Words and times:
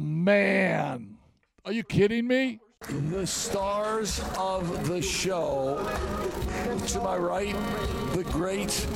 Oh 0.00 0.02
man, 0.02 1.18
are 1.66 1.72
you 1.72 1.82
kidding 1.82 2.26
me? 2.26 2.58
The 3.10 3.26
stars 3.26 4.22
of 4.38 4.88
the 4.88 5.02
show. 5.02 5.76
To 6.86 7.00
my 7.00 7.18
right, 7.18 7.54
the 8.14 8.24
great 8.24 8.86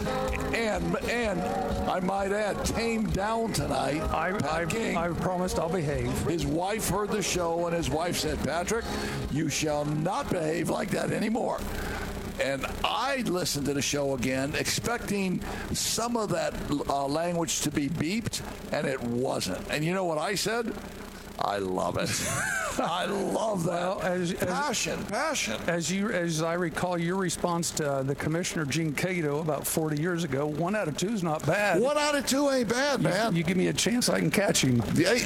and 0.54 0.96
and 1.11 1.43
I 1.90 2.01
might 2.01 2.32
add, 2.32 2.64
tamed 2.64 3.12
down 3.12 3.53
tonight. 3.53 4.01
I, 4.14 4.32
Pat 4.32 4.51
I, 4.51 4.64
King. 4.64 4.96
I 4.96 5.09
promised 5.11 5.59
I'll 5.59 5.69
behave. 5.69 6.11
His 6.21 6.46
wife 6.46 6.89
heard 6.89 7.11
the 7.11 7.23
show, 7.23 7.66
and 7.66 7.77
his 7.77 7.91
wife 7.91 8.16
said, 8.16 8.43
Patrick, 8.43 8.86
you 9.30 9.50
shall 9.50 9.84
not 9.84 10.30
behave 10.30 10.71
like 10.71 10.89
that 10.93 11.11
anymore. 11.11 11.61
And 12.41 12.66
I 12.85 13.23
listened 13.27 13.66
to 13.66 13.75
the 13.75 13.82
show 13.82 14.14
again, 14.14 14.55
expecting 14.59 15.41
some 15.73 16.16
of 16.16 16.30
that 16.30 16.55
uh, 16.89 17.07
language 17.07 17.61
to 17.61 17.71
be 17.71 17.89
beeped, 17.89 18.43
and 18.73 18.87
it 18.87 19.01
wasn't. 19.03 19.64
And 19.71 19.84
you 19.84 19.95
know 19.95 20.05
what 20.05 20.19
I 20.19 20.34
said? 20.34 20.75
I 21.39 21.59
love 21.59 21.97
it. 21.98 22.11
I 22.78 23.05
love 23.06 23.64
that. 23.64 23.73
Well, 23.98 24.01
as- 24.02 24.33
as- 24.33 24.48
passion, 24.48 25.05
passion. 25.06 25.60
As 25.66 25.91
you, 25.91 26.10
as 26.10 26.42
I 26.42 26.55
recall, 26.55 26.98
your 26.98 27.16
response 27.16 27.70
to 27.73 28.02
the 28.05 28.15
commissioner 28.15 28.65
Gene 28.65 28.92
Cato 28.92 29.41
about 29.41 29.66
40 29.66 30.01
years 30.01 30.24
ago, 30.24 30.46
one 30.46 30.74
out 30.74 30.88
of 30.88 30.96
two 30.96 31.10
is 31.12 31.23
not 31.23 31.45
bad. 31.46 31.80
One 31.80 31.96
out 31.98 32.15
of 32.15 32.27
two 32.27 32.51
ain't 32.51 32.68
bad, 32.68 33.01
man. 33.02 33.34
You 33.37 33.42
give 33.42 33.56
me 33.56 33.68
a 33.68 33.73
chance, 33.73 34.09
I 34.09 34.18
can 34.20 34.30
catch 34.30 34.62
him. 34.62 34.80
Hey, 34.95 35.24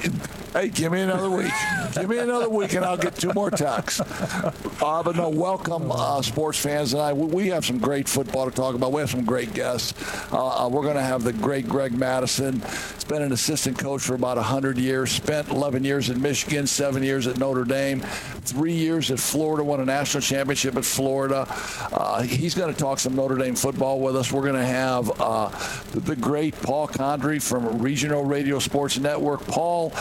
hey, 0.52 0.68
give 0.68 0.92
me 0.92 1.00
another 1.02 1.30
week. 1.30 1.52
give 1.94 2.08
me 2.08 2.18
another 2.18 2.48
week, 2.48 2.72
and 2.74 2.84
I'll 2.84 2.96
get 2.96 3.14
two 3.16 3.32
more 3.34 3.50
texts. 3.50 4.00
Uh, 4.00 5.02
but 5.02 5.16
no, 5.16 5.28
welcome, 5.28 5.90
uh, 5.90 6.22
sports 6.22 6.58
fans. 6.58 6.92
And 6.92 7.02
I, 7.02 7.12
we 7.12 7.48
have 7.48 7.64
some 7.64 7.78
great 7.78 8.08
football 8.08 8.46
to 8.48 8.54
talk 8.54 8.74
about. 8.74 8.92
We 8.92 9.00
have 9.00 9.10
some 9.10 9.24
great 9.24 9.52
guests. 9.54 9.94
Uh, 10.32 10.64
uh, 10.64 10.68
we're 10.68 10.82
going 10.82 10.96
to 10.96 11.02
have 11.02 11.24
the 11.24 11.32
great 11.32 11.68
Greg 11.68 11.92
Mattison. 11.96 12.60
He's 12.94 13.04
been 13.04 13.22
an 13.22 13.32
assistant 13.32 13.78
coach 13.78 14.02
for 14.02 14.14
about 14.14 14.36
100 14.36 14.78
years. 14.78 15.10
Spent 15.12 15.48
11 15.48 15.84
years 15.84 16.10
in 16.10 16.20
Michigan, 16.20 16.66
seven 16.66 17.02
years 17.02 17.26
at 17.26 17.37
Notre 17.38 17.64
Dame, 17.64 18.00
three 18.00 18.72
years 18.74 19.10
at 19.10 19.18
Florida. 19.18 19.64
Won 19.64 19.80
a 19.80 19.84
national 19.84 20.20
championship 20.22 20.76
at 20.76 20.84
Florida. 20.84 21.46
Uh, 21.92 22.22
he's 22.22 22.54
going 22.54 22.72
to 22.72 22.78
talk 22.78 22.98
some 22.98 23.14
Notre 23.14 23.36
Dame 23.36 23.54
football 23.54 24.00
with 24.00 24.16
us. 24.16 24.32
We're 24.32 24.42
going 24.42 24.54
to 24.54 24.64
have 24.66 25.10
uh, 25.20 25.48
the, 25.92 26.16
great 26.16 26.54
Paul 26.62 26.88
Condry 26.88 27.40
from 27.42 27.78
Regional 27.80 28.24
Radio 28.24 28.58
Sports 28.58 28.98
Network. 28.98 29.46
Paul 29.46 29.92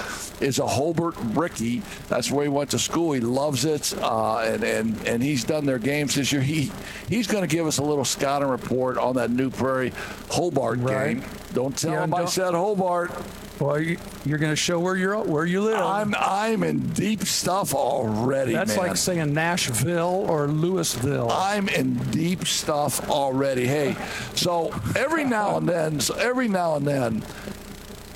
is 0.41 0.59
a 0.59 0.67
Hobart 0.67 1.15
Bricky. 1.33 1.81
That's 2.09 2.31
where 2.31 2.43
he 2.43 2.49
went 2.49 2.71
to 2.71 2.79
school. 2.79 3.13
He 3.13 3.19
loves 3.21 3.65
it, 3.65 3.93
uh, 4.01 4.39
and 4.39 4.63
and 4.63 5.07
and 5.07 5.23
he's 5.23 5.43
done 5.43 5.65
their 5.65 5.79
games 5.79 6.15
this 6.15 6.31
year. 6.31 6.41
He 6.41 6.71
he's 7.09 7.27
going 7.27 7.47
to 7.47 7.53
give 7.53 7.65
us 7.67 7.77
a 7.77 7.83
little 7.83 8.05
scouting 8.05 8.47
report 8.49 8.97
on 8.97 9.15
that 9.15 9.29
New 9.31 9.49
Prairie 9.49 9.93
Hobart 10.29 10.79
Right. 10.79 11.19
game. 11.19 11.23
Don't 11.53 11.77
tell 11.77 11.91
Yeah, 11.93 12.03
him 12.03 12.13
I 12.13 12.25
said 12.25 12.53
Hobart. 12.53 13.11
Well, 13.59 13.79
you, 13.79 13.97
you're 14.25 14.37
going 14.37 14.51
to 14.51 14.55
show 14.57 14.79
where 14.79 14.95
you're 14.95 15.17
where 15.23 15.45
you 15.45 15.61
live. 15.61 15.79
I'm 15.79 16.13
I'm 16.17 16.63
in 16.63 16.89
deep 16.89 17.23
stuff 17.23 17.73
already. 17.73 18.53
That's 18.53 18.75
man. 18.75 18.87
like 18.87 18.97
saying 18.97 19.33
Nashville 19.33 20.25
or 20.27 20.47
Louisville. 20.47 21.31
I'm 21.31 21.67
in 21.69 21.95
deep 22.11 22.45
stuff 22.45 23.09
already. 23.09 23.65
Hey, 23.65 23.95
so 24.35 24.73
every 24.95 25.23
now 25.23 25.57
and 25.57 25.67
then, 25.67 25.99
so 25.99 26.15
every 26.15 26.47
now 26.47 26.75
and 26.75 26.87
then, 26.87 27.23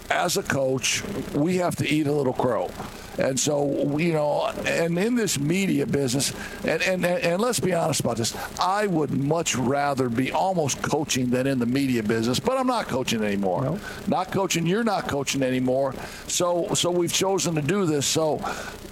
as 0.10 0.38
a 0.38 0.44
coach, 0.44 1.04
we 1.34 1.58
have 1.58 1.76
to 1.78 1.88
eat 1.88 2.08
a 2.08 2.12
little 2.12 2.34
crow. 2.34 2.70
And 3.18 3.40
so, 3.40 3.98
you 3.98 4.14
know, 4.14 4.48
and 4.66 4.98
in 4.98 5.16
this 5.16 5.38
media 5.38 5.86
business, 5.86 6.34
and, 6.64 6.82
and, 6.82 7.06
and 7.06 7.42
let's 7.42 7.60
be 7.60 7.74
honest 7.74 8.00
about 8.00 8.18
this, 8.18 8.36
I 8.60 8.88
would 8.88 9.12
much 9.12 9.56
rather 9.56 10.10
be 10.10 10.32
almost 10.32 10.82
coaching 10.82 11.30
than 11.30 11.46
in 11.48 11.60
the 11.60 11.66
media 11.66 12.04
business, 12.04 12.40
but 12.40 12.58
I'm 12.58 12.68
not 12.68 12.88
coaching 12.88 13.24
anymore. 13.24 13.64
No. 13.64 13.80
Not 14.08 14.32
coaching, 14.32 14.66
you're 14.66 14.84
not 14.84 15.08
coaching 15.08 15.44
anymore. 15.44 15.94
So, 16.28 16.74
so 16.74 16.90
we've 16.90 17.14
chosen 17.14 17.56
to 17.56 17.62
do 17.62 17.86
this. 17.86 18.06
So, 18.06 18.42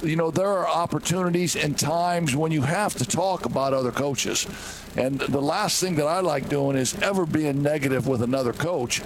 you 0.03 0.15
know, 0.15 0.31
there 0.31 0.47
are 0.47 0.67
opportunities 0.67 1.55
and 1.55 1.77
times 1.77 2.35
when 2.35 2.51
you 2.51 2.61
have 2.61 2.93
to 2.95 3.05
talk 3.05 3.45
about 3.45 3.73
other 3.73 3.91
coaches. 3.91 4.47
And 4.95 5.19
the 5.19 5.41
last 5.41 5.79
thing 5.79 5.95
that 5.95 6.07
I 6.07 6.19
like 6.19 6.49
doing 6.49 6.75
is 6.75 6.99
ever 7.01 7.25
being 7.25 7.61
negative 7.61 8.07
with 8.07 8.21
another 8.21 8.53
coach. 8.53 9.01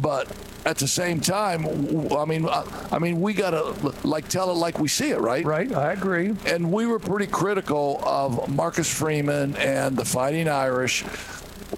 But 0.00 0.28
at 0.68 0.76
the 0.76 0.86
same 0.86 1.18
time, 1.18 1.64
I 2.12 2.26
mean, 2.26 2.46
I, 2.46 2.62
I 2.92 2.98
mean, 2.98 3.22
we 3.22 3.32
gotta 3.32 3.74
like 4.06 4.28
tell 4.28 4.50
it 4.50 4.54
like 4.54 4.78
we 4.78 4.86
see 4.86 5.10
it, 5.10 5.18
right? 5.18 5.42
right, 5.42 5.72
I 5.72 5.92
agree. 5.92 6.36
And 6.44 6.70
we 6.70 6.86
were 6.86 6.98
pretty 6.98 7.26
critical 7.26 8.02
of 8.04 8.54
Marcus 8.54 8.92
Freeman 8.92 9.56
and 9.56 9.96
the 9.96 10.04
Fighting 10.04 10.46
Irish 10.46 11.06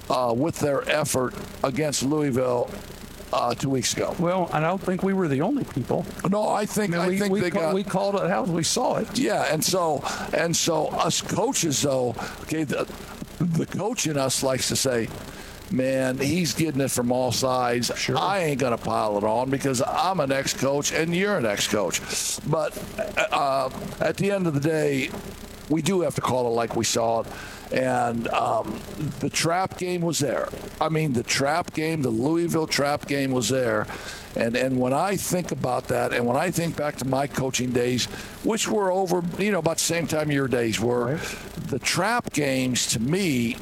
uh, 0.08 0.34
with 0.36 0.58
their 0.58 0.82
effort 0.90 1.34
against 1.62 2.02
Louisville 2.02 2.68
uh, 3.32 3.54
two 3.54 3.70
weeks 3.70 3.92
ago. 3.92 4.16
Well, 4.18 4.50
I 4.52 4.58
don't 4.58 4.82
think 4.82 5.04
we 5.04 5.12
were 5.12 5.28
the 5.28 5.42
only 5.42 5.62
people. 5.62 6.04
No, 6.28 6.48
I 6.48 6.66
think 6.66 6.92
I, 6.92 7.06
we, 7.06 7.18
think 7.20 7.32
we, 7.32 7.40
they 7.42 7.50
ca- 7.52 7.60
got 7.60 7.74
we 7.74 7.84
called 7.84 8.16
it 8.16 8.28
how 8.28 8.42
we 8.42 8.64
saw 8.64 8.96
it. 8.96 9.16
yeah, 9.16 9.52
and 9.52 9.64
so 9.64 10.02
and 10.32 10.56
so 10.56 10.88
us 10.88 11.20
coaches 11.22 11.82
though, 11.82 12.16
okay, 12.42 12.64
the, 12.64 12.92
the 13.38 13.66
coach 13.66 14.08
in 14.08 14.18
us 14.18 14.42
likes 14.42 14.66
to 14.66 14.74
say, 14.74 15.08
"Man, 15.70 16.18
he's 16.18 16.54
getting 16.54 16.80
it 16.80 16.90
from 16.90 17.12
all 17.12 17.32
sides. 17.32 17.90
Sure. 17.96 18.18
I 18.18 18.40
ain't 18.40 18.60
gonna 18.60 18.78
pile 18.78 19.18
it 19.18 19.24
on 19.24 19.50
because 19.50 19.82
I'm 19.82 20.20
an 20.20 20.32
ex-coach 20.32 20.92
and 20.92 21.14
you're 21.14 21.36
an 21.36 21.46
ex-coach." 21.46 22.00
But 22.46 22.76
uh, 23.32 23.70
at 24.00 24.16
the 24.16 24.30
end 24.30 24.46
of 24.46 24.54
the 24.54 24.60
day, 24.60 25.10
we 25.68 25.82
do 25.82 26.00
have 26.02 26.14
to 26.16 26.20
call 26.20 26.48
it 26.48 26.50
like 26.50 26.76
we 26.76 26.84
saw 26.84 27.20
it. 27.20 27.26
And 27.72 28.26
um, 28.28 28.80
the 29.20 29.30
trap 29.30 29.78
game 29.78 30.00
was 30.00 30.18
there. 30.18 30.48
I 30.80 30.88
mean, 30.88 31.12
the 31.12 31.22
trap 31.22 31.72
game, 31.72 32.02
the 32.02 32.10
Louisville 32.10 32.66
trap 32.66 33.06
game 33.06 33.30
was 33.30 33.48
there. 33.48 33.86
And 34.36 34.56
and 34.56 34.78
when 34.78 34.92
I 34.92 35.16
think 35.16 35.52
about 35.52 35.88
that, 35.88 36.12
and 36.12 36.26
when 36.26 36.36
I 36.36 36.50
think 36.50 36.76
back 36.76 36.96
to 36.96 37.04
my 37.04 37.26
coaching 37.26 37.70
days, 37.70 38.06
which 38.44 38.68
were 38.68 38.90
over, 38.90 39.22
you 39.38 39.52
know, 39.52 39.58
about 39.58 39.78
the 39.78 39.84
same 39.84 40.06
time 40.06 40.30
your 40.30 40.48
days 40.48 40.80
were, 40.80 41.18
the 41.68 41.78
trap 41.78 42.32
games 42.32 42.86
to 42.88 43.00
me 43.00 43.56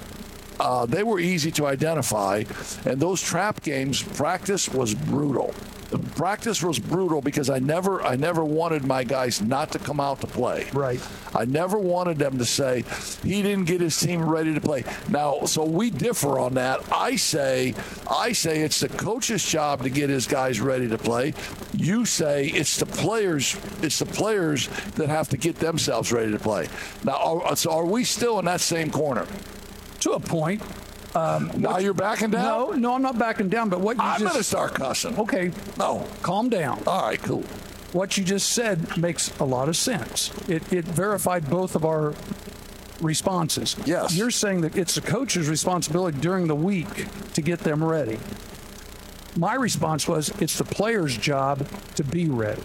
uh, 0.61 0.87
they 0.87 1.03
were 1.03 1.21
easy 1.21 1.51
to 1.53 1.67
identify, 1.67 2.45
and 2.85 3.01
those 3.01 3.23
trap 3.23 3.63
games 3.63 4.03
practice 4.03 4.69
was 4.69 4.95
brutal. 4.95 5.55
The 5.91 5.99
practice 5.99 6.63
was 6.63 6.79
brutal 6.79 7.23
because 7.23 7.49
I 7.49 7.61
never, 7.61 8.03
I 8.03 8.17
never 8.17 8.45
wanted 8.45 8.85
my 8.85 9.05
guys 9.05 9.41
not 9.41 9.73
to 9.73 9.79
come 9.79 10.01
out 10.01 10.21
to 10.21 10.27
play. 10.27 10.69
Right. 10.75 11.01
I 11.35 11.47
never 11.47 11.79
wanted 11.79 12.19
them 12.19 12.37
to 12.39 12.45
say 12.45 12.85
he 13.23 13.41
didn't 13.41 13.65
get 13.65 13.81
his 13.81 13.99
team 13.99 14.23
ready 14.23 14.53
to 14.53 14.61
play. 14.61 14.85
Now, 15.09 15.47
so 15.47 15.65
we 15.65 15.89
differ 15.89 16.39
on 16.39 16.55
that. 16.55 16.81
I 16.93 17.17
say, 17.17 17.75
I 18.11 18.33
say 18.33 18.61
it's 18.61 18.81
the 18.81 18.91
coach's 18.91 19.43
job 19.43 19.83
to 19.83 19.89
get 19.89 20.11
his 20.11 20.27
guys 20.27 20.61
ready 20.61 20.89
to 20.89 20.99
play. 20.99 21.33
You 21.73 22.05
say 22.05 22.49
it's 22.49 22.77
the 22.77 22.87
players, 22.87 23.57
it's 23.81 23.99
the 23.99 24.07
players 24.07 24.69
that 24.97 25.09
have 25.09 25.31
to 25.31 25.39
get 25.39 25.57
themselves 25.57 26.13
ready 26.13 26.33
to 26.33 26.39
play. 26.39 26.69
Now, 27.03 27.15
are, 27.17 27.57
so 27.57 27.71
are 27.71 27.87
we 27.87 28.05
still 28.05 28.39
in 28.39 28.45
that 28.45 28.61
same 28.61 28.91
corner? 28.91 29.27
To 30.01 30.13
a 30.13 30.21
point. 30.21 30.63
Um, 31.15 31.51
now 31.57 31.79
you're 31.79 31.95
backing 31.95 32.31
down. 32.31 32.43
No, 32.45 32.71
no, 32.73 32.95
I'm 32.95 33.03
not 33.03 33.19
backing 33.19 33.49
down. 33.49 33.69
But 33.69 33.81
what 33.81 33.97
you 33.97 34.03
I'm 34.03 34.21
just 34.21 34.33
gonna 34.33 34.45
start 34.45 34.75
cussing. 34.75 35.19
okay, 35.19 35.51
No. 35.79 36.07
calm 36.23 36.49
down. 36.49 36.83
All 36.87 37.03
right, 37.09 37.21
cool. 37.23 37.43
What 37.93 38.19
you 38.19 38.25
just 38.25 38.51
said 38.51 38.97
makes 38.99 39.37
a 39.41 39.45
lot 39.45 39.69
of 39.69 39.77
sense. 39.77 40.31
It, 40.49 40.71
it 40.73 40.85
verified 40.85 41.49
both 41.49 41.75
of 41.75 41.85
our 41.87 42.15
responses. 43.01 43.75
Yes. 43.87 44.15
You're 44.15 44.31
saying 44.31 44.61
that 44.61 44.77
it's 44.77 44.95
the 44.97 45.01
coach's 45.01 45.49
responsibility 45.49 46.19
during 46.21 46.47
the 46.49 46.55
week 46.55 47.07
to 47.33 47.41
get 47.41 47.61
them 47.61 47.83
ready. 47.83 48.19
My 49.37 49.55
response 49.55 50.07
was 50.07 50.29
it's 50.41 50.59
the 50.59 50.65
player's 50.65 51.17
job 51.17 51.67
to 51.95 52.05
be 52.05 52.29
ready. 52.29 52.63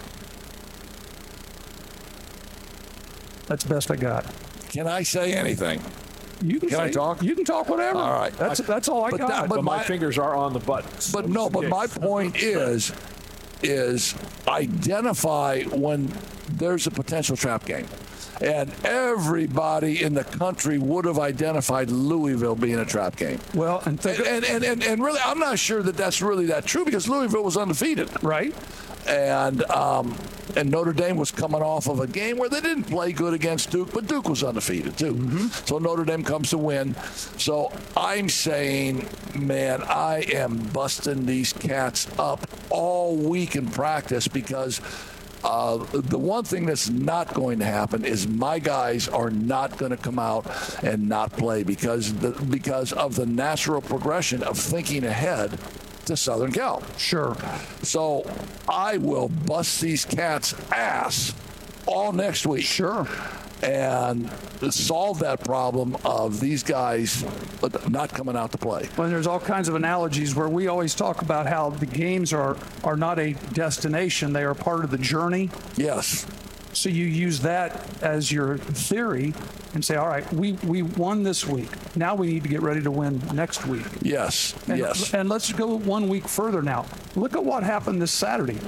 That's 3.47 3.63
the 3.63 3.73
best 3.73 3.91
I 3.91 3.95
got. 3.95 4.25
Can 4.69 4.88
I 4.88 5.03
say 5.03 5.33
anything? 5.33 5.81
You 6.43 6.59
can, 6.59 6.69
Can 6.69 6.79
I 6.79 6.91
talk? 6.91 7.23
You 7.23 7.35
can 7.35 7.45
talk 7.45 7.69
whatever. 7.69 7.97
All 7.99 8.13
right. 8.13 8.33
That's 8.37 8.59
that's 8.59 8.87
all 8.87 9.03
I 9.05 9.11
got. 9.11 9.27
that- 9.29 9.49
but 9.49 9.55
But 9.57 9.63
my, 9.63 9.77
my- 9.77 9.83
fingers 9.83 10.17
are 10.17 10.35
on 10.35 10.53
the 10.53 10.59
buttons. 10.59 11.11
But 11.11 11.29
no, 11.29 11.49
but 11.49 11.69
my 11.69 11.87
point 11.87 12.35
is, 12.43 12.91
is 13.61 14.13
identify 14.47 15.63
when 15.63 16.11
there's 16.50 16.88
a 16.88 16.91
potential 16.91 17.35
trap 17.38 17.65
game. 17.65 17.88
And 18.41 18.73
everybody 18.83 20.03
in 20.03 20.15
the 20.15 20.23
country 20.23 20.77
would 20.77 21.06
have 21.06 21.19
identified 21.19 21.89
Louisville 21.91 22.56
being 22.56 22.79
a 22.79 22.83
trap 22.85 23.15
game. 23.15 23.39
well, 23.53 23.81
and 23.85 24.00
think, 24.00 24.19
And, 24.19 24.44
and, 24.44 24.63
and, 24.63 24.83
and 24.83 25.03
really, 25.03 25.19
I'm 25.23 25.39
not 25.39 25.59
sure 25.59 25.81
that 25.83 25.95
that's 25.95 26.21
really 26.21 26.47
that 26.47 26.65
true 26.65 26.83
because 26.83 27.07
Louisville 27.07 27.44
was 27.44 27.56
undefeated. 27.57 28.09
right? 28.23 28.53
and 29.07 29.63
um, 29.65 30.15
and 30.56 30.69
Notre 30.69 30.94
Dame 30.94 31.18
was 31.18 31.31
coming 31.31 31.62
off 31.62 31.88
of 31.88 32.00
a 32.00 32.07
game 32.07 32.38
where 32.38 32.50
they 32.50 32.62
didn't 32.62 32.86
play 32.86 33.12
good 33.12 33.34
against 33.34 33.72
Duke, 33.72 33.92
but 33.94 34.07
Duke 34.07 34.30
was 34.30 34.44
undefeated 34.44 34.98
too. 34.98 35.50
So 35.66 35.80
Notre 35.80 36.06
Dame 36.06 36.24
comes 36.24 36.50
to 36.51 36.57
win. 36.57 36.95
So 37.38 37.72
I'm 37.98 38.30
saying, 38.30 39.07
man, 39.36 39.84
I 39.84 40.25
am 40.34 40.57
busting 40.57 41.25
these 41.25 41.54
cats 41.54 42.07
up 42.19 42.48
all 42.69 43.16
week 43.16 43.56
in 43.56 43.68
practice 43.68 44.28
because. 44.28 44.81
Uh, 45.45 45.86
the 45.92 46.18
one 46.18 46.45
thing 46.45 46.66
that's 46.66 46.90
not 46.90 47.34
going 47.34 47.60
to 47.60 47.66
happen 47.66 48.06
is 48.06 48.25
my 48.30 48.60
guys 48.60 49.10
are 49.10 49.30
not 49.30 49.78
going 49.78 49.90
to 49.90 49.98
come 49.98 50.18
out 50.18 50.45
and 50.81 51.10
not 51.10 51.34
play 51.34 51.63
because 51.63 52.13
the, 52.13 52.30
because 52.45 52.94
of 52.94 53.18
the 53.18 53.25
natural 53.25 53.81
progression 53.81 54.42
of 54.42 54.57
thinking 54.57 55.04
ahead 55.04 55.60
to 56.05 56.17
Southern 56.17 56.51
Cal. 56.51 56.83
Sure. 56.97 57.35
So 57.81 58.29
I 58.67 58.97
will 58.97 59.29
bust 59.29 59.81
these 59.81 60.05
cats' 60.05 60.53
ass 60.71 61.33
all 61.85 62.11
next 62.11 62.45
week. 62.45 62.65
Sure. 62.65 63.07
And 63.61 64.29
solve 64.71 65.19
that 65.19 65.44
problem 65.45 65.95
of 66.03 66.41
these 66.41 66.63
guys 66.63 67.23
not 67.88 68.09
coming 68.09 68.35
out 68.35 68.51
to 68.51 68.57
play. 68.57 68.89
Well, 68.97 69.09
there's 69.09 69.27
all 69.27 69.39
kinds 69.39 69.69
of 69.69 69.75
analogies 69.75 70.35
where 70.35 70.50
we 70.50 70.67
always 70.67 70.94
talk 70.94 71.21
about 71.21 71.47
how 71.47 71.69
the 71.69 71.85
games 71.85 72.33
are 72.33 72.57
are 72.83 72.97
not 72.97 73.19
a 73.19 73.33
destination; 73.53 74.33
they 74.33 74.44
are 74.44 74.53
part 74.53 74.83
of 74.83 74.91
the 74.91 74.97
journey. 74.97 75.49
Yes. 75.77 76.25
So 76.73 76.89
you 76.89 77.05
use 77.05 77.39
that 77.41 77.87
as 78.01 78.31
your 78.31 78.57
theory 78.57 79.33
and 79.73 79.83
say, 79.83 79.95
all 79.95 80.07
right, 80.07 80.31
we, 80.33 80.53
we 80.53 80.81
won 80.81 81.23
this 81.23 81.45
week. 81.45 81.69
Now 81.95 82.15
we 82.15 82.27
need 82.27 82.43
to 82.43 82.49
get 82.49 82.61
ready 82.61 82.81
to 82.81 82.91
win 82.91 83.21
next 83.33 83.65
week. 83.65 83.85
Yes. 84.01 84.55
And, 84.67 84.79
yes. 84.79 85.13
And 85.13 85.29
let's 85.29 85.51
go 85.53 85.77
one 85.77 86.09
week 86.09 86.27
further 86.27 86.61
now. 86.61 86.85
Look 87.15 87.33
at 87.35 87.43
what 87.43 87.63
happened 87.63 88.01
this 88.01 88.11
Saturday. 88.11 88.59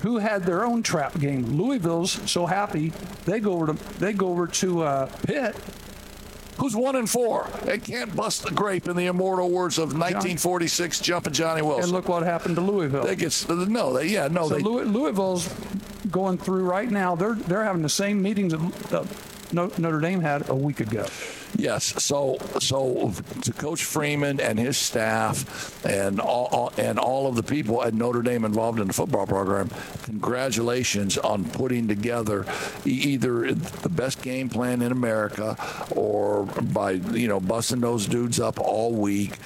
Who 0.00 0.18
had 0.18 0.42
their 0.42 0.64
own 0.64 0.82
trap 0.82 1.18
game? 1.20 1.56
Louisville's 1.56 2.18
so 2.28 2.46
happy 2.46 2.92
they 3.24 3.38
go 3.38 3.52
over 3.52 3.66
to 3.72 4.00
they 4.00 4.12
go 4.12 4.30
over 4.30 4.48
to 4.48 4.82
uh, 4.82 5.06
Pitt. 5.22 5.54
Who's 6.58 6.76
one 6.76 6.96
and 6.96 7.08
four 7.08 7.48
and 7.66 7.82
can't 7.82 8.14
bust 8.14 8.42
the 8.42 8.50
grape 8.50 8.88
in 8.88 8.96
the 8.96 9.06
immortal 9.06 9.50
words 9.50 9.78
of 9.78 9.94
1946 9.94 11.00
jumping 11.00 11.32
Johnny 11.32 11.62
Wilson. 11.62 11.84
And 11.84 11.92
look 11.92 12.08
what 12.08 12.24
happened 12.24 12.56
to 12.56 12.62
Louisville. 12.62 13.04
They 13.04 13.16
get 13.16 13.46
no, 13.48 13.92
they 13.92 14.08
yeah 14.08 14.28
no. 14.28 14.48
So 14.48 14.56
they, 14.56 14.62
Louisville's 14.62 15.48
going 16.10 16.38
through 16.38 16.64
right 16.64 16.90
now. 16.90 17.14
They're 17.14 17.34
they're 17.34 17.64
having 17.64 17.82
the 17.82 17.88
same 17.88 18.22
meetings 18.22 18.52
that 18.90 19.06
Notre 19.52 20.00
Dame 20.00 20.20
had 20.20 20.48
a 20.48 20.54
week 20.54 20.80
ago. 20.80 21.06
Yes. 21.56 22.02
So, 22.02 22.38
so 22.60 23.12
to 23.42 23.52
Coach 23.52 23.84
Freeman 23.84 24.40
and 24.40 24.58
his 24.58 24.76
staff 24.76 25.84
and 25.84 26.20
all, 26.20 26.72
and 26.78 26.98
all 26.98 27.26
of 27.26 27.36
the 27.36 27.42
people 27.42 27.82
at 27.82 27.92
Notre 27.94 28.22
Dame 28.22 28.44
involved 28.44 28.80
in 28.80 28.86
the 28.86 28.92
football 28.92 29.26
program, 29.26 29.70
congratulations 30.04 31.18
on 31.18 31.44
putting 31.44 31.88
together 31.88 32.46
either 32.84 33.52
the 33.52 33.88
best 33.88 34.22
game 34.22 34.48
plan 34.48 34.82
in 34.82 34.92
America 34.92 35.56
or 35.90 36.44
by 36.44 36.92
you 36.92 37.28
know 37.28 37.40
busting 37.40 37.80
those 37.80 38.06
dudes 38.06 38.40
up 38.40 38.58
all 38.58 38.92
week. 38.94 39.36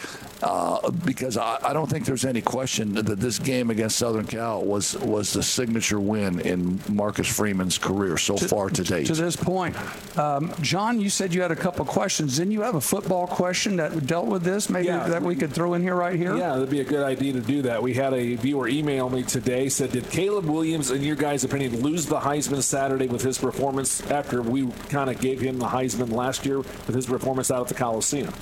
Uh, 0.42 0.90
because 0.90 1.38
I, 1.38 1.58
I, 1.62 1.72
don't 1.72 1.88
think 1.88 2.04
there's 2.04 2.26
any 2.26 2.42
question 2.42 2.92
that 2.94 3.04
this 3.04 3.38
game 3.38 3.70
against 3.70 3.96
Southern 3.96 4.26
Cal 4.26 4.62
was 4.62 4.94
was 4.98 5.32
the 5.32 5.42
signature 5.42 5.98
win 5.98 6.40
in 6.40 6.78
Marcus 6.90 7.26
Freeman's 7.26 7.78
career 7.78 8.18
so 8.18 8.36
to, 8.36 8.46
far 8.46 8.68
to 8.68 8.84
date. 8.84 9.06
To 9.06 9.14
this 9.14 9.34
point, 9.34 9.74
um, 10.18 10.52
John, 10.60 11.00
you 11.00 11.08
said 11.08 11.32
you 11.32 11.40
had 11.40 11.52
a 11.52 11.56
couple 11.56 11.86
questions. 11.86 12.36
Didn't 12.36 12.52
you 12.52 12.60
have 12.60 12.74
a 12.74 12.82
football 12.82 13.26
question 13.26 13.76
that 13.76 14.06
dealt 14.06 14.26
with 14.26 14.42
this? 14.42 14.68
Maybe 14.68 14.88
yeah. 14.88 15.08
that 15.08 15.22
we 15.22 15.36
could 15.36 15.54
throw 15.54 15.72
in 15.72 15.80
here 15.80 15.94
right 15.94 16.16
here. 16.16 16.36
Yeah, 16.36 16.50
that'd 16.50 16.68
be 16.68 16.80
a 16.80 16.84
good 16.84 17.02
idea 17.02 17.32
to 17.32 17.40
do 17.40 17.62
that. 17.62 17.82
We 17.82 17.94
had 17.94 18.12
a 18.12 18.34
viewer 18.34 18.68
email 18.68 19.08
me 19.08 19.22
today 19.22 19.70
said, 19.70 19.92
"Did 19.92 20.10
Caleb 20.10 20.44
Williams, 20.44 20.90
in 20.90 21.02
your 21.02 21.16
guys' 21.16 21.44
opinion, 21.44 21.80
lose 21.80 22.04
the 22.04 22.20
Heisman 22.20 22.62
Saturday 22.62 23.06
with 23.06 23.22
his 23.22 23.38
performance 23.38 24.02
after 24.10 24.42
we 24.42 24.70
kind 24.90 25.08
of 25.08 25.18
gave 25.18 25.40
him 25.40 25.58
the 25.58 25.68
Heisman 25.68 26.12
last 26.12 26.44
year 26.44 26.58
with 26.58 26.94
his 26.94 27.06
performance 27.06 27.50
out 27.50 27.62
at 27.62 27.68
the 27.68 27.74
Coliseum?" 27.74 28.34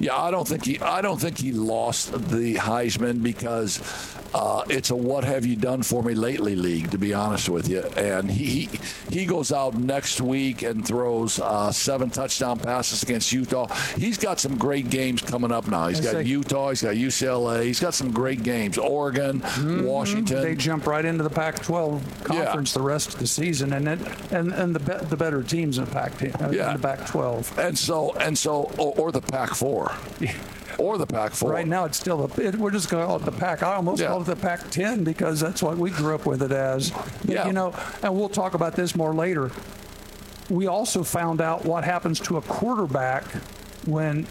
Yeah, 0.00 0.16
I 0.16 0.30
don't 0.30 0.46
think 0.46 0.64
he. 0.64 0.78
I 0.80 1.00
don't 1.00 1.20
think 1.20 1.38
he 1.38 1.52
lost 1.52 2.12
the 2.12 2.54
Heisman 2.54 3.22
because 3.22 3.80
uh, 4.32 4.62
it's 4.68 4.90
a 4.90 4.96
"What 4.96 5.24
have 5.24 5.44
you 5.44 5.56
done 5.56 5.82
for 5.82 6.02
me 6.02 6.14
lately?" 6.14 6.54
league. 6.54 6.90
To 6.92 6.98
be 6.98 7.14
honest 7.14 7.48
with 7.48 7.68
you, 7.68 7.80
and 7.96 8.30
he 8.30 8.68
he 9.10 9.26
goes 9.26 9.50
out 9.50 9.74
next 9.74 10.20
week 10.20 10.62
and 10.62 10.86
throws 10.86 11.40
uh, 11.40 11.72
seven 11.72 12.10
touchdown 12.10 12.58
passes 12.58 13.02
against 13.02 13.32
Utah. 13.32 13.66
He's 13.96 14.18
got 14.18 14.38
some 14.38 14.56
great 14.56 14.90
games 14.90 15.22
coming 15.22 15.50
up 15.50 15.66
now. 15.66 15.88
He's 15.88 16.00
got 16.00 16.12
say, 16.12 16.22
Utah. 16.24 16.70
He's 16.70 16.82
got 16.82 16.94
UCLA. 16.94 17.64
He's 17.64 17.80
got 17.80 17.94
some 17.94 18.12
great 18.12 18.42
games. 18.42 18.78
Oregon, 18.78 19.40
mm-hmm. 19.40 19.84
Washington. 19.84 20.42
They 20.42 20.54
jump 20.54 20.86
right 20.86 21.04
into 21.04 21.24
the 21.24 21.30
Pac-12 21.30 22.24
conference 22.24 22.72
yeah. 22.72 22.78
the 22.78 22.84
rest 22.84 23.14
of 23.14 23.20
the 23.20 23.26
season, 23.26 23.72
and 23.72 23.88
it, 23.88 23.98
and 24.30 24.52
and 24.52 24.74
the 24.74 24.80
be, 24.80 25.06
the 25.06 25.16
better 25.16 25.42
teams 25.42 25.78
in 25.78 25.86
the 25.86 25.90
Pac 25.90 26.22
uh, 26.22 26.50
yeah. 26.50 26.70
in 26.70 26.80
the 26.80 26.82
Pac-12. 26.82 27.58
And 27.58 27.76
so 27.76 28.12
and 28.14 28.36
so 28.38 28.70
or, 28.78 28.94
or 28.96 29.12
the 29.12 29.22
Pac-4. 29.22 29.87
Or 30.78 30.96
the 30.96 31.06
Pac-4. 31.06 31.50
Right 31.50 31.66
now, 31.66 31.84
it's 31.84 31.98
still 31.98 32.26
the. 32.26 32.48
It, 32.48 32.56
we're 32.56 32.70
just 32.70 32.88
going 32.88 33.02
to 33.02 33.06
call 33.06 33.16
it 33.16 33.24
the 33.24 33.32
Pac. 33.32 33.62
I 33.62 33.74
almost 33.74 34.00
yeah. 34.00 34.08
call 34.08 34.22
it 34.22 34.26
the 34.26 34.36
Pac-10 34.36 35.04
because 35.04 35.40
that's 35.40 35.62
what 35.62 35.76
we 35.76 35.90
grew 35.90 36.14
up 36.14 36.24
with 36.24 36.42
it 36.42 36.52
as. 36.52 36.92
Yeah. 37.24 37.46
You 37.46 37.52
know, 37.52 37.74
and 38.02 38.14
we'll 38.14 38.28
talk 38.28 38.54
about 38.54 38.76
this 38.76 38.94
more 38.94 39.14
later. 39.14 39.50
We 40.48 40.66
also 40.66 41.02
found 41.02 41.40
out 41.40 41.64
what 41.64 41.84
happens 41.84 42.20
to 42.20 42.36
a 42.36 42.42
quarterback 42.42 43.24
when 43.86 44.26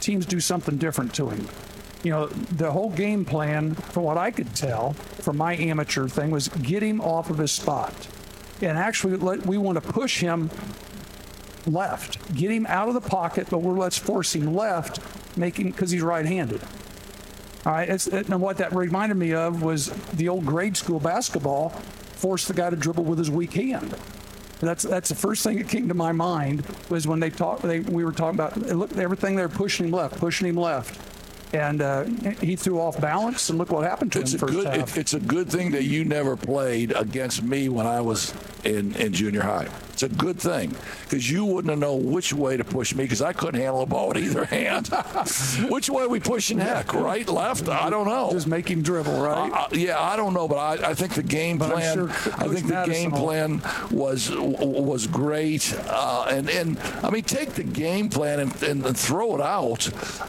teams 0.00 0.26
do 0.26 0.40
something 0.40 0.76
different 0.76 1.14
to 1.14 1.28
him. 1.28 1.48
You 2.02 2.10
know, 2.12 2.26
the 2.26 2.70
whole 2.70 2.90
game 2.90 3.24
plan, 3.24 3.74
from 3.74 4.04
what 4.04 4.16
I 4.16 4.30
could 4.30 4.54
tell 4.54 4.92
from 4.92 5.36
my 5.36 5.56
amateur 5.56 6.08
thing, 6.08 6.30
was 6.30 6.48
get 6.48 6.82
him 6.82 7.00
off 7.00 7.30
of 7.30 7.38
his 7.38 7.52
spot. 7.52 7.94
And 8.60 8.78
actually, 8.78 9.16
we 9.16 9.58
want 9.58 9.82
to 9.82 9.92
push 9.92 10.20
him 10.20 10.50
left. 11.66 12.34
Get 12.34 12.50
him 12.50 12.66
out 12.66 12.88
of 12.88 12.94
the 12.94 13.00
pocket, 13.00 13.48
but 13.50 13.58
we're 13.58 13.78
let's 13.78 13.98
force 13.98 14.34
him 14.34 14.54
left, 14.54 15.00
making 15.36 15.70
because 15.72 15.90
he's 15.90 16.02
right-handed. 16.02 16.60
All 17.64 17.72
right, 17.72 17.88
it's, 17.88 18.06
and 18.06 18.40
what 18.40 18.58
that 18.58 18.72
reminded 18.74 19.16
me 19.16 19.34
of 19.34 19.62
was 19.62 19.88
the 20.14 20.28
old 20.28 20.46
grade 20.46 20.76
school 20.76 21.00
basketball 21.00 21.70
forced 21.70 22.48
the 22.48 22.54
guy 22.54 22.70
to 22.70 22.76
dribble 22.76 23.04
with 23.04 23.18
his 23.18 23.30
weak 23.30 23.52
hand. 23.54 23.94
That's 24.60 24.84
that's 24.84 25.10
the 25.10 25.14
first 25.14 25.42
thing 25.44 25.58
that 25.58 25.68
came 25.68 25.88
to 25.88 25.94
my 25.94 26.12
mind 26.12 26.64
was 26.88 27.06
when 27.06 27.20
they 27.20 27.28
talked. 27.28 27.62
They, 27.62 27.80
we 27.80 28.04
were 28.04 28.12
talking 28.12 28.38
about 28.38 28.56
look 28.56 28.96
everything 28.96 29.36
they're 29.36 29.50
pushing 29.50 29.86
him 29.86 29.92
left, 29.92 30.18
pushing 30.18 30.48
him 30.48 30.56
left 30.56 30.98
and 31.52 31.80
uh, 31.80 32.04
he 32.40 32.56
threw 32.56 32.80
off 32.80 33.00
balance, 33.00 33.48
and 33.50 33.58
look 33.58 33.70
what 33.70 33.84
happened 33.84 34.12
to 34.12 34.20
it's 34.20 34.34
him. 34.34 34.42
A 34.48 34.52
good, 34.52 34.66
half. 34.66 34.96
it's 34.96 35.14
a 35.14 35.20
good 35.20 35.50
thing 35.50 35.70
that 35.72 35.84
you 35.84 36.04
never 36.04 36.36
played 36.36 36.92
against 36.92 37.42
me 37.42 37.68
when 37.68 37.86
I 37.86 38.00
was 38.00 38.34
in, 38.64 38.94
in 38.96 39.12
junior 39.12 39.42
high. 39.42 39.68
It's 39.96 40.02
a 40.02 40.10
good 40.10 40.38
thing 40.38 40.76
because 41.04 41.30
you 41.30 41.46
wouldn't 41.46 41.70
have 41.70 41.78
known 41.78 42.12
which 42.12 42.30
way 42.30 42.58
to 42.58 42.64
push 42.64 42.94
me 42.94 43.04
because 43.04 43.22
I 43.22 43.32
couldn't 43.32 43.58
handle 43.58 43.80
a 43.80 43.86
ball 43.86 44.08
with 44.08 44.18
either 44.18 44.44
hand. 44.56 44.88
which 45.70 45.88
way 45.88 46.02
are 46.02 46.08
we 46.10 46.20
pushing 46.20 46.58
heck? 46.58 46.92
Right, 46.92 47.26
left? 47.26 47.66
I 47.70 47.88
don't 47.88 48.06
know. 48.06 48.28
Just 48.30 48.46
make 48.46 48.70
him 48.70 48.82
dribble, 48.82 49.18
right? 49.18 49.50
Uh, 49.50 49.68
yeah, 49.72 49.98
I 49.98 50.16
don't 50.16 50.34
know, 50.34 50.48
but 50.48 50.56
I, 50.58 50.90
I 50.90 50.92
think 50.92 51.14
the 51.14 51.22
game 51.22 51.56
but 51.56 51.72
plan. 51.72 51.94
Sure 51.94 52.10
I 52.10 52.46
think 52.48 52.66
the 52.66 52.84
game 52.84 53.10
plan 53.10 53.62
was 53.90 54.30
was 54.30 55.06
great, 55.06 55.74
uh, 55.86 56.26
and 56.28 56.50
and 56.50 56.78
I 57.02 57.08
mean 57.08 57.22
take 57.22 57.54
the 57.54 57.64
game 57.64 58.10
plan 58.10 58.40
and, 58.40 58.62
and, 58.62 58.84
and 58.84 58.98
throw 58.98 59.34
it 59.36 59.40
out. 59.40 59.88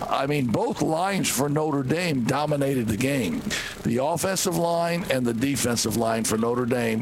I 0.10 0.28
mean 0.28 0.46
both 0.46 0.82
lines 0.82 1.28
for 1.30 1.50
Notre 1.50 1.84
Dame 1.84 2.24
dominated 2.24 2.88
the 2.88 2.96
game, 2.96 3.42
the 3.84 3.98
offensive 3.98 4.56
line 4.56 5.04
and 5.10 5.26
the 5.26 5.34
defensive 5.34 5.98
line 5.98 6.24
for 6.24 6.38
Notre 6.38 6.66
Dame, 6.66 7.02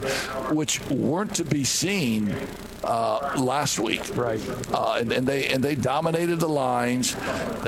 which 0.50 0.84
weren't 0.90 1.36
to 1.36 1.44
be 1.46 1.64
seen 1.64 2.36
uh, 2.86 3.36
last 3.38 3.80
week. 3.80 4.16
Right. 4.16 4.42
Uh, 4.72 4.98
and, 5.00 5.12
and, 5.12 5.28
they 5.28 5.48
and 5.48 5.64
they 5.64 5.76
dominated 5.76 6.40
the 6.40 6.50
lines, 6.50 7.16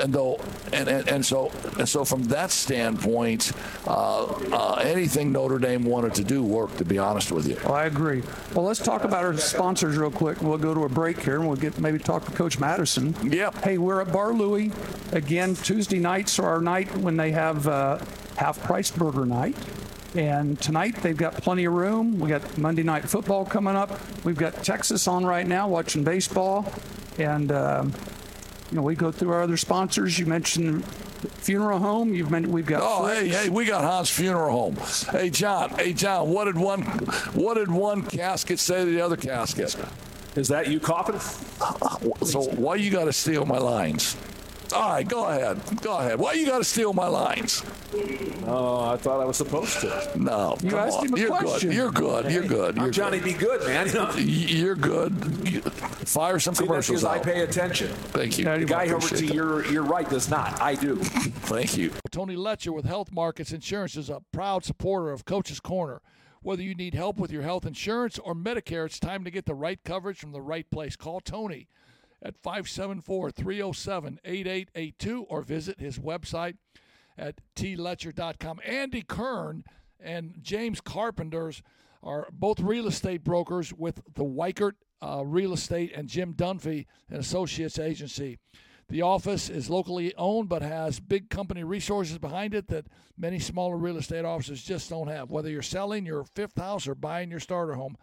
and 0.00 0.12
though 0.12 0.40
and, 0.72 0.88
and, 0.88 1.08
and 1.08 1.26
so 1.26 1.52
and 1.78 1.88
so 1.88 2.04
from 2.04 2.24
that 2.24 2.50
standpoint, 2.50 3.52
uh, 3.86 4.24
uh, 4.52 4.74
anything 4.82 5.32
Notre 5.32 5.58
Dame 5.58 5.84
wanted 5.84 6.14
to 6.14 6.24
do 6.24 6.42
worked. 6.42 6.78
To 6.78 6.84
be 6.84 6.98
honest 6.98 7.32
with 7.32 7.48
you. 7.48 7.56
Well, 7.64 7.74
I 7.74 7.86
agree. 7.86 8.22
Well, 8.54 8.64
let's 8.64 8.80
talk 8.80 9.04
about 9.04 9.24
our 9.24 9.36
sponsors 9.36 9.96
real 9.96 10.10
quick. 10.10 10.40
We'll 10.40 10.58
go 10.58 10.74
to 10.74 10.84
a 10.84 10.88
break 10.88 11.20
here, 11.20 11.36
and 11.36 11.46
we'll 11.46 11.56
get 11.56 11.78
maybe 11.78 11.98
talk 11.98 12.24
to 12.26 12.32
Coach 12.32 12.58
Mattison. 12.58 13.16
Yep. 13.22 13.64
Hey, 13.64 13.78
we're 13.78 14.00
at 14.00 14.12
Bar 14.12 14.32
Louie 14.32 14.70
again. 15.12 15.54
Tuesday 15.56 15.98
nights 15.98 16.38
are 16.38 16.46
our 16.46 16.60
night 16.60 16.94
when 16.96 17.16
they 17.16 17.32
have 17.32 17.66
uh, 17.66 17.98
half 18.36 18.62
price 18.62 18.90
burger 18.90 19.26
night. 19.26 19.56
And 20.18 20.60
tonight 20.60 20.96
they've 20.96 21.16
got 21.16 21.34
plenty 21.34 21.64
of 21.64 21.74
room. 21.74 22.18
We 22.18 22.28
got 22.28 22.58
Monday 22.58 22.82
night 22.82 23.08
football 23.08 23.44
coming 23.44 23.76
up. 23.76 24.00
We've 24.24 24.36
got 24.36 24.64
Texas 24.64 25.06
on 25.06 25.24
right 25.24 25.46
now 25.46 25.68
watching 25.68 26.02
baseball, 26.02 26.72
and 27.18 27.52
uh, 27.52 27.84
you 28.68 28.76
know 28.76 28.82
we 28.82 28.96
go 28.96 29.12
through 29.12 29.30
our 29.30 29.42
other 29.42 29.56
sponsors. 29.56 30.18
You 30.18 30.26
mentioned 30.26 30.84
funeral 30.84 31.78
home. 31.78 32.14
You've 32.14 32.32
mentioned 32.32 32.52
we've 32.52 32.66
got. 32.66 32.82
Oh, 32.82 33.06
hey, 33.06 33.28
hey, 33.28 33.48
we 33.48 33.64
got 33.64 33.84
Hahn's 33.84 34.10
Funeral 34.10 34.50
Home. 34.50 34.76
Hey, 35.12 35.30
John. 35.30 35.70
Hey, 35.70 35.92
John. 35.92 36.30
What 36.30 36.46
did 36.46 36.56
one 36.56 36.82
What 36.82 37.54
did 37.54 37.70
one 37.70 38.02
casket 38.02 38.58
say 38.58 38.84
to 38.84 38.90
the 38.90 39.00
other 39.00 39.16
casket? 39.16 39.76
Is 40.34 40.48
that 40.48 40.66
you 40.66 40.80
coughing? 40.80 41.20
So 42.26 42.42
why 42.56 42.74
you 42.74 42.90
got 42.90 43.04
to 43.04 43.12
steal 43.12 43.46
my 43.46 43.58
lines? 43.58 44.16
All 44.72 44.90
right, 44.90 45.06
go 45.08 45.26
ahead. 45.26 45.60
Go 45.80 45.96
ahead. 45.98 46.18
Why 46.18 46.32
you 46.34 46.46
got 46.46 46.58
to 46.58 46.64
steal 46.64 46.92
my 46.92 47.06
lines? 47.08 47.62
Oh, 48.46 48.84
I 48.84 48.96
thought 48.96 49.20
I 49.20 49.24
was 49.24 49.36
supposed 49.36 49.80
to. 49.80 50.10
No, 50.16 50.56
you 50.62 50.70
come 50.70 50.78
asked 50.80 50.98
on. 50.98 51.06
him 51.08 51.14
a 51.14 51.18
You're 51.18 51.28
question. 51.30 51.68
good. 51.70 51.76
You're 51.76 51.90
good. 51.90 52.32
You're 52.32 52.42
good. 52.46 52.76
You're 52.76 52.84
I'm 52.86 52.92
Johnny. 52.92 53.18
good. 53.18 53.24
Be 53.24 53.32
good, 53.32 53.66
man. 53.66 53.88
You're 54.18 54.74
good. 54.74 55.12
Fire 56.08 56.38
some 56.38 56.54
See, 56.54 56.60
that's 56.64 56.66
commercials 56.66 57.00
because 57.02 57.04
I 57.04 57.18
out. 57.18 57.24
pay 57.24 57.40
attention. 57.42 57.88
Thank 57.88 58.38
you. 58.38 58.44
The 58.44 58.64
guy 58.64 58.84
over 58.86 58.96
Appreciate 58.96 59.20
to 59.20 59.26
that. 59.26 59.34
your 59.34 59.66
your 59.72 59.82
right 59.82 60.08
does 60.08 60.28
not. 60.30 60.60
I 60.60 60.74
do. 60.74 60.96
Thank 60.96 61.76
you. 61.76 61.92
Tony 62.10 62.36
Letcher 62.36 62.72
with 62.72 62.84
Health 62.84 63.10
Markets 63.12 63.52
Insurance 63.52 63.96
is 63.96 64.10
a 64.10 64.20
proud 64.32 64.64
supporter 64.64 65.10
of 65.10 65.24
Coach's 65.24 65.60
Corner. 65.60 66.00
Whether 66.40 66.62
you 66.62 66.74
need 66.74 66.94
help 66.94 67.18
with 67.18 67.32
your 67.32 67.42
health 67.42 67.66
insurance 67.66 68.18
or 68.18 68.34
Medicare, 68.34 68.86
it's 68.86 69.00
time 69.00 69.24
to 69.24 69.30
get 69.30 69.44
the 69.44 69.54
right 69.54 69.80
coverage 69.84 70.18
from 70.18 70.32
the 70.32 70.40
right 70.40 70.70
place. 70.70 70.94
Call 70.94 71.20
Tony 71.20 71.68
at 72.22 72.36
574 72.36 73.30
307 73.30 74.20
8882 74.24 75.22
or 75.24 75.42
visit 75.42 75.80
his 75.80 75.98
website 75.98 76.56
at 77.16 77.40
tletcher.com. 77.56 78.60
Andy 78.64 79.02
Kern 79.02 79.64
and 80.00 80.36
James 80.40 80.80
Carpenters 80.80 81.62
are 82.02 82.28
both 82.32 82.60
real 82.60 82.86
estate 82.86 83.24
brokers 83.24 83.72
with 83.72 84.00
the 84.14 84.24
Weichert 84.24 84.74
uh, 85.02 85.22
Real 85.24 85.52
Estate 85.52 85.92
and 85.94 86.08
Jim 86.08 86.34
Dunfee 86.34 86.86
and 87.08 87.18
Associates 87.18 87.78
Agency. 87.78 88.38
The 88.88 89.02
office 89.02 89.50
is 89.50 89.68
locally 89.68 90.14
owned 90.16 90.48
but 90.48 90.62
has 90.62 90.98
big 90.98 91.28
company 91.28 91.62
resources 91.62 92.18
behind 92.18 92.54
it 92.54 92.68
that 92.68 92.86
many 93.18 93.38
smaller 93.38 93.76
real 93.76 93.98
estate 93.98 94.24
offices 94.24 94.62
just 94.62 94.88
don't 94.88 95.08
have. 95.08 95.30
Whether 95.30 95.50
you're 95.50 95.62
selling 95.62 96.06
your 96.06 96.24
fifth 96.24 96.56
house 96.56 96.88
or 96.88 96.94
buying 96.94 97.30
your 97.30 97.40
starter 97.40 97.74
home, 97.74 97.96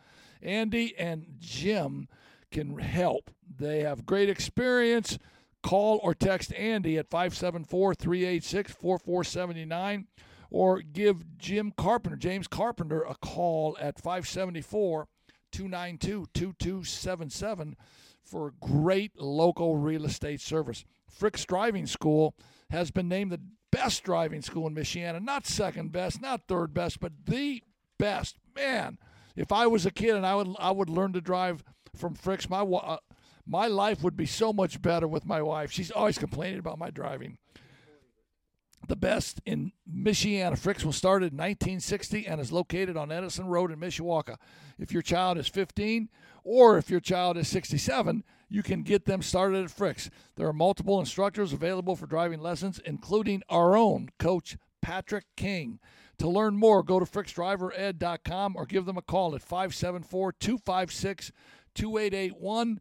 Andy 0.43 0.95
and 0.97 1.25
Jim 1.39 2.07
can 2.55 2.77
help. 2.79 3.31
They 3.57 3.81
have 3.81 4.05
great 4.05 4.29
experience. 4.29 5.19
Call 5.61 5.99
or 6.01 6.13
text 6.13 6.53
Andy 6.53 6.97
at 6.97 7.09
574 7.09 7.95
386 7.95 8.71
4479 8.71 10.07
or 10.49 10.79
give 10.81 11.37
Jim 11.37 11.73
Carpenter, 11.75 12.15
James 12.15 12.47
Carpenter, 12.47 13.01
a 13.01 13.15
call 13.15 13.75
at 13.81 13.99
574 13.99 15.07
292 15.51 16.27
2277 16.33 17.75
for 18.23 18.53
great 18.61 19.19
local 19.19 19.75
real 19.75 20.05
estate 20.05 20.39
service. 20.39 20.85
Frick's 21.09 21.43
Driving 21.45 21.87
School 21.87 22.35
has 22.69 22.89
been 22.89 23.09
named 23.09 23.31
the 23.31 23.41
best 23.71 24.03
driving 24.03 24.41
school 24.41 24.67
in 24.67 24.75
Michiana. 24.75 25.21
Not 25.21 25.45
second 25.45 25.91
best, 25.91 26.21
not 26.21 26.47
third 26.47 26.73
best, 26.73 27.01
but 27.01 27.11
the 27.25 27.61
best. 27.97 28.37
Man, 28.55 28.97
if 29.35 29.51
I 29.51 29.67
was 29.67 29.85
a 29.85 29.91
kid 29.91 30.15
and 30.15 30.25
I 30.25 30.35
would 30.35 30.55
I 30.57 30.71
would 30.71 30.89
learn 30.89 31.11
to 31.13 31.21
drive 31.21 31.63
from 31.95 32.15
Frick's, 32.15 32.49
my 32.49 32.61
uh, 32.61 32.97
my 33.47 33.67
life 33.67 34.03
would 34.03 34.17
be 34.17 34.25
so 34.25 34.51
much 34.51 34.81
better 34.81 35.07
with 35.07 35.25
my 35.25 35.41
wife. 35.41 35.71
She's 35.71 35.91
always 35.91 36.17
complaining 36.17 36.59
about 36.59 36.79
my 36.79 36.89
driving 36.89 37.37
the 38.87 38.95
best 38.95 39.41
in 39.45 39.71
Michiana. 39.91 40.57
Frick's 40.57 40.85
was 40.85 40.95
started 40.95 41.33
in 41.33 41.37
1960 41.37 42.27
and 42.27 42.39
is 42.39 42.51
located 42.51 42.97
on 42.97 43.11
Edison 43.11 43.47
Road 43.47 43.71
in 43.71 43.79
Mishawaka. 43.79 44.37
If 44.77 44.91
your 44.91 45.01
child 45.01 45.37
is 45.37 45.47
15 45.47 46.09
or 46.43 46.77
if 46.77 46.89
your 46.89 46.99
child 46.99 47.37
is 47.37 47.47
67, 47.47 48.23
you 48.49 48.63
can 48.63 48.83
get 48.83 49.05
them 49.05 49.21
started 49.21 49.63
at 49.63 49.71
Frick's. 49.71 50.09
There 50.35 50.47
are 50.47 50.53
multiple 50.53 50.99
instructors 50.99 51.53
available 51.53 51.95
for 51.95 52.05
driving 52.05 52.39
lessons, 52.39 52.79
including 52.85 53.41
our 53.49 53.75
own 53.75 54.09
coach, 54.19 54.57
Patrick 54.81 55.25
King. 55.35 55.79
To 56.19 56.29
learn 56.29 56.55
more, 56.55 56.81
go 56.83 56.99
to 56.99 57.05
fricksdrivered.com 57.05 58.55
or 58.55 58.65
give 58.65 58.85
them 58.85 58.97
a 58.97 59.01
call 59.01 59.35
at 59.35 59.41
574 59.41 60.31
256 60.33 61.31
2881. 61.75 62.79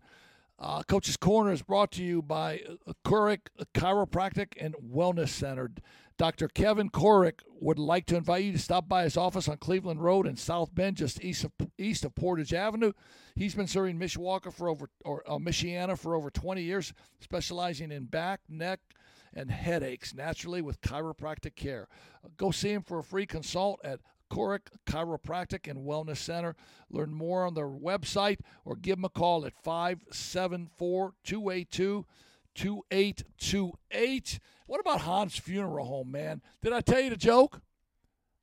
Uh, 0.58 0.82
Coach's 0.84 1.16
Corner 1.16 1.52
is 1.52 1.62
brought 1.62 1.90
to 1.92 2.02
you 2.02 2.22
by 2.22 2.62
Kaurich 3.04 3.48
Chiropractic 3.74 4.52
and 4.58 4.74
Wellness 4.76 5.30
Center. 5.30 5.70
Dr. 6.16 6.46
Kevin 6.46 6.90
Kaurich 6.90 7.40
would 7.60 7.78
like 7.78 8.06
to 8.06 8.16
invite 8.16 8.44
you 8.44 8.52
to 8.52 8.58
stop 8.58 8.88
by 8.88 9.02
his 9.02 9.16
office 9.16 9.48
on 9.48 9.56
Cleveland 9.56 10.00
Road 10.00 10.28
in 10.28 10.36
South 10.36 10.72
Bend, 10.72 10.96
just 10.96 11.22
east 11.24 11.44
of 11.44 11.52
east 11.76 12.04
of 12.04 12.14
Portage 12.14 12.54
Avenue. 12.54 12.92
He's 13.34 13.56
been 13.56 13.66
serving 13.66 13.98
Mishawaka 13.98 14.52
for 14.52 14.68
over 14.68 14.88
or 15.04 15.24
uh, 15.26 15.38
Michiana 15.38 15.98
for 15.98 16.14
over 16.14 16.30
20 16.30 16.62
years, 16.62 16.92
specializing 17.20 17.90
in 17.90 18.04
back, 18.04 18.42
neck, 18.48 18.78
and 19.34 19.50
headaches 19.50 20.14
naturally 20.14 20.62
with 20.62 20.80
chiropractic 20.80 21.56
care. 21.56 21.88
Uh, 22.24 22.28
go 22.36 22.52
see 22.52 22.72
him 22.72 22.82
for 22.82 23.00
a 23.00 23.04
free 23.04 23.26
consult 23.26 23.80
at 23.82 23.98
Kaurich 24.30 24.68
Chiropractic 24.86 25.68
and 25.70 25.86
Wellness 25.86 26.18
Center. 26.18 26.56
Learn 26.90 27.14
more 27.14 27.46
on 27.46 27.54
their 27.54 27.68
website 27.68 28.38
or 28.64 28.76
give 28.76 28.96
them 28.96 29.04
a 29.04 29.08
call 29.08 29.44
at 29.46 29.54
574 29.62 31.14
282 31.24 32.06
2828. 32.54 34.38
What 34.66 34.80
about 34.80 35.00
Hahn's 35.00 35.36
Funeral 35.36 35.86
Home, 35.86 36.10
man? 36.10 36.40
Did 36.62 36.72
I 36.72 36.80
tell 36.80 37.00
you 37.00 37.10
the 37.10 37.16
joke? 37.16 37.60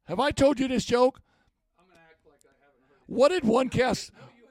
Have 0.06 0.20
I 0.20 0.32
told 0.32 0.60
you 0.60 0.68
this 0.68 0.86
joke? 0.86 1.22
I'm 1.80 1.86
going 1.86 1.98
to 1.98 2.04
act 2.04 2.26
like 2.26 2.42
I 2.46 2.54
haven't 2.66 2.84
heard 2.88 2.98
it. 2.98 3.14
What 3.14 3.30
did 3.30 3.44
one 3.46 3.70
cast. 3.70 4.12
No, 4.14 4.20
you 4.38 4.46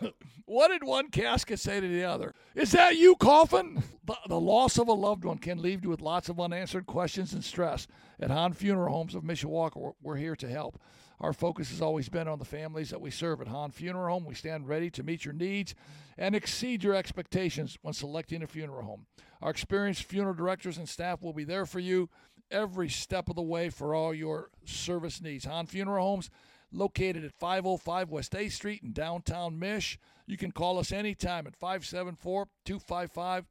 haven't 0.00 0.14
what 0.46 0.68
did 0.68 0.84
one 0.84 1.08
casket 1.10 1.58
say 1.58 1.80
to 1.80 1.88
the 1.88 2.04
other? 2.04 2.34
Is 2.54 2.72
that 2.72 2.96
you 2.96 3.16
coffin? 3.16 3.82
The, 4.28 4.38
loss 4.38 4.78
of 4.78 4.88
a 4.88 4.92
loved 4.92 5.24
one 5.24 5.38
can 5.38 5.62
leave 5.62 5.84
you 5.84 5.90
with 5.90 6.00
lots 6.00 6.28
of 6.28 6.40
unanswered 6.40 6.86
questions 6.86 7.32
and 7.32 7.44
stress. 7.44 7.86
At 8.20 8.30
Hahn 8.30 8.52
Funeral 8.52 8.92
Homes 8.92 9.14
of 9.14 9.22
Mishawaka, 9.22 9.94
we're 10.02 10.16
here 10.16 10.36
to 10.36 10.48
help. 10.48 10.80
Our 11.20 11.32
focus 11.32 11.70
has 11.70 11.80
always 11.80 12.08
been 12.08 12.26
on 12.26 12.40
the 12.40 12.44
families 12.44 12.90
that 12.90 13.00
we 13.00 13.10
serve 13.10 13.40
at 13.40 13.46
Hahn 13.46 13.70
Funeral 13.70 14.12
Home. 14.12 14.24
We 14.24 14.34
stand 14.34 14.68
ready 14.68 14.90
to 14.90 15.02
meet 15.02 15.24
your 15.24 15.34
needs 15.34 15.74
and 16.18 16.34
exceed 16.34 16.82
your 16.82 16.94
expectations 16.94 17.78
when 17.82 17.94
selecting 17.94 18.42
a 18.42 18.46
funeral 18.46 18.84
home. 18.84 19.06
Our 19.40 19.50
experienced 19.50 20.02
funeral 20.04 20.34
directors 20.34 20.78
and 20.78 20.88
staff 20.88 21.22
will 21.22 21.32
be 21.32 21.44
there 21.44 21.66
for 21.66 21.78
you 21.78 22.10
every 22.50 22.88
step 22.88 23.28
of 23.28 23.36
the 23.36 23.42
way 23.42 23.70
for 23.70 23.94
all 23.94 24.12
your 24.12 24.50
service 24.64 25.22
needs. 25.22 25.44
Hahn 25.44 25.66
Funeral 25.66 26.04
Homes 26.04 26.30
located 26.72 27.24
at 27.24 27.32
505 27.32 28.10
West 28.10 28.34
A 28.34 28.48
Street 28.48 28.82
in 28.82 28.92
downtown 28.92 29.58
Mish. 29.58 29.98
You 30.26 30.36
can 30.36 30.52
call 30.52 30.78
us 30.78 30.92
anytime 30.92 31.46
at 31.46 31.56
574 31.56 32.48
255 32.64 33.46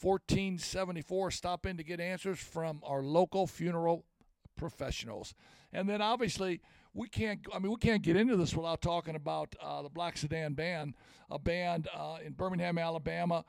1474. 0.00 1.30
Stop 1.30 1.66
in 1.66 1.76
to 1.76 1.84
get 1.84 2.00
answers 2.00 2.38
from 2.38 2.80
our 2.84 3.02
local 3.02 3.46
funeral 3.46 4.04
professionals. 4.56 5.34
And 5.72 5.88
then 5.88 6.00
obviously, 6.00 6.60
we 6.94 7.08
can't 7.08 7.40
I 7.54 7.58
mean 7.58 7.70
we 7.70 7.78
can't 7.78 8.02
get 8.02 8.16
into 8.16 8.36
this 8.36 8.54
without 8.54 8.80
talking 8.80 9.14
about 9.14 9.54
uh, 9.62 9.82
the 9.82 9.88
Black 9.88 10.16
Sedan 10.16 10.54
Band, 10.54 10.94
a 11.30 11.38
band 11.38 11.88
uh, 11.94 12.18
in 12.24 12.32
Birmingham, 12.32 12.78
Alabama. 12.78 13.44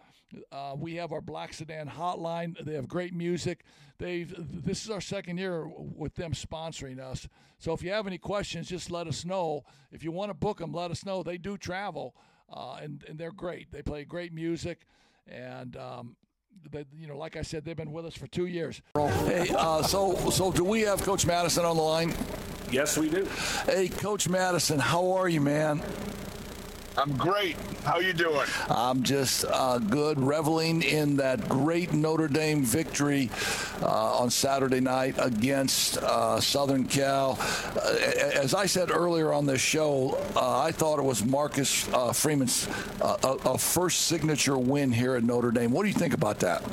Uh, 0.52 0.76
we 0.78 0.96
have 0.96 1.12
our 1.12 1.22
Black 1.22 1.54
Sedan 1.54 1.90
hotline. 1.90 2.56
They 2.64 2.74
have 2.74 2.88
great 2.88 3.14
music. 3.14 3.64
They 3.98 4.24
this 4.24 4.86
is 4.86 4.92
our 4.92 5.02
second 5.02 5.38
year 5.38 5.68
with 5.68 6.16
them 6.16 6.34
sponsoring 6.34 7.00
us. 7.00 7.28
So 7.58 7.74
if 7.74 7.84
you 7.84 7.92
have 7.92 8.08
any 8.08 8.18
questions, 8.18 8.70
just 8.70 8.90
let 8.90 9.08
us 9.08 9.26
know. 9.26 9.64
If 9.92 10.04
you 10.04 10.12
want 10.12 10.30
to 10.30 10.34
book 10.34 10.60
them, 10.60 10.72
let 10.74 10.92
us 10.92 11.06
know. 11.06 11.22
They 11.22 11.38
do 11.38 11.58
travel, 11.58 12.16
uh, 12.52 12.80
and 12.82 13.04
and 13.08 13.18
they're 13.20 13.32
great. 13.32 13.72
They 13.72 13.82
play 13.82 14.06
great 14.06 14.34
music, 14.34 14.86
and 15.28 15.76
um, 15.78 16.16
they, 16.72 16.86
you 16.96 17.08
know, 17.08 17.18
like 17.18 17.36
I 17.36 17.42
said, 17.42 17.66
they've 17.66 17.76
been 17.76 17.92
with 17.92 18.06
us 18.06 18.16
for 18.16 18.28
two 18.28 18.46
years. 18.46 18.82
Hey, 18.96 19.50
uh, 19.56 19.84
so 19.84 20.16
so 20.30 20.52
do 20.52 20.64
we 20.64 20.82
have 20.82 21.02
Coach 21.02 21.26
Mattison 21.26 21.66
on 21.66 21.76
the 21.76 21.84
line? 21.84 22.14
Yes, 22.72 22.98
we 22.98 23.10
do. 23.10 23.28
Hey, 23.66 23.90
Coach 23.90 24.30
Mattison, 24.30 24.80
how 24.80 25.12
are 25.12 25.28
you, 25.28 25.42
man? 25.42 25.82
I'm 26.98 27.16
great. 27.18 27.56
How 27.84 28.00
you 28.00 28.14
doing? 28.14 28.48
I'm 28.70 29.04
just 29.04 29.46
uh, 29.46 29.80
good, 29.80 30.20
reveling 30.20 30.82
in 30.82 31.18
that 31.18 31.50
great 31.50 31.94
Notre 31.94 32.28
Dame 32.28 32.64
victory 32.64 33.30
uh, 33.82 34.20
on 34.20 34.30
Saturday 34.30 34.80
night 34.82 35.16
against 35.18 35.98
uh, 35.98 36.40
Southern 36.40 36.86
Cal. 36.86 37.40
Uh, 37.76 37.96
as 38.36 38.54
I 38.54 38.66
said 38.68 38.92
earlier 38.92 39.34
on 39.34 39.46
this 39.46 39.62
show, 39.62 40.22
uh, 40.36 40.60
I 40.60 40.72
thought 40.72 41.00
it 41.00 41.06
was 41.06 41.26
Marcus 41.26 41.88
uh, 41.94 42.14
Freeman's 42.14 42.68
a, 43.02 43.38
a 43.46 43.58
first 43.58 44.02
signature 44.02 44.58
win 44.58 44.92
here 44.92 45.16
at 45.16 45.24
Notre 45.24 45.52
Dame. 45.52 45.72
What 45.72 45.84
do 45.84 45.90
you 45.90 45.96
think 45.96 46.14
about 46.14 46.40
that? 46.40 46.64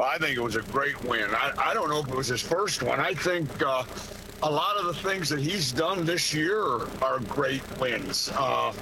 I 0.00 0.18
think 0.18 0.36
it 0.36 0.40
was 0.40 0.56
a 0.56 0.62
great 0.62 1.02
win. 1.04 1.28
I, 1.34 1.52
I 1.58 1.74
don't 1.74 1.90
know 1.90 2.00
if 2.00 2.08
it 2.08 2.14
was 2.14 2.28
his 2.28 2.42
first 2.42 2.82
one. 2.82 3.00
I 3.00 3.14
think 3.14 3.48
uh, 3.62 3.84
a 4.42 4.50
lot 4.50 4.76
of 4.76 4.86
the 4.86 4.94
things 4.94 5.28
that 5.30 5.40
he's 5.40 5.72
done 5.72 6.04
this 6.04 6.32
year 6.32 6.62
are 7.02 7.18
great 7.28 7.62
wins. 7.80 8.30
Uh, 8.34 8.72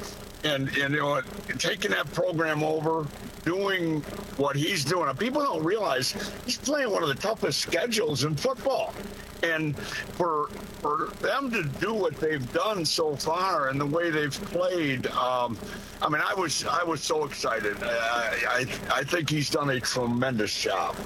and, 0.44 0.68
and 0.76 0.94
you 0.94 1.00
know, 1.00 1.20
taking 1.58 1.90
that 1.92 2.12
program 2.12 2.62
over, 2.62 3.06
doing 3.44 4.00
what 4.36 4.56
he's 4.56 4.84
doing. 4.84 5.14
People 5.16 5.42
don't 5.42 5.64
realize 5.64 6.12
he's 6.44 6.58
playing 6.58 6.90
one 6.90 7.02
of 7.02 7.08
the 7.08 7.14
toughest 7.14 7.60
schedules 7.60 8.24
in 8.24 8.34
football. 8.36 8.94
And 9.42 9.76
for 9.78 10.48
for 10.80 11.10
them 11.20 11.50
to 11.50 11.62
do 11.64 11.92
what 11.92 12.16
they've 12.16 12.52
done 12.52 12.84
so 12.84 13.16
far 13.16 13.68
and 13.68 13.80
the 13.80 13.86
way 13.86 14.10
they've 14.10 14.32
played, 14.46 15.06
um, 15.08 15.58
I 16.00 16.08
mean, 16.08 16.22
I 16.24 16.34
was 16.34 16.64
I 16.64 16.82
was 16.84 17.02
so 17.02 17.24
excited. 17.24 17.76
I, 17.82 18.34
I 18.48 18.66
I 19.00 19.04
think 19.04 19.28
he's 19.28 19.50
done 19.50 19.70
a 19.70 19.80
tremendous 19.80 20.58
job. 20.58 20.96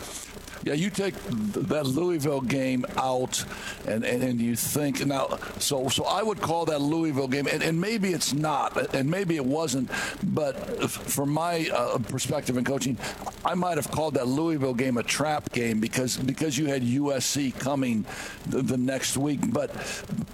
Yeah, 0.63 0.75
you 0.75 0.91
take 0.91 1.15
that 1.69 1.87
Louisville 1.87 2.43
game 2.43 2.85
out, 2.97 3.45
and, 3.87 4.05
and, 4.05 4.23
and 4.23 4.41
you 4.41 4.57
think 4.57 5.05
now. 5.07 5.39
So 5.59 5.89
so 5.89 6.05
I 6.05 6.23
would 6.23 6.41
call 6.41 6.67
that 6.67 6.81
Louisville 6.81 7.29
game, 7.29 7.47
and, 7.47 7.63
and 7.63 7.81
maybe 7.81 8.13
it's 8.13 8.33
not, 8.33 8.95
and 8.95 9.11
maybe 9.11 9.37
it 9.37 9.45
wasn't, 9.45 9.91
but 10.23 10.91
from 10.91 11.31
my 11.31 11.69
uh, 11.73 11.99
perspective 11.99 12.57
in 12.57 12.65
coaching, 12.65 12.99
I 13.45 13.55
might 13.55 13.77
have 13.77 13.91
called 13.91 14.15
that 14.15 14.27
Louisville 14.27 14.75
game 14.75 14.97
a 14.99 15.03
trap 15.03 15.53
game 15.53 15.81
because 15.81 16.17
because 16.17 16.59
you 16.59 16.67
had 16.67 16.83
USC 16.83 17.59
coming 17.59 18.05
the, 18.47 18.63
the 18.63 18.77
next 18.77 19.17
week, 19.17 19.41
but 19.53 19.71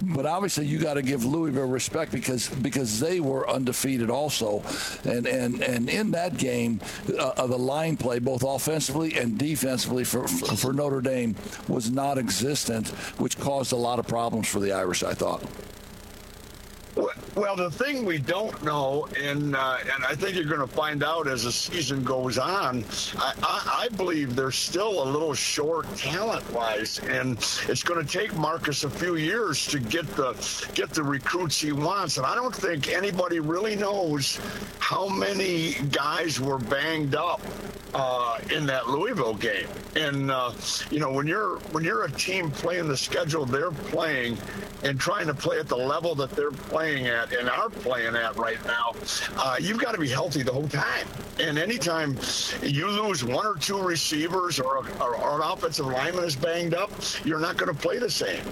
but 0.02 0.26
obviously 0.26 0.66
you 0.66 0.78
got 0.78 0.94
to 0.94 1.02
give 1.02 1.24
Louisville 1.24 1.68
respect 1.68 2.12
because 2.12 2.48
because 2.48 3.00
they 3.00 3.20
were 3.20 3.48
undefeated 3.48 4.10
also, 4.10 4.62
and 5.04 5.26
and 5.26 5.62
and 5.62 5.88
in 5.88 6.10
that 6.12 6.36
game, 6.36 6.80
uh, 7.18 7.46
the 7.46 7.58
line 7.58 7.96
play 7.96 8.18
both 8.18 8.42
offensively 8.42 9.14
and 9.14 9.38
defensively. 9.38 10.04
For 10.04 10.15
for, 10.22 10.56
for 10.56 10.72
Notre 10.72 11.00
Dame 11.00 11.34
was 11.68 11.90
non 11.90 12.18
existent, 12.18 12.88
which 13.18 13.38
caused 13.38 13.72
a 13.72 13.76
lot 13.76 13.98
of 13.98 14.06
problems 14.06 14.48
for 14.48 14.60
the 14.60 14.72
Irish, 14.72 15.02
I 15.02 15.14
thought. 15.14 15.42
Well, 17.36 17.54
the 17.54 17.70
thing 17.70 18.06
we 18.06 18.16
don't 18.16 18.64
know, 18.64 19.06
and 19.20 19.54
uh, 19.54 19.76
and 19.94 20.04
I 20.06 20.14
think 20.14 20.36
you're 20.36 20.46
going 20.46 20.66
to 20.66 20.74
find 20.74 21.04
out 21.04 21.28
as 21.28 21.44
the 21.44 21.52
season 21.52 22.02
goes 22.02 22.38
on. 22.38 22.82
I, 23.18 23.34
I, 23.42 23.84
I 23.84 23.88
believe 23.96 24.34
they're 24.34 24.50
still 24.50 25.02
a 25.02 25.04
little 25.04 25.34
short 25.34 25.94
talent-wise, 25.96 26.98
and 27.00 27.36
it's 27.68 27.82
going 27.82 28.04
to 28.04 28.10
take 28.10 28.34
Marcus 28.36 28.84
a 28.84 28.90
few 28.90 29.16
years 29.16 29.66
to 29.66 29.78
get 29.78 30.06
the 30.16 30.32
get 30.74 30.88
the 30.94 31.02
recruits 31.02 31.60
he 31.60 31.72
wants. 31.72 32.16
And 32.16 32.24
I 32.24 32.34
don't 32.34 32.56
think 32.56 32.88
anybody 32.88 33.40
really 33.40 33.76
knows 33.76 34.40
how 34.78 35.06
many 35.06 35.74
guys 35.90 36.40
were 36.40 36.58
banged 36.58 37.14
up 37.14 37.42
uh, 37.96 38.38
in 38.54 38.66
that 38.66 38.88
Louisville 38.88 39.34
game. 39.34 39.66
And 39.96 40.30
uh, 40.30 40.52
you 40.90 41.00
know, 41.00 41.10
when 41.10 41.26
you're 41.26 41.56
when 41.72 41.82
you're 41.82 42.04
a 42.04 42.10
team 42.12 42.50
playing 42.50 42.88
the 42.88 42.96
schedule 42.96 43.46
they're 43.46 43.70
playing 43.70 44.36
and 44.82 45.00
trying 45.00 45.26
to 45.26 45.34
play 45.34 45.58
at 45.58 45.68
the 45.68 45.76
level 45.76 46.14
that 46.16 46.30
they're 46.30 46.50
playing 46.50 47.06
at 47.06 47.32
and 47.32 47.48
are 47.48 47.70
playing 47.70 48.14
at 48.14 48.36
right 48.36 48.62
now, 48.66 48.94
uh, 49.36 49.56
you've 49.58 49.80
got 49.80 49.92
to 49.92 50.00
be 50.00 50.08
healthy 50.08 50.42
the 50.42 50.52
whole 50.52 50.68
time. 50.68 51.06
And 51.40 51.58
anytime 51.58 52.18
you 52.62 52.88
lose 52.88 53.24
one 53.24 53.46
or 53.46 53.56
two 53.56 53.80
receivers 53.80 54.60
or, 54.60 54.86
or, 55.00 55.16
or 55.16 55.42
an 55.42 55.50
offensive 55.50 55.86
lineman 55.86 56.24
is 56.24 56.36
banged 56.36 56.74
up, 56.74 56.90
you're 57.24 57.40
not 57.40 57.56
going 57.56 57.74
to 57.74 57.80
play 57.80 57.98
the 57.98 58.10
same. 58.10 58.44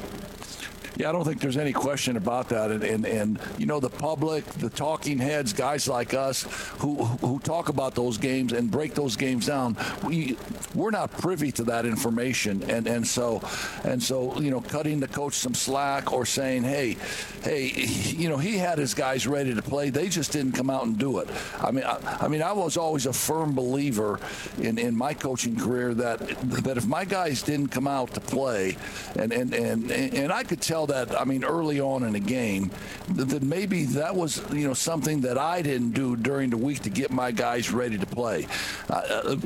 Yeah, 0.97 1.09
I 1.09 1.13
don't 1.13 1.25
think 1.25 1.41
there's 1.41 1.57
any 1.57 1.73
question 1.73 2.17
about 2.17 2.49
that. 2.51 2.71
And, 2.71 2.83
and, 2.85 3.07
and, 3.07 3.41
you 3.59 3.67
know, 3.67 3.81
the 3.81 3.91
public, 3.91 4.45
the 4.45 4.71
talking 4.71 5.19
heads, 5.19 5.53
guys 5.53 5.89
like 5.89 6.15
us 6.15 6.43
who 6.79 7.05
who 7.05 7.39
talk 7.41 7.69
about 7.69 7.95
those 7.95 8.19
games 8.19 8.53
and 8.53 8.71
break 8.71 8.95
those 8.95 9.17
games 9.17 9.47
down, 9.47 9.77
we 10.03 10.37
we're 10.75 10.91
not 10.91 11.11
privy 11.13 11.53
to 11.53 11.65
that 11.65 11.87
information. 11.87 12.63
And 12.71 12.87
and 12.87 13.07
so 13.07 13.43
and 13.85 14.03
so 14.03 14.41
you 14.41 14.51
know, 14.51 14.61
cutting 14.61 15.01
the 15.01 15.09
coach 15.09 15.35
some 15.35 15.55
slack 15.55 16.13
or 16.13 16.27
saying, 16.27 16.65
hey, 16.65 16.97
hey, 17.43 17.73
you 18.07 18.29
know, 18.29 18.37
he 18.37 18.59
had 18.59 18.79
his 18.79 18.95
guys 18.95 19.27
ready 19.27 19.55
to 19.55 19.63
play. 19.63 19.91
They 19.91 20.09
just 20.09 20.33
didn't 20.33 20.53
come 20.53 20.71
out 20.71 20.85
and 20.85 20.99
do 20.99 21.19
it. 21.19 21.29
I 21.61 21.71
mean, 21.71 21.85
I, 21.85 22.19
I 22.21 22.29
mean, 22.29 22.43
I 22.43 22.53
was 22.53 22.77
always 22.77 23.07
a 23.07 23.13
firm 23.13 23.55
believer 23.55 24.21
in, 24.59 24.79
in 24.79 24.97
my 24.97 25.15
coaching 25.15 25.57
career 25.57 25.95
that 25.95 26.19
that 26.65 26.77
if 26.77 26.87
my 26.87 27.05
guys 27.05 27.43
didn't 27.43 27.69
come 27.69 27.87
out 27.87 28.15
to 28.15 28.21
play, 28.21 28.77
and 29.17 29.33
and 29.33 29.55
and 29.55 29.91
and 29.91 30.33
I 30.33 30.43
could 30.45 30.61
tell 30.61 30.74
that, 30.87 31.19
I 31.21 31.25
mean, 31.25 31.45
early 31.45 31.81
on 31.81 32.03
in 32.03 32.13
the 32.13 32.21
game, 32.21 32.71
that 33.11 33.43
maybe 33.43 33.85
that 33.85 34.15
was, 34.15 34.43
you 34.53 34.67
know, 34.67 34.75
something 34.75 35.21
that 35.23 35.39
I 35.39 35.63
didn't 35.63 35.93
do 35.93 36.17
during 36.17 36.51
the 36.51 36.57
week 36.57 36.81
to 36.83 36.91
get 36.91 37.11
my 37.11 37.31
guys 37.31 37.71
ready 37.71 37.99
to 37.99 38.07
play. 38.07 38.47
Uh, 38.91 39.37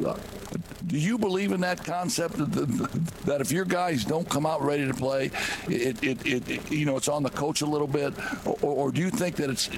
do 0.87 0.99
you 0.99 1.19
believe 1.19 1.53
in 1.53 1.61
that 1.61 1.85
concept 1.85 2.37
that 2.39 3.41
if 3.41 3.53
your 3.53 3.67
guys 3.67 4.05
don't 4.05 4.29
come 4.29 4.47
out 4.47 4.63
ready 4.63 4.87
to 4.87 4.95
play, 4.95 5.31
it, 5.69 6.03
it, 6.03 6.27
it 6.27 6.71
you 6.73 6.87
know, 6.87 6.97
it's 6.97 7.09
on 7.09 7.23
the 7.23 7.31
coach 7.31 7.61
a 7.61 7.67
little 7.67 7.87
bit, 7.87 8.15
or, 8.47 8.57
or 8.63 8.91
do 8.91 9.01
you 9.01 9.11
think 9.11 9.37
that 9.37 9.51
it's 9.51 9.69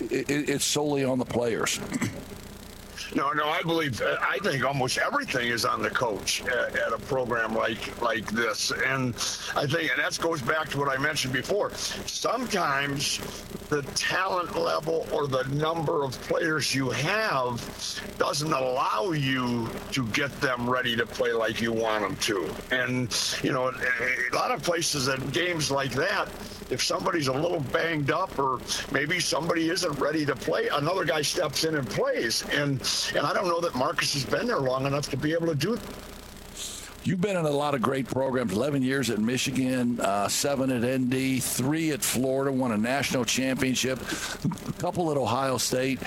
it, 0.00 0.30
it's 0.30 0.64
solely 0.64 1.04
on 1.04 1.18
the 1.18 1.24
players? 1.24 1.78
No, 3.14 3.32
no, 3.32 3.46
I 3.46 3.62
believe 3.62 4.00
I 4.02 4.38
think 4.42 4.64
almost 4.64 4.96
everything 4.96 5.48
is 5.48 5.64
on 5.64 5.82
the 5.82 5.90
coach 5.90 6.42
at, 6.44 6.76
at, 6.76 6.92
a 6.92 6.98
program 6.98 7.54
like 7.54 8.00
like 8.00 8.30
this, 8.32 8.72
and 8.86 9.14
I 9.54 9.66
think 9.66 9.90
and 9.90 9.98
that 9.98 10.18
goes 10.20 10.40
back 10.40 10.70
to 10.70 10.78
what 10.78 10.88
I 10.88 10.96
mentioned 10.96 11.34
before. 11.34 11.72
Sometimes 11.74 13.18
the 13.68 13.82
talent 13.94 14.56
level 14.56 15.06
or 15.12 15.26
the 15.26 15.44
number 15.48 16.04
of 16.04 16.18
players 16.22 16.74
you 16.74 16.90
have 16.90 17.60
doesn't 18.18 18.52
allow 18.52 19.12
you 19.12 19.68
to 19.92 20.06
get 20.08 20.30
them 20.40 20.68
ready 20.68 20.96
to 20.96 21.04
play 21.04 21.32
like 21.32 21.60
you 21.60 21.72
want 21.72 22.02
them 22.02 22.16
to, 22.16 22.54
and 22.70 23.14
you 23.42 23.52
know 23.52 23.68
a 23.68 24.34
lot 24.34 24.50
of 24.50 24.62
places 24.62 25.08
and 25.08 25.32
games 25.32 25.70
like 25.70 25.92
that 25.92 26.28
if 26.72 26.82
somebody's 26.82 27.28
a 27.28 27.32
little 27.32 27.60
banged 27.60 28.10
up 28.10 28.36
or 28.38 28.60
maybe 28.90 29.20
somebody 29.20 29.68
isn't 29.68 29.92
ready 30.00 30.24
to 30.24 30.34
play, 30.34 30.68
another 30.68 31.04
guy 31.04 31.22
steps 31.22 31.64
in 31.64 31.76
and 31.76 31.88
plays. 31.88 32.42
And 32.50 32.80
and 33.14 33.26
I 33.26 33.34
don't 33.34 33.46
know 33.46 33.60
that 33.60 33.74
Marcus 33.74 34.14
has 34.14 34.24
been 34.24 34.46
there 34.46 34.60
long 34.60 34.86
enough 34.86 35.10
to 35.10 35.16
be 35.16 35.32
able 35.32 35.46
to 35.48 35.54
do. 35.54 35.78
You've 37.04 37.20
been 37.20 37.36
in 37.36 37.44
a 37.44 37.50
lot 37.50 37.74
of 37.74 37.82
great 37.82 38.06
programs 38.06 38.52
11 38.52 38.82
years 38.82 39.10
at 39.10 39.18
Michigan, 39.18 39.98
uh, 40.00 40.28
seven 40.28 40.70
at 40.70 41.00
ND, 41.00 41.42
three 41.42 41.90
at 41.90 42.00
Florida, 42.00 42.52
won 42.52 42.70
a 42.70 42.78
national 42.78 43.24
championship, 43.24 43.98
a 44.68 44.72
couple 44.74 45.10
at 45.10 45.16
Ohio 45.16 45.58
State. 45.58 46.00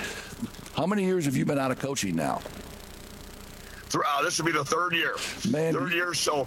How 0.74 0.86
many 0.86 1.04
years 1.04 1.26
have 1.26 1.36
you 1.36 1.44
been 1.44 1.58
out 1.58 1.70
of 1.70 1.78
coaching 1.78 2.16
now? 2.16 2.40
Uh, 3.94 4.22
this 4.22 4.38
will 4.38 4.46
be 4.46 4.52
the 4.52 4.64
third 4.64 4.94
year. 4.94 5.14
Man, 5.50 5.74
third 5.74 5.92
year. 5.92 6.14
So 6.14 6.46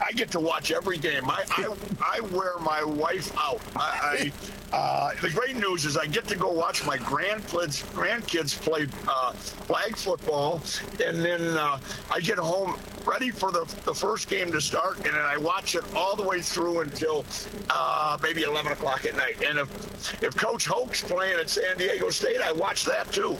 I 0.00 0.12
get 0.12 0.30
to 0.32 0.40
watch 0.40 0.70
every 0.70 0.98
game. 0.98 1.28
I 1.28 1.44
I, 1.50 2.18
I 2.18 2.20
wear 2.20 2.58
my 2.60 2.82
wife 2.84 3.32
out. 3.38 3.60
I, 3.76 4.30
I 4.72 4.74
uh, 4.74 5.12
the 5.22 5.30
great 5.30 5.56
news 5.56 5.84
is 5.84 5.96
I 5.96 6.06
get 6.06 6.26
to 6.28 6.36
go 6.36 6.50
watch 6.50 6.84
my 6.84 6.98
grandkids 6.98 7.84
grandkids 7.92 8.60
play 8.60 8.88
uh, 9.08 9.32
flag 9.32 9.96
football, 9.96 10.62
and 11.04 11.24
then 11.24 11.42
uh, 11.56 11.78
I 12.10 12.20
get 12.20 12.38
home 12.38 12.76
ready 13.06 13.30
for 13.30 13.52
the, 13.52 13.64
the 13.84 13.94
first 13.94 14.28
game 14.28 14.50
to 14.52 14.60
start, 14.60 14.96
and 14.96 15.06
then 15.06 15.14
I 15.16 15.36
watch 15.36 15.74
it 15.74 15.84
all 15.94 16.16
the 16.16 16.22
way 16.22 16.40
through 16.40 16.80
until 16.80 17.24
uh, 17.70 18.18
maybe 18.22 18.42
11 18.42 18.72
o'clock 18.72 19.04
at 19.04 19.16
night. 19.16 19.42
And 19.46 19.58
if 19.58 20.22
if 20.22 20.36
Coach 20.36 20.66
Hoke's 20.66 21.02
playing 21.02 21.38
at 21.38 21.48
San 21.48 21.76
Diego 21.76 22.10
State, 22.10 22.40
I 22.40 22.52
watch 22.52 22.84
that 22.84 23.12
too. 23.12 23.36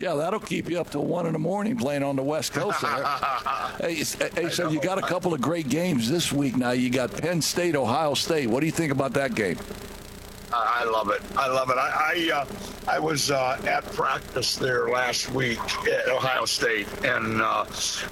Yeah, 0.00 0.14
that'll 0.14 0.40
keep 0.40 0.68
you 0.68 0.80
up 0.80 0.90
till 0.90 1.04
one 1.04 1.26
in 1.26 1.32
the 1.32 1.38
morning 1.38 1.76
playing 1.76 2.02
on 2.02 2.16
the 2.16 2.22
West 2.22 2.52
Coast. 2.52 2.80
hey, 3.80 4.02
hey, 4.34 4.50
so 4.50 4.68
you 4.68 4.80
got 4.80 4.98
a 4.98 5.02
couple 5.02 5.32
of 5.34 5.40
great 5.40 5.68
games 5.68 6.10
this 6.10 6.32
week. 6.32 6.56
Now 6.56 6.70
you 6.70 6.88
got 6.88 7.12
Penn 7.12 7.42
State, 7.42 7.76
Ohio 7.76 8.14
State. 8.14 8.48
What 8.48 8.60
do 8.60 8.66
you 8.66 8.72
think 8.72 8.92
about 8.92 9.12
that 9.14 9.34
game? 9.34 9.58
I 10.54 10.84
love 10.84 11.10
it. 11.10 11.22
I 11.36 11.48
love 11.48 11.70
it. 11.70 11.76
I 11.78 11.94
I, 12.14 12.30
uh, 12.32 12.46
I 12.86 12.98
was 12.98 13.30
uh, 13.30 13.60
at 13.66 13.84
practice 13.92 14.56
there 14.56 14.88
last 14.90 15.30
week 15.30 15.58
at 15.88 16.08
Ohio 16.08 16.44
State, 16.44 16.86
and 17.02 17.40
uh, 17.40 17.64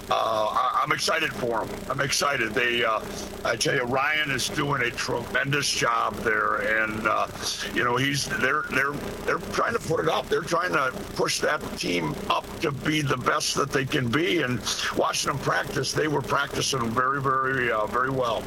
uh 0.09 0.69
I'm 0.81 0.91
excited 0.91 1.31
for 1.31 1.65
them. 1.65 1.79
I'm 1.89 2.01
excited. 2.01 2.53
They, 2.53 2.83
uh, 2.83 2.99
I 3.45 3.55
tell 3.55 3.75
you, 3.75 3.83
Ryan 3.83 4.31
is 4.31 4.49
doing 4.49 4.81
a 4.81 4.89
tremendous 4.91 5.69
job 5.69 6.15
there, 6.17 6.55
and 6.81 7.07
uh, 7.07 7.27
you 7.73 7.83
know 7.83 7.97
he's 7.97 8.25
they're 8.25 8.63
they're 8.71 8.93
they're 9.25 9.37
trying 9.53 9.73
to 9.73 9.79
put 9.79 9.99
it 9.99 10.09
up. 10.09 10.27
They're 10.27 10.41
trying 10.41 10.73
to 10.73 10.91
push 11.15 11.39
that 11.41 11.61
team 11.77 12.15
up 12.29 12.45
to 12.61 12.71
be 12.71 13.01
the 13.01 13.17
best 13.17 13.55
that 13.55 13.71
they 13.71 13.85
can 13.85 14.09
be. 14.09 14.41
And 14.41 14.59
watching 14.97 15.31
them 15.31 15.39
practice, 15.41 15.93
they 15.93 16.07
were 16.07 16.21
practicing 16.21 16.89
very 16.89 17.21
very 17.21 17.71
very 17.89 18.09
well. 18.09 18.43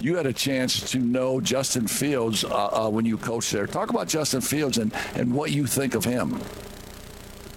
You 0.00 0.16
had 0.16 0.26
a 0.26 0.32
chance 0.32 0.90
to 0.90 0.98
know 0.98 1.40
Justin 1.40 1.86
Fields 1.86 2.44
when 2.90 3.06
you 3.06 3.15
coached 3.16 3.52
there. 3.52 3.66
Talk 3.66 3.90
about 3.90 4.08
Justin 4.08 4.40
Fields 4.40 4.78
and, 4.78 4.92
and 5.14 5.32
what 5.32 5.52
you 5.52 5.66
think 5.66 5.94
of 5.94 6.04
him. 6.04 6.40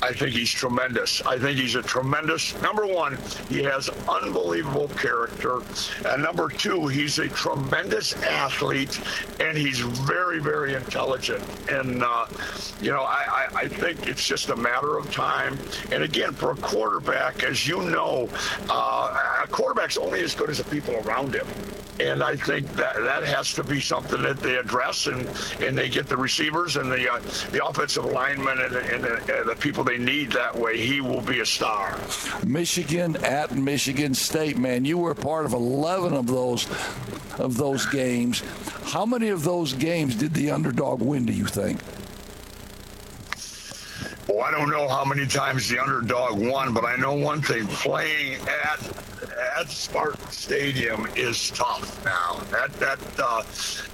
I 0.01 0.13
think 0.13 0.31
he's 0.31 0.49
tremendous. 0.49 1.21
I 1.25 1.37
think 1.37 1.59
he's 1.59 1.75
a 1.75 1.81
tremendous. 1.81 2.59
Number 2.61 2.87
one, 2.87 3.17
he 3.49 3.61
has 3.63 3.89
unbelievable 4.07 4.87
character, 4.89 5.59
and 6.05 6.23
number 6.23 6.47
two, 6.47 6.87
he's 6.87 7.19
a 7.19 7.27
tremendous 7.27 8.13
athlete, 8.23 8.99
and 9.41 9.57
he's 9.57 9.79
very, 9.79 10.39
very 10.39 10.75
intelligent. 10.75 11.43
And 11.69 12.01
uh, 12.01 12.27
you 12.81 12.91
know, 12.91 13.01
I, 13.01 13.49
I, 13.53 13.59
I, 13.63 13.67
think 13.67 14.07
it's 14.07 14.25
just 14.25 14.49
a 14.49 14.55
matter 14.55 14.97
of 14.97 15.11
time. 15.11 15.59
And 15.91 16.03
again, 16.03 16.31
for 16.31 16.51
a 16.51 16.55
quarterback, 16.55 17.43
as 17.43 17.67
you 17.67 17.81
know, 17.81 18.29
uh, 18.69 19.41
a 19.43 19.47
quarterback's 19.47 19.97
only 19.97 20.21
as 20.21 20.33
good 20.33 20.49
as 20.49 20.59
the 20.59 20.63
people 20.63 20.95
around 20.95 21.35
him. 21.35 21.47
And 21.99 22.23
I 22.23 22.35
think 22.35 22.67
that 22.75 22.95
that 22.95 23.23
has 23.23 23.53
to 23.55 23.63
be 23.63 23.81
something 23.81 24.21
that 24.21 24.39
they 24.39 24.55
address, 24.55 25.07
and, 25.07 25.27
and 25.61 25.77
they 25.77 25.89
get 25.89 26.07
the 26.07 26.15
receivers 26.17 26.77
and 26.77 26.91
the 26.91 27.11
uh, 27.11 27.19
the 27.51 27.65
offensive 27.65 28.05
linemen 28.05 28.59
and, 28.59 28.75
and, 28.75 29.03
the, 29.03 29.39
and 29.39 29.49
the 29.49 29.55
people 29.55 29.83
they 29.83 29.97
need 29.97 30.31
that 30.31 30.55
way, 30.55 30.77
he 30.77 31.01
will 31.01 31.21
be 31.21 31.41
a 31.41 31.45
star. 31.45 31.97
Michigan 32.45 33.17
at 33.23 33.55
Michigan 33.55 34.13
State, 34.13 34.57
man, 34.57 34.85
you 34.85 34.97
were 34.97 35.13
part 35.13 35.45
of 35.45 35.53
11 35.53 36.13
of 36.13 36.27
those 36.27 36.67
of 37.37 37.57
those 37.57 37.85
games. 37.85 38.43
How 38.85 39.05
many 39.05 39.29
of 39.29 39.43
those 39.43 39.73
games 39.73 40.15
did 40.15 40.33
the 40.33 40.51
underdog 40.51 41.01
win? 41.01 41.25
Do 41.25 41.33
you 41.33 41.45
think? 41.45 41.79
Well, 44.29 44.41
I 44.41 44.51
don't 44.51 44.69
know 44.69 44.87
how 44.87 45.03
many 45.03 45.25
times 45.25 45.67
the 45.69 45.79
underdog 45.79 46.37
won, 46.39 46.71
but 46.71 46.85
I 46.85 46.95
know 46.97 47.13
one 47.13 47.41
thing: 47.41 47.65
playing 47.65 48.39
at 48.63 48.79
at 49.57 49.69
Spartan 49.69 50.29
Stadium 50.29 51.07
is 51.15 51.49
tough 51.49 52.05
now. 52.05 52.39
That 52.51 52.71
that 52.73 52.99
uh, 53.17 53.43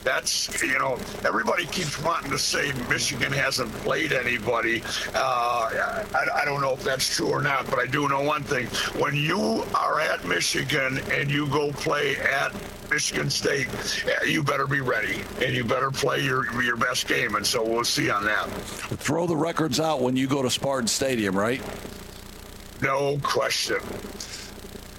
that's 0.04 0.62
you 0.62 0.78
know 0.78 0.98
everybody 1.24 1.66
keeps 1.68 2.02
wanting 2.04 2.32
to 2.32 2.38
say 2.38 2.74
Michigan 2.90 3.32
hasn't 3.32 3.72
played 3.76 4.12
anybody. 4.12 4.84
Uh, 5.14 5.70
I, 6.14 6.28
I 6.42 6.44
don't 6.44 6.60
know 6.60 6.74
if 6.74 6.84
that's 6.84 7.16
true 7.16 7.30
or 7.30 7.42
not, 7.42 7.70
but 7.70 7.80
I 7.80 7.86
do 7.86 8.10
know 8.10 8.22
one 8.22 8.44
thing: 8.44 8.66
when 9.00 9.16
you 9.16 9.64
are 9.74 10.02
at 10.02 10.26
Michigan 10.26 11.00
and 11.12 11.32
you 11.32 11.48
go 11.48 11.72
play 11.72 12.18
at 12.18 12.54
Michigan 12.90 13.30
State, 13.30 13.68
you 14.26 14.44
better 14.44 14.68
be 14.68 14.82
ready 14.82 15.22
and 15.44 15.56
you 15.56 15.64
better 15.64 15.92
play 15.92 16.24
your 16.24 16.46
your 16.62 16.78
best 16.78 17.08
game. 17.08 17.36
And 17.36 17.46
so 17.46 17.64
we'll 17.64 17.84
see 17.84 18.10
on 18.10 18.26
that. 18.26 18.46
Throw 18.48 19.28
the 19.28 19.36
records 19.36 19.80
out 19.80 20.02
when 20.02 20.16
you 20.16 20.28
go 20.28 20.42
to 20.42 20.50
Spartan 20.50 20.88
Stadium, 20.88 21.38
right? 21.38 21.62
No 22.82 23.18
question. 23.24 23.80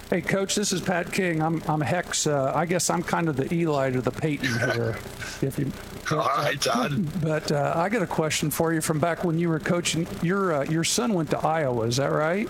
Hey, 0.08 0.20
Coach, 0.20 0.54
this 0.54 0.72
is 0.72 0.80
Pat 0.80 1.12
King. 1.12 1.42
I'm, 1.42 1.60
I'm 1.66 1.80
Hex. 1.80 2.28
Uh, 2.28 2.52
I 2.54 2.64
guess 2.64 2.90
I'm 2.90 3.02
kind 3.02 3.28
of 3.28 3.36
the 3.36 3.52
Eli 3.52 3.90
to 3.90 4.00
the 4.00 4.12
Peyton 4.12 4.46
here. 4.46 4.96
if 5.42 5.58
you, 5.58 5.72
All 6.12 6.18
right, 6.18 6.60
Todd. 6.60 7.20
But 7.20 7.50
uh, 7.50 7.72
I 7.74 7.88
got 7.88 8.02
a 8.02 8.06
question 8.06 8.52
for 8.52 8.72
you 8.72 8.80
from 8.80 9.00
back 9.00 9.24
when 9.24 9.40
you 9.40 9.48
were 9.48 9.58
coaching. 9.58 10.06
Your 10.22 10.54
uh, 10.54 10.62
your 10.64 10.84
son 10.84 11.12
went 11.12 11.30
to 11.30 11.38
Iowa, 11.38 11.86
is 11.86 11.96
that 11.96 12.12
right? 12.12 12.48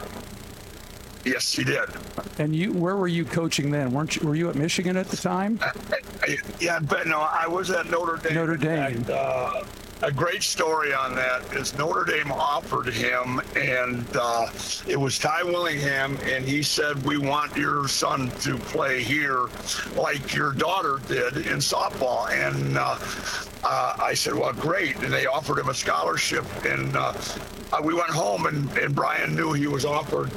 Yes, 1.27 1.53
he 1.53 1.65
did. 1.65 1.89
And 2.39 2.55
you, 2.55 2.73
where 2.73 2.97
were 2.97 3.09
you 3.09 3.25
coaching 3.25 3.73
then? 3.73 3.91
weren't 3.91 4.15
you? 4.15 4.27
Were 4.27 4.37
you 4.37 4.49
at 4.49 4.55
Michigan 4.55 4.97
at 4.97 5.09
the 5.09 5.17
time? 5.17 5.59
yeah, 6.61 6.79
but 6.79 7.09
no, 7.09 7.21
I 7.21 7.49
was 7.49 7.71
at 7.71 7.91
Notre 7.91 8.17
Dame. 8.17 8.35
Notre 8.35 8.57
Dame. 8.57 8.97
And, 8.97 9.11
uh, 9.11 9.65
a 10.03 10.13
great 10.13 10.43
story 10.43 10.93
on 10.93 11.15
that 11.15 11.43
is 11.55 11.77
Notre 11.79 12.05
Dame 12.05 12.31
offered 12.31 12.87
him, 12.87 13.41
and 13.57 14.07
uh, 14.15 14.47
it 14.87 15.01
was 15.01 15.19
Ty 15.19 15.43
Willingham, 15.45 16.19
and 16.25 16.45
he 16.45 16.63
said, 16.63 17.03
"We 17.03 17.17
want 17.17 17.57
your 17.57 17.89
son 17.89 18.31
to 18.43 18.59
play 18.59 19.03
here, 19.03 19.49
like 19.97 20.35
your 20.35 20.53
daughter 20.53 21.01
did 21.09 21.39
in 21.39 21.59
softball." 21.59 22.31
And 22.31 22.77
uh, 22.77 22.99
uh, 23.65 23.97
I 23.99 24.13
said, 24.13 24.35
"Well, 24.35 24.53
great." 24.53 24.97
And 24.97 25.11
they 25.11 25.25
offered 25.25 25.59
him 25.59 25.71
a 25.71 25.75
scholarship, 25.75 26.45
and 26.67 26.95
uh, 26.95 27.15
we 27.83 27.95
went 27.95 28.11
home, 28.11 28.45
and, 28.45 28.71
and 28.77 28.95
Brian 28.95 29.35
knew 29.35 29.55
he 29.55 29.67
was 29.67 29.87
offered 29.87 30.31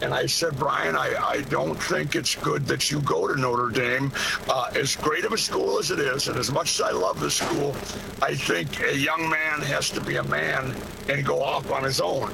and 0.00 0.12
I 0.12 0.26
said, 0.26 0.58
Brian, 0.58 0.96
I, 0.96 1.14
I 1.16 1.40
don't 1.42 1.76
think 1.76 2.14
it's 2.14 2.34
good 2.34 2.66
that 2.66 2.90
you 2.90 3.00
go 3.00 3.26
to 3.26 3.40
Notre 3.40 3.70
Dame. 3.70 4.12
Uh, 4.48 4.70
as 4.74 4.96
great 4.96 5.24
of 5.24 5.32
a 5.32 5.38
school 5.38 5.78
as 5.78 5.90
it 5.90 5.98
is, 5.98 6.28
and 6.28 6.38
as 6.38 6.50
much 6.50 6.78
as 6.78 6.80
I 6.82 6.90
love 6.90 7.20
the 7.20 7.30
school, 7.30 7.74
I 8.22 8.34
think 8.34 8.80
a 8.82 8.96
young 8.96 9.28
man 9.28 9.60
has 9.62 9.90
to 9.90 10.00
be 10.00 10.16
a 10.16 10.24
man 10.24 10.74
and 11.08 11.24
go 11.24 11.42
off 11.42 11.70
on 11.70 11.82
his 11.82 12.00
own 12.00 12.30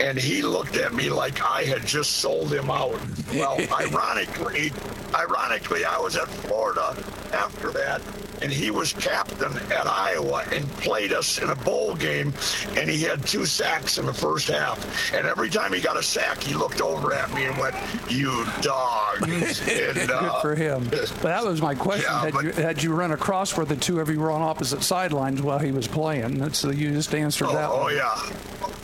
and 0.00 0.16
he 0.16 0.42
looked 0.42 0.76
at 0.76 0.94
me 0.94 1.10
like 1.10 1.42
I 1.42 1.64
had 1.64 1.84
just 1.84 2.18
sold 2.18 2.52
him 2.52 2.70
out. 2.70 3.00
Well, 3.34 3.58
ironically, 3.72 4.72
ironically, 5.14 5.84
I 5.84 5.98
was 5.98 6.16
at 6.16 6.28
Florida 6.28 6.96
after 7.32 7.70
that, 7.72 8.00
and 8.42 8.52
he 8.52 8.70
was 8.70 8.92
captain 8.92 9.56
at 9.72 9.86
Iowa 9.86 10.44
and 10.52 10.68
played 10.78 11.12
us 11.12 11.38
in 11.38 11.50
a 11.50 11.54
bowl 11.56 11.94
game, 11.94 12.32
and 12.76 12.88
he 12.88 13.02
had 13.02 13.26
two 13.26 13.46
sacks 13.46 13.98
in 13.98 14.06
the 14.06 14.12
first 14.12 14.48
half. 14.48 15.12
And 15.12 15.26
every 15.26 15.50
time 15.50 15.72
he 15.72 15.80
got 15.80 15.96
a 15.96 16.02
sack, 16.02 16.42
he 16.42 16.54
looked 16.54 16.80
over 16.80 17.12
at 17.12 17.32
me 17.34 17.44
and 17.44 17.56
went, 17.58 17.74
"You 18.08 18.46
dog!" 18.60 19.22
and, 19.28 20.10
uh, 20.10 20.20
Good 20.20 20.42
for 20.42 20.54
him. 20.54 20.88
But 20.90 21.22
that 21.22 21.44
was 21.44 21.60
my 21.60 21.74
question: 21.74 22.10
yeah, 22.10 22.20
had, 22.20 22.32
but, 22.32 22.44
you, 22.44 22.52
had 22.52 22.82
you 22.82 22.94
run 22.94 23.12
across 23.12 23.56
where 23.56 23.66
the 23.66 23.76
two 23.76 24.00
of 24.00 24.08
you 24.08 24.20
were 24.20 24.30
on 24.30 24.42
opposite 24.42 24.82
sidelines 24.82 25.42
while 25.42 25.58
he 25.58 25.72
was 25.72 25.86
playing? 25.86 26.38
That's 26.38 26.58
so 26.58 26.70
you 26.70 26.90
just 26.92 27.14
answered 27.14 27.48
oh, 27.48 27.52
that. 27.52 27.70
Oh 27.70 27.82
one. 27.82 27.96
yeah. 27.96 28.32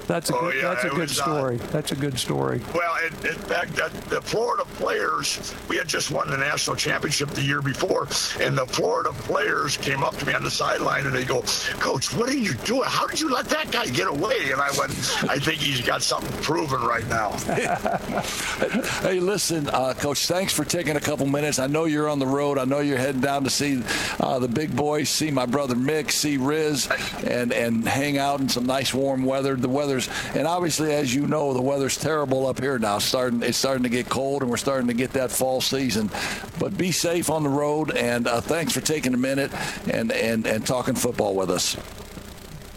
That's 0.07 0.29
a 0.29 0.37
oh, 0.37 0.41
good, 0.41 0.55
yeah, 0.57 0.75
that's 0.75 0.85
a 0.85 0.91
good 0.91 1.11
uh, 1.11 1.13
story. 1.13 1.57
That's 1.57 1.93
a 1.93 1.97
good 1.97 2.19
story. 2.19 2.61
Well, 2.75 2.95
in, 3.07 3.13
in 3.27 3.39
fact, 3.39 3.75
the, 3.75 3.91
the 4.11 4.21
Florida 4.21 4.65
players, 4.75 5.55
we 5.69 5.77
had 5.77 5.89
just 5.89 6.11
won 6.11 6.29
the 6.31 6.37
national 6.37 6.77
championship 6.77 7.31
the 7.31 7.43
year 7.43 7.63
before, 7.63 8.07
and 8.41 8.57
the 8.57 8.67
Florida 8.67 9.13
players 9.13 9.44
came 9.81 10.03
up 10.03 10.17
to 10.17 10.27
me 10.27 10.33
on 10.33 10.43
the 10.43 10.51
sideline 10.51 11.07
and 11.07 11.15
they 11.15 11.25
go, 11.25 11.43
"Coach, 11.79 12.15
what 12.15 12.29
are 12.29 12.37
you 12.37 12.55
doing? 12.65 12.85
How 12.87 13.07
did 13.07 13.21
you 13.21 13.31
let 13.31 13.47
that 13.47 13.71
guy 13.71 13.87
get 13.87 14.09
away?" 14.09 14.51
And 14.51 14.61
I 14.61 14.71
went, 14.79 14.93
"I 15.29 15.39
think 15.39 15.59
he's 15.61 15.81
got 15.81 16.03
something 16.03 16.33
proven 16.43 16.81
right 16.81 17.07
now." 17.09 17.31
hey, 19.03 19.21
listen, 19.21 19.69
uh, 19.69 19.95
Coach, 19.95 20.27
thanks 20.27 20.53
for 20.53 20.65
taking 20.65 20.97
a 20.97 21.01
couple 21.01 21.27
minutes. 21.27 21.59
I 21.59 21.67
know 21.67 21.85
you're 21.85 22.09
on 22.09 22.19
the 22.19 22.27
road. 22.27 22.59
I 22.59 22.65
know 22.65 22.81
you're 22.81 22.99
heading 22.99 23.21
down 23.21 23.45
to 23.45 23.51
see 23.51 23.83
uh, 24.21 24.39
the 24.39 24.49
big 24.49 24.75
boys, 24.75 25.11
see 25.11 25.31
my 25.31 25.47
brother 25.47 25.75
Mick, 25.75 26.11
see 26.11 26.37
Riz, 26.37 26.89
and 27.25 27.53
and 27.53 27.87
hang 27.87 28.17
out 28.19 28.41
in 28.41 28.49
some 28.49 28.65
nice 28.65 28.95
warm 28.95 29.25
weather. 29.25 29.57
The 29.57 29.69
weather's 29.69 30.09
and 30.35 30.47
obviously 30.47 30.93
as 30.93 31.15
you 31.15 31.27
know 31.27 31.53
the 31.53 31.63
weather's 31.63 31.99
terrible 31.99 32.47
up 32.47 32.61
here 32.61 32.79
now. 32.79 32.99
Starting 32.99 33.43
it's 33.43 33.59
starting 33.59 33.83
to 33.83 33.91
get 33.91 34.09
cold 34.09 34.43
and 34.43 34.51
we're 34.51 34.57
starting 34.57 34.89
to 34.89 34.95
get 34.95 35.13
that 35.13 35.31
fall 35.31 35.61
season. 35.61 36.11
But 36.59 36.77
be 36.79 36.93
safe 36.93 37.29
on 37.31 37.43
the 37.43 37.49
road 37.49 37.95
and 37.97 38.27
uh, 38.27 38.41
thanks 38.41 38.73
for 38.73 38.81
taking 38.81 39.13
a 39.13 39.19
minute 39.19 39.34
and 39.39 40.13
and 40.13 40.47
and 40.47 40.67
talking 40.67 40.95
football 40.95 41.35
with 41.35 41.51
us. 41.51 41.77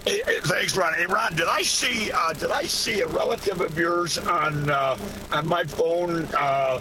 Hey, 0.06 0.22
thanks, 0.44 0.76
Ron. 0.78 0.94
Hey, 0.94 1.06
Ron, 1.06 1.36
did 1.36 1.48
I 1.48 1.62
see 1.62 2.12
uh, 2.12 2.34
did 2.34 2.52
I 2.52 2.64
see 2.64 3.02
a 3.02 3.08
relative 3.08 3.62
of 3.62 3.78
yours 3.78 4.18
on 4.18 4.70
uh, 4.70 4.98
on 5.32 5.48
my 5.48 5.64
phone? 5.64 6.28
Uh, 6.38 6.80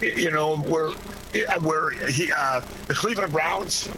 you 0.00 0.30
know 0.30 0.56
where 0.56 0.90
where 1.60 1.90
he 2.08 2.30
uh, 2.32 2.60
the 2.86 2.94
Cleveland 2.94 3.32
Browns 3.32 3.88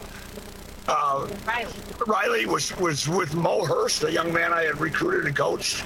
uh, 0.89 1.29
Riley. 1.47 1.73
Riley 2.07 2.47
was, 2.47 2.75
was 2.79 3.09
with 3.09 3.35
Mo 3.35 3.65
Hurst, 3.65 4.05
a 4.05 4.11
young 4.11 4.33
man 4.33 4.53
I 4.53 4.65
had 4.65 4.81
recruited 4.81 5.27
and 5.27 5.37
coached. 5.37 5.85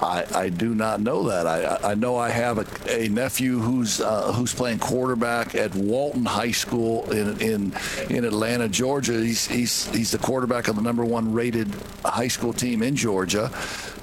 I, 0.00 0.24
I 0.34 0.48
do 0.48 0.74
not 0.74 1.00
know 1.00 1.24
that. 1.24 1.46
I, 1.46 1.90
I 1.90 1.94
know 1.94 2.16
I 2.16 2.30
have 2.30 2.58
a, 2.58 3.00
a 3.04 3.08
nephew 3.08 3.58
who's 3.58 4.00
uh, 4.00 4.32
who's 4.32 4.54
playing 4.54 4.78
quarterback 4.78 5.54
at 5.54 5.74
Walton 5.74 6.24
High 6.24 6.52
School 6.52 7.10
in 7.10 7.40
in, 7.40 7.74
in 8.08 8.24
Atlanta, 8.24 8.68
Georgia. 8.68 9.12
He's, 9.12 9.46
he's 9.46 9.88
he's 9.88 10.10
the 10.10 10.18
quarterback 10.18 10.68
of 10.68 10.76
the 10.76 10.82
number 10.82 11.04
one 11.04 11.32
rated 11.32 11.68
high 12.04 12.28
school 12.28 12.52
team 12.52 12.82
in 12.82 12.96
Georgia, 12.96 13.50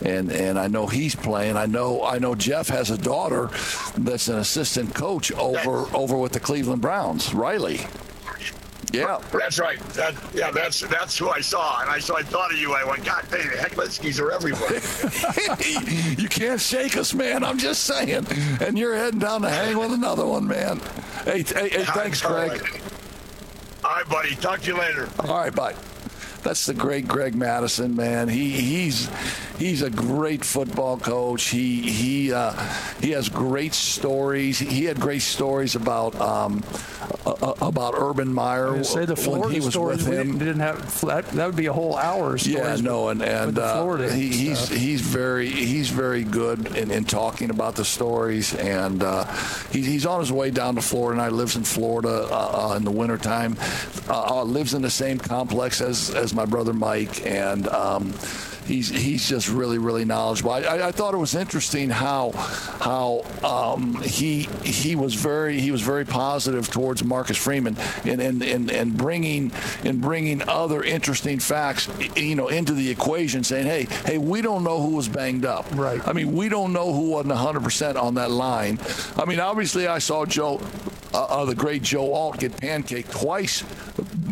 and 0.03 0.31
and 0.31 0.59
I 0.59 0.67
know 0.67 0.87
he's 0.87 1.15
playing. 1.15 1.55
I 1.57 1.65
know 1.65 2.03
I 2.03 2.19
know 2.19 2.35
Jeff 2.35 2.67
has 2.69 2.91
a 2.91 2.97
daughter 2.97 3.49
that's 3.97 4.27
an 4.27 4.37
assistant 4.37 4.93
coach 4.93 5.31
over 5.33 5.87
over 5.95 6.17
with 6.17 6.33
the 6.33 6.39
Cleveland 6.39 6.81
Browns, 6.81 7.33
Riley. 7.33 7.81
Yeah, 9.01 9.21
that's 9.31 9.59
right. 9.59 9.79
That, 9.89 10.15
yeah, 10.33 10.51
that's 10.51 10.81
that's 10.81 11.17
who 11.17 11.29
I 11.29 11.41
saw, 11.41 11.81
and 11.81 11.89
I 11.89 11.99
so 11.99 12.17
I 12.17 12.23
thought 12.23 12.51
of 12.51 12.57
you. 12.57 12.73
I 12.73 12.83
went, 12.83 13.03
God 13.03 13.25
dang, 13.29 13.47
the 13.47 13.55
Hecklinskis 13.55 14.19
are 14.19 14.31
everywhere. 14.31 14.81
you 16.19 16.29
can't 16.29 16.59
shake 16.59 16.97
us, 16.97 17.13
man. 17.13 17.43
I'm 17.43 17.57
just 17.57 17.83
saying. 17.83 18.27
And 18.61 18.77
you're 18.77 18.95
heading 18.95 19.19
down 19.19 19.41
to 19.41 19.49
hang 19.49 19.77
with 19.77 19.91
another 19.91 20.25
one, 20.25 20.47
man. 20.47 20.79
Hey, 21.23 21.43
hey, 21.43 21.69
hey 21.69 21.85
thanks, 21.85 22.21
Greg. 22.21 22.51
All 22.51 22.57
right. 22.57 22.81
All 23.83 23.91
right, 23.91 24.09
buddy. 24.09 24.35
Talk 24.35 24.61
to 24.61 24.67
you 24.67 24.77
later. 24.77 25.09
All 25.19 25.37
right, 25.37 25.53
bye. 25.53 25.75
That's 26.45 26.67
the 26.67 26.75
great 26.75 27.07
Greg 27.07 27.33
Mattison, 27.33 27.95
man. 27.95 28.27
He 28.29 28.51
he's 28.51 29.09
he's 29.57 29.81
a 29.81 29.89
great 29.89 30.45
football 30.45 30.95
coach. 30.95 31.45
He 31.45 31.81
he 31.81 32.31
uh, 32.31 32.53
he 33.01 33.11
has 33.11 33.29
great 33.29 33.73
stories. 33.73 34.59
He 34.59 34.85
had 34.85 34.99
great 34.99 35.23
stories 35.23 35.75
about 35.75 36.13
um, 36.21 36.63
uh, 37.25 37.55
about 37.61 37.95
Urban 37.97 38.31
Meyer 38.31 38.83
say 38.83 39.05
the 39.05 39.15
Florida 39.15 39.45
when 39.45 39.53
he 39.53 39.59
was 39.59 39.73
stories, 39.73 40.07
with 40.07 40.13
him. 40.13 40.37
Didn't 40.37 40.59
have 40.59 41.01
that, 41.01 41.27
that 41.29 41.45
would 41.47 41.55
be 41.55 41.65
a 41.65 41.73
whole 41.73 41.95
hour. 41.95 42.37
Yeah, 42.37 42.75
no, 42.75 43.09
and 43.09 43.23
and 43.23 43.57
uh, 43.57 43.95
he, 44.09 44.29
he's 44.29 44.69
he's 44.69 45.01
very 45.01 45.49
he's 45.49 45.89
very 45.89 46.23
good 46.23 46.75
in, 46.75 46.91
in 46.91 47.05
talking 47.05 47.49
about 47.49 47.75
the 47.75 47.85
stories, 47.85 48.53
and 48.53 49.01
uh, 49.01 49.25
he, 49.71 49.81
he's 49.81 50.05
on 50.05 50.19
his 50.19 50.31
way 50.31 50.51
down 50.51 50.75
to 50.75 50.81
Florida. 50.81 51.19
And 51.19 51.21
I 51.21 51.29
lives 51.29 51.55
in 51.55 51.63
Florida 51.63 52.27
uh, 52.29 52.71
uh, 52.71 52.75
in 52.75 52.83
the 52.83 52.91
wintertime. 52.91 53.57
Uh, 54.07 54.43
lives 54.43 54.75
in 54.75 54.83
the 54.83 54.89
same 54.91 55.17
complex 55.17 55.81
as 55.81 56.11
as 56.11 56.34
my 56.35 56.45
brother 56.45 56.73
Mike, 56.73 57.25
and 57.25 57.67
um, 57.69 58.13
he's 58.65 58.89
he's 58.89 59.27
just 59.27 59.49
really 59.49 59.77
really 59.77 60.05
knowledgeable. 60.05 60.51
I, 60.51 60.61
I, 60.61 60.87
I 60.87 60.91
thought 60.91 61.13
it 61.13 61.17
was 61.17 61.35
interesting 61.35 61.89
how 61.89 62.31
how 62.31 63.23
um, 63.43 64.01
he 64.01 64.43
he 64.63 64.95
was 64.95 65.13
very 65.13 65.59
he 65.59 65.71
was 65.71 65.81
very 65.81 66.05
positive 66.05 66.69
towards 66.69 67.03
Marcus 67.03 67.37
Freeman 67.37 67.77
and 68.03 68.21
and, 68.21 68.43
and, 68.43 68.71
and 68.71 68.97
bringing 68.97 69.51
and 69.83 70.01
bringing 70.01 70.47
other 70.47 70.83
interesting 70.83 71.39
facts 71.39 71.89
you 72.15 72.35
know 72.35 72.47
into 72.47 72.73
the 72.73 72.89
equation, 72.89 73.43
saying 73.43 73.65
hey 73.65 73.87
hey 74.05 74.17
we 74.17 74.41
don't 74.41 74.63
know 74.63 74.81
who 74.81 74.95
was 74.95 75.07
banged 75.07 75.45
up. 75.45 75.65
Right. 75.73 76.05
I 76.07 76.13
mean 76.13 76.35
we 76.35 76.49
don't 76.49 76.73
know 76.73 76.93
who 76.93 77.11
wasn't 77.11 77.33
100 77.33 77.63
percent 77.63 77.97
on 77.97 78.15
that 78.15 78.31
line. 78.31 78.79
I 79.17 79.25
mean 79.25 79.39
obviously 79.39 79.87
I 79.87 79.99
saw 79.99 80.25
Joe 80.25 80.59
uh, 81.13 81.23
uh, 81.23 81.45
the 81.45 81.55
great 81.55 81.81
Joe 81.81 82.13
Alt 82.13 82.39
get 82.39 82.51
pancaked 82.57 83.11
twice 83.11 83.63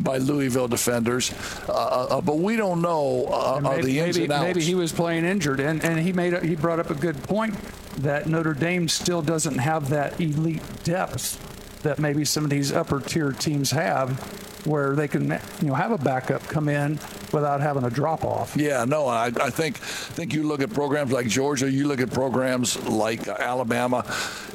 by 0.04 0.18
Louisville 0.18 0.68
defenders, 0.68 1.34
uh, 1.68 1.72
uh, 1.72 2.22
but 2.22 2.38
we 2.38 2.56
don't 2.56 2.82
know 2.82 3.26
uh, 3.28 3.60
maybe, 3.62 3.82
the 3.84 4.00
ins 4.00 4.18
maybe, 4.18 4.24
and 4.26 4.34
outs. 4.34 4.44
Maybe 4.44 4.62
he 4.62 4.76
was 4.76 4.92
playing 4.92 5.26
injured, 5.26 5.60
and, 5.60 5.84
and 5.84 6.00
he 6.00 6.12
made 6.12 6.34
a, 6.34 6.46
he 6.46 6.56
brought 6.56 6.80
up 6.80 6.90
a 6.90 6.96
good 6.96 7.22
point 7.24 7.56
that 8.02 8.28
Notre 8.28 8.54
Dame 8.54 8.88
still 8.90 9.22
doesn't 9.22 9.60
have 9.60 9.90
that 9.90 10.20
elite 10.20 10.62
depth 10.84 11.40
that 11.84 12.00
maybe 12.00 12.26
some 12.26 12.44
of 12.44 12.50
these 12.50 12.72
upper 12.72 13.00
tier 13.00 13.32
teams 13.32 13.72
have 13.72 14.20
where 14.66 14.96
they 14.96 15.08
can 15.08 15.30
you 15.62 15.68
know 15.68 15.74
have 15.74 15.92
a 15.92 15.98
backup 15.98 16.42
come 16.48 16.70
in 16.70 16.98
without 17.34 17.62
having 17.62 17.84
a 17.84 17.90
drop 17.90 18.24
off. 18.24 18.56
Yeah, 18.56 18.86
no, 18.86 19.08
I, 19.08 19.26
I 19.28 19.50
think 19.50 19.78
think 19.78 20.34
you 20.34 20.44
look 20.44 20.62
at 20.62 20.74
programs 20.74 21.12
like 21.12 21.28
Georgia, 21.28 21.70
you 21.70 21.88
look 21.88 22.00
at 22.00 22.12
programs 22.12 22.82
like 22.88 23.28
Alabama, 23.28 24.06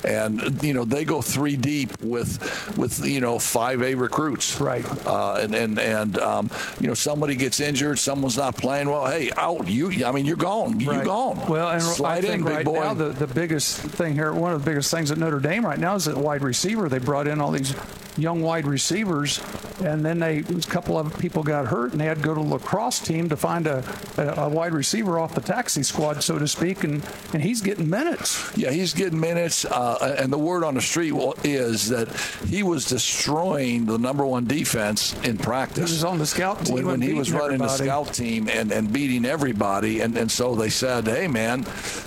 and 0.05 0.63
you 0.63 0.75
know 0.75 0.85
they 0.85 1.05
go 1.05 1.21
three 1.21 1.57
deep 1.57 2.01
with 2.01 2.77
with 2.77 3.05
you 3.05 3.21
know 3.21 3.39
five 3.39 3.83
A 3.83 3.95
recruits. 3.95 4.61
Right. 4.61 4.85
Uh, 5.07 5.35
and 5.41 5.55
and 5.55 5.79
and 5.79 6.19
um, 6.19 6.51
you 6.81 6.87
know 6.87 6.95
somebody 6.95 7.35
gets 7.35 7.61
injured, 7.61 7.99
someone's 7.99 8.37
not 8.37 8.57
playing 8.57 8.89
well. 8.89 9.07
Hey, 9.07 9.31
out 9.37 9.69
you. 9.69 10.05
I 10.05 10.13
mean, 10.13 10.27
you're 10.27 10.37
gone. 10.37 10.81
You're 10.81 11.05
gone. 11.05 11.47
Well, 11.49 11.71
and 11.71 11.83
Slide 11.83 12.19
I 12.19 12.21
think 12.21 12.47
in, 12.47 12.53
right 12.53 12.65
boy. 12.65 12.75
now 12.75 12.95
the, 12.95 13.11
the 13.11 13.27
biggest 13.27 13.79
thing 13.79 14.15
here, 14.15 14.33
one 14.33 14.53
of 14.53 14.65
the 14.65 14.71
biggest 14.71 14.91
things 14.91 15.11
at 15.11 15.19
Notre 15.19 15.41
Dame 15.41 15.65
right 15.65 15.79
now 15.79 15.95
is 15.95 16.05
that 16.05 16.17
wide 16.17 16.43
receiver. 16.43 16.89
They 16.89 16.99
brought 16.99 17.27
in 17.27 17.41
all 17.41 17.51
these 17.51 17.75
young 18.19 18.43
wide 18.43 18.67
receivers, 18.67 19.41
and 19.83 20.05
then 20.05 20.19
they 20.19 20.39
a 20.39 20.61
couple 20.63 20.99
of 20.99 21.17
people 21.19 21.43
got 21.43 21.67
hurt, 21.67 21.93
and 21.93 22.01
they 22.01 22.07
had 22.07 22.19
to 22.19 22.23
go 22.23 22.35
to 22.35 22.41
the 22.43 22.47
lacrosse 22.47 22.99
team 22.99 23.29
to 23.29 23.37
find 23.37 23.67
a, 23.67 23.85
a, 24.17 24.45
a 24.45 24.49
wide 24.49 24.73
receiver 24.73 25.19
off 25.19 25.35
the 25.35 25.41
taxi 25.41 25.83
squad, 25.83 26.23
so 26.23 26.39
to 26.39 26.49
speak, 26.49 26.85
and 26.85 27.05
and 27.33 27.43
he's 27.43 27.61
getting 27.61 27.89
minutes. 27.89 28.51
Yeah, 28.57 28.71
he's 28.71 28.93
getting 28.95 29.21
minutes, 29.21 29.65
uh, 29.65 30.17
and 30.19 30.33
the 30.33 30.39
word 30.39 30.65
on 30.65 30.75
the 30.75 30.81
street 30.81 31.15
is 31.45 31.89
that 31.89 32.09
he 32.49 32.63
was 32.63 32.85
destroying 32.87 33.87
the 33.87 33.99
number 33.99 34.27
one 34.27 34.47
defense 34.47 35.15
in 35.23 35.39
practice. 35.39 35.91
He 35.91 35.95
was 35.95 36.05
on 36.05 36.19
the 36.19 36.27
scout 36.27 36.65
team 36.67 36.75
when, 36.75 36.87
when 36.87 37.01
he 37.01 37.15
was 37.15 37.31
running 37.31 37.63
everybody. 37.63 37.79
the 37.79 37.85
scout 37.85 38.15
team 38.15 38.49
and, 38.49 38.73
and 38.73 38.93
beating 38.93 39.25
everybody, 39.25 40.01
and, 40.01 40.17
and 40.17 40.31
so 40.31 40.55
they 40.55 40.71
said, 40.71 41.07
"Hey, 41.07 41.29
man, 41.29 41.65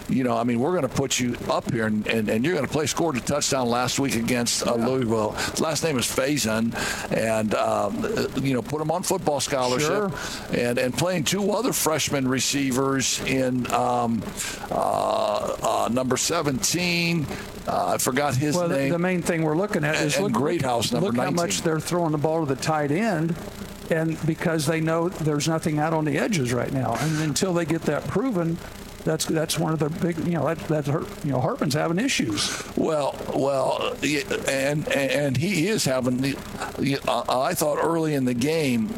you 0.10 0.24
know, 0.24 0.38
I 0.38 0.44
mean, 0.44 0.60
we're 0.60 0.72
going 0.72 0.88
to 0.88 0.94
put 0.96 1.20
you 1.20 1.38
up 1.50 1.72
here, 1.72 1.88
and, 1.88 2.06
and, 2.08 2.30
and 2.30 2.44
you're 2.44 2.54
going 2.54 2.66
to 2.66 2.72
play." 2.72 2.86
Scored 2.86 3.16
a 3.16 3.22
touchdown 3.22 3.70
last 3.70 4.00
week 4.00 4.16
against 4.16 4.68
uh, 4.68 4.76
Louisville. 4.76 5.32
His 5.32 5.62
last 5.62 5.84
name 5.84 5.98
is 6.02 6.08
Faison, 6.16 6.74
and 7.16 7.54
um, 7.56 8.44
you 8.44 8.54
know, 8.54 8.62
put 8.62 8.82
him 8.82 8.92
on 8.92 9.04
football 9.04 9.40
scholarship, 9.40 9.88
Sure. 9.88 10.12
and 10.52 10.78
and 10.78 10.94
playing 10.98 11.24
two 11.24 11.52
other 11.52 11.72
freshman 11.74 12.28
receivers 12.28 13.22
in 13.22 13.72
um, 13.72 14.22
uh, 14.70 15.56
uh, 15.86 15.90
number 15.92 16.18
17. 16.18 17.26
Uh, 17.68 17.94
I 17.94 17.98
forgot 18.00 18.36
his 18.36 18.56
Well, 18.56 18.68
the, 18.68 18.76
name. 18.78 18.92
the 18.92 19.00
main 19.00 19.22
thing 19.22 19.44
we're 19.44 19.56
looking 19.58 19.84
at 19.84 19.96
is 19.96 20.16
And 20.16 20.26
look, 20.26 20.34
Greathouse, 20.34 20.92
number 20.92 21.08
look 21.08 21.16
how 21.18 21.30
much 21.32 21.62
they're 21.62 21.80
throwing 21.80 22.12
the 22.12 22.18
ball 22.18 22.46
to 22.46 22.54
the 22.56 22.60
tight 22.62 22.92
end, 22.92 23.36
and 23.92 24.18
because 24.26 24.66
they 24.66 24.82
know 24.82 25.10
there's 25.10 25.48
nothing 25.48 25.78
out 25.80 25.94
on 25.94 26.06
the 26.06 26.18
edges 26.18 26.54
right 26.54 26.74
now, 26.74 26.96
and 27.00 27.22
until 27.22 27.54
they 27.54 27.66
get 27.66 27.84
that 27.84 28.08
proven, 28.08 28.58
that's 29.04 29.26
that's 29.26 29.58
one 29.58 29.74
of 29.74 29.80
the 29.80 29.90
big 29.90 30.18
you 30.20 30.34
know 30.34 30.54
that 30.54 30.88
hurt- 30.88 31.08
you 31.24 31.32
know 31.32 31.40
Hartman's 31.42 31.74
having 31.74 32.00
issues. 32.00 32.64
Well, 32.76 33.16
well, 33.34 33.96
and 34.48 34.88
and 34.90 35.38
he 35.38 35.68
is 35.68 35.86
having. 35.86 36.18
The, 36.18 36.38
I 37.08 37.54
thought 37.54 37.78
early 37.82 38.14
in 38.14 38.26
the 38.26 38.34
game 38.34 38.94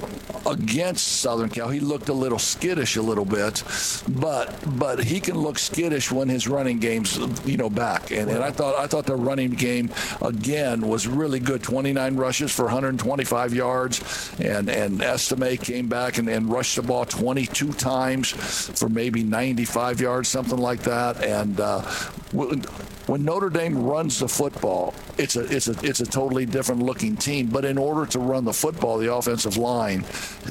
against 0.46 1.08
Southern 1.22 1.50
Cal, 1.50 1.70
he 1.70 1.80
looked 1.80 2.10
a 2.10 2.14
little 2.14 2.40
skittish 2.40 2.96
a 2.96 3.02
little 3.02 3.26
bit, 3.26 3.64
but 4.10 4.54
but 4.78 5.04
he 5.04 5.20
can 5.20 5.38
look 5.38 5.58
skittish 5.60 6.12
when 6.12 6.30
his 6.30 6.48
running 6.48 6.80
game's 6.80 7.18
you 7.46 7.58
know 7.58 7.70
back. 7.70 8.12
And, 8.12 8.30
and 8.30 8.44
I 8.44 8.52
thought 8.52 8.76
I 8.76 8.88
thought 8.88 9.06
the 9.06 9.16
running 9.16 9.52
game 9.52 9.92
again 10.22 10.82
was 10.88 11.08
really 11.08 11.40
good. 11.40 11.64
29 11.64 12.16
rushes 12.16 12.52
for 12.52 12.64
125 12.66 13.54
yards, 13.54 14.32
and 14.40 14.70
and 14.70 15.02
Estime 15.02 15.58
came 15.58 15.88
back 15.88 16.18
and, 16.18 16.28
and 16.28 16.50
rushed 16.52 16.76
the 16.76 16.82
ball 16.82 17.06
22 17.06 17.74
times 17.74 18.30
for 18.80 18.90
maybe 18.90 19.24
95 19.24 19.93
yards, 20.00 20.30
something 20.30 20.58
like 20.58 20.82
that. 20.84 21.24
And 21.24 21.60
uh, 21.60 21.82
when- 23.08 23.24
Notre 23.24 23.50
Dame 23.50 23.84
runs 23.84 24.20
the 24.20 24.28
football, 24.28 24.94
it's 25.18 25.36
a 25.36 25.42
it's 25.46 25.68
a 25.68 25.76
it's 25.82 26.02
a 26.02 26.06
totally 26.06 26.46
different 26.46 26.84
looking 26.84 27.16
team. 27.16 27.48
But 27.48 27.66
in 27.66 27.78
order 27.78 28.06
to 28.12 28.20
run 28.20 28.46
the 28.46 28.54
football, 28.54 28.98
the 28.98 29.14
offensive 29.14 29.58
line, 29.58 30.06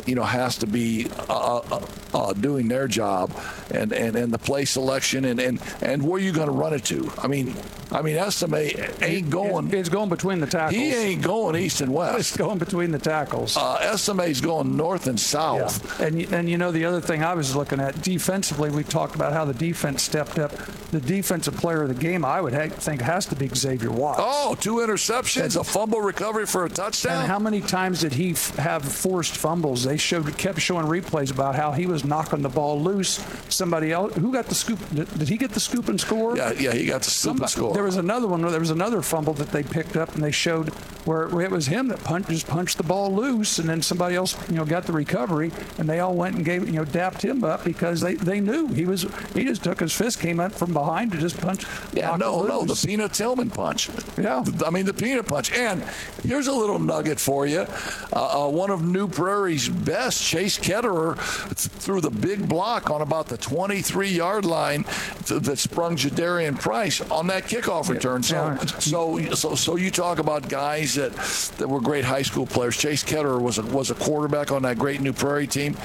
you 0.07 0.15
know, 0.15 0.25
has 0.25 0.57
to 0.59 0.67
be 0.67 1.09
uh, 1.29 1.59
uh, 1.59 1.87
uh, 2.15 2.33
doing 2.33 2.69
their 2.69 2.88
job, 2.88 3.31
and, 3.71 3.93
and, 3.93 4.17
and 4.17 4.33
the 4.33 4.38
play 4.38 4.65
selection 4.65 5.25
and, 5.25 5.41
and, 5.41 5.61
and 5.81 6.03
where 6.03 6.21
you 6.21 6.33
going 6.33 6.47
to 6.49 6.53
run 6.53 6.73
it 6.73 6.85
to. 6.87 7.12
I 7.19 7.27
mean, 7.27 7.55
I 7.91 8.03
mean, 8.03 8.17
Estime 8.17 8.55
ain't 9.03 9.31
going. 9.31 9.73
It's, 9.73 9.88
going 9.88 10.09
between 10.09 10.41
the 10.41 10.47
tackles. 10.47 10.75
He 10.75 10.95
ain't 10.95 11.23
going 11.23 11.57
east 11.57 11.81
and 11.83 11.93
west. 11.93 12.19
It's 12.19 12.37
going 12.37 12.59
between 12.59 12.91
the 12.91 12.99
tackles. 12.99 13.57
Uh, 13.57 13.75
Estime's 13.83 14.41
going 14.41 14.77
north 14.77 15.07
and 15.07 15.21
south. 15.21 16.01
And 16.01 16.21
and 16.33 16.49
you 16.49 16.57
know 16.57 16.73
the 16.73 16.85
other 16.87 17.01
thing 17.01 17.23
I 17.23 17.35
was 17.35 17.55
looking 17.55 17.81
at 17.81 18.01
defensively, 18.03 18.71
we 18.71 18.85
talked 18.85 19.15
about 19.15 19.33
how 19.33 19.45
the 19.45 19.55
defense 19.55 20.03
stepped 20.03 20.38
up. 20.38 20.53
The 20.91 21.01
defensive 21.01 21.57
player 21.57 21.83
of 21.83 21.88
the 21.88 21.95
game, 21.95 22.25
I 22.25 22.41
would 22.42 22.52
ha- 22.55 22.68
think, 22.68 23.00
has 23.00 23.26
to 23.26 23.37
be 23.37 23.48
Xavier 23.48 23.90
Watts. 23.90 24.20
Oh, 24.22 24.55
two 24.61 24.76
interceptions, 24.76 25.59
a 25.59 25.64
fumble 25.64 26.00
recovery 26.00 26.46
for 26.46 26.64
a 26.64 26.68
touchdown. 26.68 27.18
And 27.22 27.26
how 27.26 27.38
many 27.38 27.61
times 27.61 28.00
did 28.00 28.12
he 28.12 28.33
f- 28.33 28.55
have 28.57 28.85
forced 28.85 29.37
fumbles? 29.37 29.85
They 29.85 29.96
showed 29.96 30.37
kept 30.37 30.61
showing 30.61 30.87
replays 30.87 31.31
about 31.33 31.55
how 31.55 31.72
he 31.72 31.87
was 31.87 32.05
knocking 32.05 32.42
the 32.42 32.48
ball 32.48 32.81
loose. 32.81 33.24
Somebody 33.48 33.92
else 33.92 34.14
who 34.14 34.33
got 34.33 34.46
the 34.46 34.55
scoop? 34.55 34.78
Did, 34.94 35.09
did 35.18 35.28
he 35.28 35.37
get 35.37 35.52
the 35.52 35.61
scoop 35.61 35.88
and 35.88 36.00
score? 36.00 36.37
yeah, 36.37 36.52
yeah, 36.52 36.72
he 36.72 36.87
got 36.87 37.02
the 37.02 37.11
scoop 37.11 37.38
and 37.40 37.48
score. 37.50 37.74
There 37.74 37.83
was 37.85 37.96
another 37.96 38.26
one. 38.26 38.42
where 38.42 38.50
There 38.50 38.61
was 38.61 38.70
another 38.70 39.02
fumble 39.02 39.35
that 39.35 39.50
they 39.50 39.62
picked 39.62 39.96
up, 39.96 40.14
and 40.14 40.22
they 40.22 40.31
showed 40.31 40.70
where, 41.05 41.28
where 41.28 41.44
it 41.44 41.50
was 41.50 41.66
him 41.66 41.88
that 41.88 42.02
punched, 42.05 42.28
just 42.31 42.46
punched 42.46 42.76
the 42.76 42.85
ball 42.85 43.12
loose, 43.14 43.59
and 43.59 43.68
then 43.68 43.83
somebody 43.83 44.14
else, 44.14 44.37
you 44.48 44.57
know, 44.57 44.64
got 44.64 44.85
the 44.87 44.92
recovery, 44.92 45.50
and 45.78 45.88
they 45.88 46.00
all 46.00 46.14
went 46.14 46.37
and 46.37 46.44
gave, 46.44 46.66
you 46.66 46.72
know, 46.74 46.85
dapped 46.85 47.22
him 47.22 47.42
up 47.44 47.64
because 47.64 48.00
they, 48.00 48.14
they 48.14 48.40
knew 48.40 48.68
he 48.68 48.85
was. 48.87 49.07
He 49.35 49.44
just 49.44 49.62
took 49.64 49.81
his 49.81 49.92
fist, 49.92 50.20
came 50.20 50.38
up 50.40 50.52
from 50.52 50.72
behind 50.72 51.12
to 51.12 51.18
just 51.18 51.40
punch. 51.40 51.64
Yeah, 51.92 52.09
knock 52.09 52.20
no, 52.40 52.45
it 52.45 52.49
no, 52.49 52.75
the 52.75 52.87
peanut 52.87 53.12
Tillman 53.12 53.51
punch. 53.51 53.88
Yeah. 54.18 54.45
I 54.64 54.71
mean 54.71 54.87
the 54.87 54.95
peanut 54.95 55.27
punch. 55.27 55.53
And 55.53 55.83
here's 56.23 56.47
a 56.47 56.53
little 56.53 56.79
nugget 56.79 57.21
for 57.21 57.47
you. 57.47 57.66
Uh, 58.12 58.47
uh, 58.47 58.49
one 58.49 58.71
of 58.71 58.83
New 58.83 59.09
Prairie's 59.09 59.68
best, 59.68 60.23
Chase 60.23 60.59
Ketterer, 60.59 61.16
threw 61.57 62.01
the 62.01 62.11
big 62.11 62.49
block 62.49 62.90
on 62.90 63.03
about 63.03 63.29
the 63.29 63.38
23-yard 63.38 64.45
line 64.45 64.85
th- 65.25 65.42
that 65.42 65.59
sprung 65.59 65.97
Jadarian 65.97 66.59
Price 66.59 67.01
on 67.11 67.27
that 67.29 67.45
kickoff 67.45 67.88
return. 67.88 68.23
So, 68.23 68.57
so, 68.79 69.18
so, 69.35 69.55
so 69.55 69.77
you 69.77 69.90
talk 69.90 70.18
about 70.18 70.49
guys 70.49 70.95
that 70.95 71.12
that 71.59 71.68
were 71.68 71.81
great 71.81 72.05
high 72.05 72.23
school 72.23 72.47
players. 72.47 72.77
Chase 72.77 73.05
Ketterer 73.05 73.40
was 73.40 73.59
a, 73.59 73.62
was 73.62 73.90
a 73.90 73.95
quarterback 73.95 74.53
on 74.53 74.62
that 74.62 74.79
great 74.79 75.01
New 75.01 75.12
Prairie 75.12 75.47
team. 75.47 75.77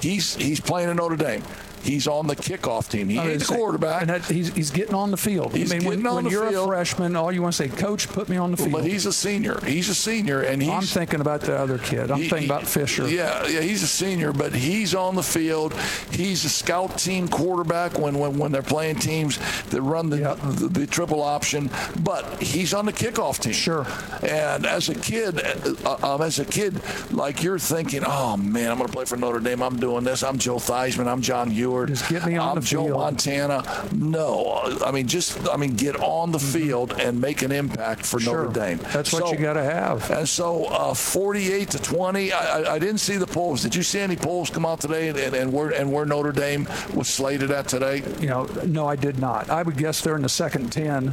He's 0.00 0.34
he's 0.36 0.60
playing 0.60 0.90
at 0.90 0.96
Notre 0.96 1.16
Dame. 1.16 1.42
He's 1.82 2.06
on 2.06 2.26
the 2.26 2.36
kickoff 2.36 2.88
team. 2.90 3.08
He 3.08 3.18
ain't 3.18 3.38
the 3.40 3.44
say- 3.44 3.54
quarterback. 3.56 4.02
And 4.02 4.10
that, 4.10 4.24
he's, 4.24 4.52
he's 4.54 4.70
getting 4.70 4.94
on 4.94 5.10
the 5.10 5.16
field. 5.16 5.54
He's 5.54 5.72
I 5.72 5.78
mean, 5.78 5.86
when, 5.88 6.06
on 6.06 6.14
when 6.16 6.24
the 6.24 6.30
you're 6.30 6.48
field. 6.50 6.64
a 6.68 6.72
freshman, 6.72 7.16
all 7.16 7.32
you 7.32 7.42
want 7.42 7.54
to 7.54 7.68
say, 7.68 7.68
Coach, 7.74 8.08
put 8.08 8.28
me 8.28 8.36
on 8.36 8.50
the 8.50 8.56
field. 8.56 8.72
But 8.72 8.84
he's 8.84 9.06
a 9.06 9.12
senior. 9.12 9.58
He's 9.64 9.88
a 9.88 9.94
senior, 9.94 10.42
and 10.42 10.60
he's 10.62 10.70
I'm 10.70 10.82
thinking 10.82 11.20
about 11.20 11.40
the 11.42 11.56
other 11.56 11.78
kid. 11.78 12.10
I'm 12.10 12.18
he- 12.22 12.28
thinking 12.28 12.48
about 12.50 12.66
Fisher. 12.66 13.08
Yeah, 13.08 13.46
yeah, 13.46 13.60
he's 13.60 13.82
a 13.82 13.86
senior, 13.86 14.32
but 14.32 14.54
he's 14.54 14.94
on 14.94 15.14
the 15.14 15.22
field. 15.22 15.74
He's 16.10 16.44
a 16.44 16.48
scout 16.50 16.98
team 16.98 17.28
quarterback 17.28 17.98
when 17.98 18.18
when, 18.18 18.38
when 18.38 18.52
they're 18.52 18.62
playing 18.62 18.96
teams 18.96 19.38
that 19.70 19.80
run 19.82 20.10
the, 20.10 20.18
Yep. 20.18 20.38
the 20.42 20.68
the 20.68 20.86
triple 20.86 21.22
option. 21.22 21.70
But 22.02 22.42
he's 22.42 22.74
on 22.74 22.86
the 22.86 22.92
kickoff 22.92 23.38
team. 23.40 23.52
Sure. 23.52 23.86
And 24.22 24.66
as 24.66 24.88
a 24.88 24.94
kid, 24.94 25.40
uh, 25.84 26.14
um, 26.14 26.22
as 26.22 26.38
a 26.38 26.44
kid, 26.44 26.80
like 27.12 27.42
you're 27.42 27.58
thinking, 27.58 28.02
oh 28.06 28.36
man, 28.36 28.70
I'm 28.70 28.76
going 28.78 28.88
to 28.88 28.92
play 28.92 29.04
for 29.06 29.16
Notre 29.16 29.40
Dame. 29.40 29.62
I'm 29.62 29.78
doing 29.80 30.04
this. 30.04 30.22
I'm 30.22 30.38
Joe 30.38 30.56
Theismann. 30.56 31.06
I'm 31.06 31.22
John 31.22 31.50
Ewart. 31.70 31.88
Just 31.88 32.08
get 32.08 32.26
me 32.26 32.36
on 32.36 32.50
I'm 32.50 32.54
the 32.56 32.66
Joe 32.66 32.84
field. 32.86 32.98
Montana. 32.98 33.88
No, 33.92 34.76
I 34.84 34.90
mean 34.92 35.06
just 35.06 35.48
I 35.48 35.56
mean 35.56 35.74
get 35.74 35.96
on 35.96 36.32
the 36.32 36.38
field 36.38 36.92
and 37.00 37.20
make 37.20 37.42
an 37.42 37.52
impact 37.52 38.06
for 38.06 38.18
Mm-hmm. 38.20 38.24
Sure. 38.30 38.44
Notre 38.44 38.52
Dame. 38.60 38.78
That's 38.92 39.12
what 39.12 39.30
you 39.32 39.38
got 39.38 39.54
to 39.54 39.62
have. 39.62 40.10
and 40.10 40.28
so, 40.28 40.66
uh, 40.66 40.92
48 40.94 41.70
to 41.70 41.78
20. 41.78 42.32
I, 42.32 42.38
I, 42.60 42.74
I 42.74 42.78
didn't 42.78 42.98
see 42.98 43.16
the 43.16 43.26
polls. 43.26 43.62
Did 43.62 43.74
you 43.74 43.82
see 43.82 43.98
any 44.00 44.16
polls 44.16 44.50
come 44.50 44.66
out 44.66 44.80
today, 44.80 45.08
and, 45.08 45.18
and, 45.18 45.34
and 45.34 45.52
where 45.52 45.70
and 45.70 45.90
where 45.92 46.04
Notre 46.04 46.32
Dame 46.32 46.68
was 46.92 47.08
slated 47.08 47.50
at 47.50 47.66
today? 47.68 48.02
You 48.20 48.26
know, 48.28 48.44
no, 48.66 48.86
I 48.86 48.96
did 48.96 49.18
not. 49.18 49.48
I 49.48 49.62
would 49.62 49.76
guess 49.78 50.00
they're 50.02 50.16
in 50.16 50.22
the 50.22 50.28
second 50.28 50.70
10. 50.70 51.12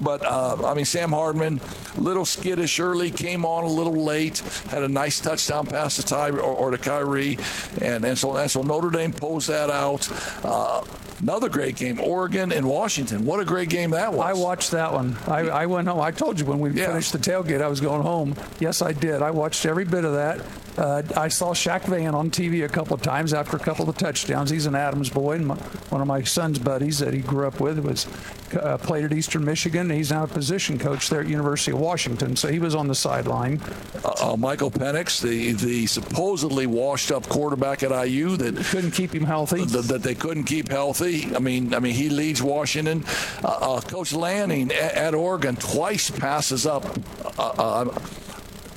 But 0.00 0.24
uh, 0.24 0.56
I 0.66 0.74
mean, 0.74 0.84
Sam 0.84 1.10
Hartman, 1.10 1.60
little 1.96 2.24
skittish 2.24 2.78
early, 2.80 3.10
came 3.10 3.44
on 3.44 3.64
a 3.64 3.68
little 3.68 4.04
late, 4.04 4.38
had 4.70 4.82
a 4.82 4.88
nice 4.88 5.20
touchdown 5.20 5.66
pass 5.66 5.96
to 5.96 6.02
Ty 6.04 6.30
or, 6.30 6.40
or 6.40 6.70
to 6.70 6.78
Kyrie, 6.78 7.38
and 7.80 8.04
and 8.04 8.16
so 8.16 8.36
and 8.36 8.50
so 8.50 8.62
Notre 8.62 8.90
Dame 8.90 9.12
posed 9.12 9.48
that 9.48 9.70
out. 9.70 10.08
Uh, 10.44 10.82
another 11.20 11.48
great 11.48 11.74
game, 11.76 12.00
Oregon 12.00 12.52
and 12.52 12.64
Washington. 12.68 13.24
What 13.24 13.40
a 13.40 13.44
great 13.44 13.68
game 13.70 13.90
that 13.90 14.12
was. 14.12 14.24
I 14.24 14.32
watched 14.34 14.70
that 14.70 14.92
one. 14.92 15.16
I, 15.26 15.40
I 15.48 15.66
went 15.66 15.88
home. 15.88 16.00
I 16.00 16.12
told 16.12 16.38
you 16.38 16.46
when 16.46 16.60
we 16.60 16.70
Yeah. 16.70 16.86
finished 16.88 17.12
the 17.12 17.18
tailgate, 17.18 17.60
I 17.60 17.66
was 17.68 17.80
going 17.80 18.02
home. 18.02 18.34
Yes, 18.60 18.82
I 18.82 18.92
did. 18.92 19.20
I 19.22 19.32
watched 19.32 19.66
every 19.66 19.84
bit 19.84 20.04
of 20.04 20.12
that. 20.14 20.40
Uh, 20.78 21.02
I 21.16 21.26
saw 21.26 21.52
Shaq 21.52 21.82
Van 21.86 22.14
on 22.14 22.30
TV 22.30 22.64
a 22.64 22.68
couple 22.68 22.94
of 22.94 23.02
times 23.02 23.34
after 23.34 23.56
a 23.56 23.60
couple 23.60 23.88
of 23.90 23.96
touchdowns. 23.96 24.48
He's 24.48 24.66
an 24.66 24.76
Adams 24.76 25.10
boy, 25.10 25.32
and 25.32 25.46
my, 25.48 25.56
one 25.90 26.00
of 26.00 26.06
my 26.06 26.22
son's 26.22 26.58
buddies 26.60 27.00
that 27.00 27.12
he 27.12 27.20
grew 27.20 27.48
up 27.48 27.58
with 27.58 27.80
was 27.80 28.06
uh, 28.54 28.78
played 28.78 29.04
at 29.04 29.12
Eastern 29.12 29.44
Michigan. 29.44 29.90
He's 29.90 30.12
now 30.12 30.22
a 30.22 30.28
position 30.28 30.78
coach 30.78 31.10
there 31.10 31.20
at 31.20 31.26
University 31.26 31.72
of 31.72 31.80
Washington, 31.80 32.36
so 32.36 32.46
he 32.48 32.60
was 32.60 32.76
on 32.76 32.86
the 32.86 32.94
sideline. 32.94 33.60
uh, 34.04 34.36
Michael 34.38 34.70
Penix, 34.70 35.20
the 35.20 35.52
the 35.52 35.86
supposedly 35.86 36.66
washed 36.66 37.10
up 37.10 37.28
quarterback 37.28 37.82
at 37.82 37.90
IU 38.06 38.36
that 38.36 38.54
Couldn't 38.66 38.92
keep 38.92 39.12
him 39.12 39.24
healthy. 39.24 39.66
th- 39.66 39.86
that 39.86 40.02
they 40.04 40.14
couldn't 40.14 40.44
keep 40.44 40.68
healthy. 40.70 41.34
I 41.34 41.40
mean, 41.40 41.74
I 41.74 41.80
mean, 41.80 41.94
he 41.94 42.08
leads 42.08 42.40
Washington. 42.40 43.04
Uh, 43.42 43.48
uh, 43.48 43.80
Coach 43.80 44.12
Lanning 44.12 44.70
at, 44.70 44.94
at 44.94 45.14
Oregon 45.14 45.56
twice 45.56 46.08
passes 46.10 46.66
up, 46.66 46.84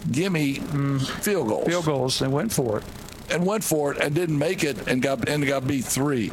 gimme 0.09 0.59
mm. 0.59 0.99
field 0.99 1.47
goals. 1.47 1.65
Field 1.65 1.85
goals, 1.85 2.19
they 2.19 2.27
went 2.27 2.53
for 2.53 2.77
it. 2.77 2.83
And 3.31 3.45
went 3.45 3.63
for 3.63 3.93
it 3.93 3.99
and 3.99 4.13
didn't 4.13 4.37
make 4.37 4.63
it 4.63 4.87
and 4.87 5.01
got 5.01 5.27
and 5.27 5.45
got 5.45 5.67
beat 5.67 5.85
three. 5.85 6.31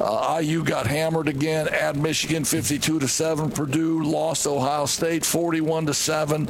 Uh, 0.00 0.40
IU 0.42 0.64
got 0.64 0.86
hammered 0.86 1.28
again 1.28 1.68
at 1.68 1.94
Michigan, 1.94 2.44
52 2.44 3.00
to 3.00 3.08
seven. 3.08 3.50
Purdue 3.50 4.02
lost 4.02 4.46
Ohio 4.46 4.86
State, 4.86 5.26
41 5.26 5.86
to 5.86 5.94
seven. 5.94 6.48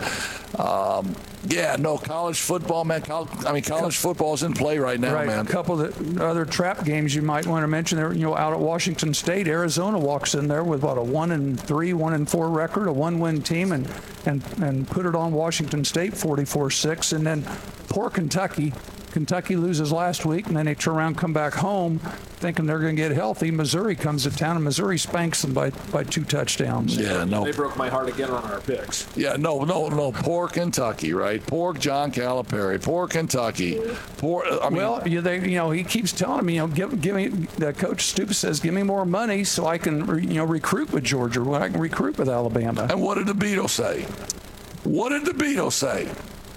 Um, 0.57 1.17
yeah, 1.49 1.77
no 1.79 1.97
college 1.97 2.39
football, 2.39 2.85
man. 2.85 3.03
I 3.11 3.53
mean, 3.53 3.63
college 3.63 3.97
football 3.97 4.35
is 4.35 4.43
in 4.43 4.53
play 4.53 4.79
right 4.79 5.01
now, 5.01 5.15
right. 5.15 5.27
man. 5.27 5.47
A 5.47 5.49
couple 5.49 5.81
of 5.81 6.21
other 6.21 6.45
trap 6.45 6.85
games 6.85 7.15
you 7.15 7.23
might 7.23 7.47
want 7.47 7.63
to 7.63 7.69
mention. 7.69 7.97
There, 7.97 8.13
you 8.13 8.27
know, 8.27 8.37
out 8.37 8.53
at 8.53 8.61
Washington 8.61 9.15
State, 9.15 9.49
Arizona 9.49 9.99
walks 9.99 10.35
in 10.35 10.49
there 10.49 10.63
with 10.63 10.83
what 10.83 10.99
a 10.99 11.03
one 11.03 11.33
and 11.33 11.59
three, 11.59 11.95
one 11.95 12.13
and 12.13 12.29
four 12.29 12.51
record, 12.51 12.89
a 12.89 12.93
one-win 12.93 13.43
team, 13.43 13.73
and 13.73 13.91
and 14.27 14.45
and 14.61 14.87
put 14.87 15.07
it 15.07 15.15
on 15.15 15.33
Washington 15.33 15.85
State, 15.85 16.13
44-6, 16.13 17.15
and 17.15 17.27
then 17.27 17.43
poor 17.89 18.11
Kentucky 18.11 18.75
Kentucky 19.11 19.57
loses 19.57 19.92
last 19.92 20.25
week, 20.25 20.46
and 20.46 20.57
then 20.57 20.66
they 20.66 20.75
turn 20.75 20.96
around, 20.96 21.16
come 21.16 21.33
back 21.33 21.55
home, 21.55 21.99
thinking 22.38 22.66
they're 22.66 22.79
going 22.79 22.96
to 22.96 23.03
get 23.03 23.12
healthy. 23.12 23.51
Missouri 23.51 23.96
comes 23.96 24.23
to 24.23 24.31
town, 24.31 24.57
and 24.57 24.64
Missouri 24.64 24.99
spanks 24.99 25.42
them 25.42 25.53
by, 25.53 25.70
by 25.92 26.05
two 26.05 26.25
touchdowns. 26.25 26.96
Yeah, 26.96 27.25
no. 27.25 27.44
They 27.44 27.53
broke 27.53 27.77
my 27.77 27.88
heart 27.88 28.09
again 28.09 28.31
on 28.31 28.44
our 28.44 28.61
picks. 28.61 29.07
Yeah, 29.16 29.37
no, 29.37 29.64
no, 29.64 29.88
no. 29.88 30.12
Poor 30.12 30.49
Kentucky, 30.49 31.12
right? 31.12 31.44
Poor 31.46 31.75
John 31.75 32.12
Calipari. 32.12 32.83
Poor 32.83 33.07
Kentucky. 33.07 33.81
Poor. 34.18 34.44
Uh, 34.44 34.61
I 34.61 34.68
mean, 34.70 34.79
well, 34.79 35.07
you, 35.07 35.20
they, 35.20 35.40
you 35.40 35.57
know, 35.57 35.70
he 35.70 35.85
keeps 35.85 36.12
telling 36.12 36.46
me, 36.46 36.55
you 36.55 36.61
know, 36.61 36.68
give, 36.68 37.01
give 37.01 37.16
me. 37.16 37.29
The 37.29 37.73
coach 37.73 38.07
Stoops 38.07 38.38
says, 38.38 38.61
give 38.61 38.75
me 38.75 38.83
more 38.83 39.05
money 39.05 39.44
so 39.44 39.66
I 39.66 39.79
can, 39.79 40.07
you 40.23 40.35
know, 40.35 40.44
recruit 40.44 40.92
with 40.92 41.05
Georgia. 41.05 41.42
When 41.42 41.62
I 41.62 41.68
can 41.68 41.81
recruit 41.81 42.18
with 42.18 42.29
Alabama. 42.29 42.87
And 42.90 43.03
what 43.03 43.16
did 43.16 43.27
DeVito 43.27 43.68
say? 43.68 44.03
What 44.85 45.11
did 45.11 45.25
DeVito 45.25 45.70
say? 45.73 46.09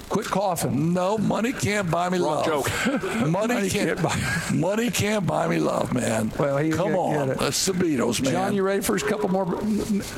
Quit 0.09 0.27
coughing. 0.27 0.93
No, 0.93 1.17
money 1.17 1.53
can't 1.53 1.89
buy 1.89 2.09
me 2.09 2.19
Wrong 2.19 2.35
love. 2.35 2.45
joke. 2.45 2.69
money, 3.27 3.53
money 3.53 3.69
can't, 3.69 4.01
buy. 4.01 4.15
money 4.53 4.91
can't 4.91 5.25
buy 5.25 5.47
me 5.47 5.57
love, 5.57 5.93
man. 5.93 6.31
Well, 6.37 6.57
he 6.57 6.69
come 6.71 6.89
get, 6.89 6.97
on, 6.97 7.27
get 7.29 7.41
let's 7.41 7.67
Beatles, 7.67 8.21
man. 8.21 8.31
John, 8.31 8.55
you 8.55 8.61
ready 8.63 8.81
for 8.81 8.95
a 8.95 8.99
couple 8.99 9.29
more, 9.29 9.59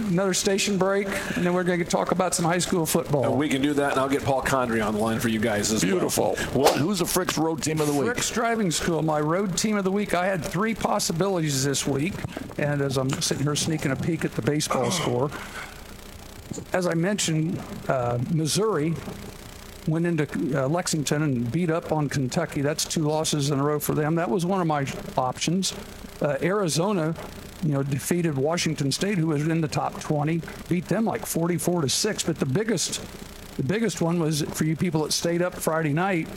another 0.09 0.33
station 0.33 0.77
break, 0.77 1.07
and 1.35 1.45
then 1.45 1.53
we're 1.53 1.63
going 1.63 1.79
to 1.79 1.85
talk 1.85 2.11
about 2.11 2.33
some 2.35 2.45
high 2.45 2.57
school 2.57 2.85
football. 2.85 3.23
And 3.25 3.37
we 3.37 3.47
can 3.47 3.61
do 3.61 3.73
that, 3.73 3.91
and 3.91 3.99
I'll 3.99 4.09
get 4.09 4.23
Paul 4.23 4.41
Condry 4.41 4.85
on 4.85 4.95
the 4.95 4.99
line 4.99 5.19
for 5.19 5.29
you 5.29 5.39
guys 5.39 5.71
as 5.71 5.81
Beautiful. 5.83 6.35
well. 6.53 6.63
Well, 6.63 6.73
who's 6.73 6.99
the 6.99 7.05
Frick's 7.05 7.37
Road 7.37 7.61
Team 7.63 7.79
of 7.79 7.87
the 7.87 7.93
Week? 7.93 8.05
Frick's 8.05 8.31
Driving 8.31 8.71
School, 8.71 9.01
my 9.01 9.21
road 9.21 9.57
team 9.57 9.77
of 9.77 9.83
the 9.83 9.91
week. 9.91 10.13
I 10.13 10.25
had 10.25 10.43
three 10.43 10.75
possibilities 10.75 11.63
this 11.63 11.87
week, 11.87 12.13
and 12.57 12.81
as 12.81 12.97
I'm 12.97 13.09
sitting 13.21 13.43
here 13.43 13.55
sneaking 13.55 13.91
a 13.91 13.95
peek 13.95 14.25
at 14.25 14.33
the 14.33 14.41
baseball 14.41 14.91
score, 14.91 15.31
as 16.73 16.87
I 16.87 16.93
mentioned, 16.93 17.61
uh, 17.87 18.17
Missouri 18.31 18.95
went 19.87 20.05
into 20.05 20.27
uh, 20.59 20.67
Lexington 20.67 21.21
and 21.21 21.51
beat 21.51 21.69
up 21.69 21.91
on 21.91 22.09
Kentucky. 22.09 22.61
That's 22.61 22.85
two 22.85 23.03
losses 23.03 23.51
in 23.51 23.59
a 23.59 23.63
row 23.63 23.79
for 23.79 23.93
them. 23.93 24.15
That 24.15 24.29
was 24.29 24.45
one 24.45 24.61
of 24.61 24.67
my 24.67 24.87
options. 25.17 25.73
Uh, 26.21 26.37
Arizona, 26.41 27.13
you 27.63 27.73
know, 27.73 27.83
defeated 27.83 28.35
Washington 28.35 28.91
State, 28.91 29.17
who 29.17 29.27
was 29.27 29.47
in 29.47 29.61
the 29.61 29.67
top 29.67 29.99
20, 29.99 30.41
beat 30.69 30.87
them 30.87 31.05
like 31.05 31.25
44 31.25 31.81
to 31.81 31.89
six. 31.89 32.23
But 32.23 32.39
the 32.39 32.45
biggest, 32.45 33.01
the 33.57 33.63
biggest 33.63 34.01
one 34.01 34.19
was 34.19 34.41
for 34.41 34.63
you 34.63 34.75
people 34.75 35.03
that 35.03 35.11
stayed 35.11 35.41
up 35.41 35.53
Friday 35.53 35.93
night 35.93 36.27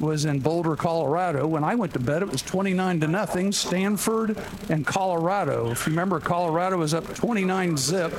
was 0.00 0.24
in 0.24 0.40
Boulder, 0.40 0.76
Colorado. 0.76 1.46
When 1.46 1.64
I 1.64 1.74
went 1.74 1.92
to 1.94 1.98
bed, 1.98 2.22
it 2.22 2.28
was 2.28 2.42
29 2.42 3.00
to 3.00 3.08
nothing. 3.08 3.52
Stanford 3.52 4.38
and 4.68 4.86
Colorado. 4.86 5.70
If 5.70 5.86
you 5.86 5.90
remember, 5.90 6.20
Colorado 6.20 6.78
was 6.78 6.94
up 6.94 7.12
29 7.14 7.76
zip. 7.76 8.12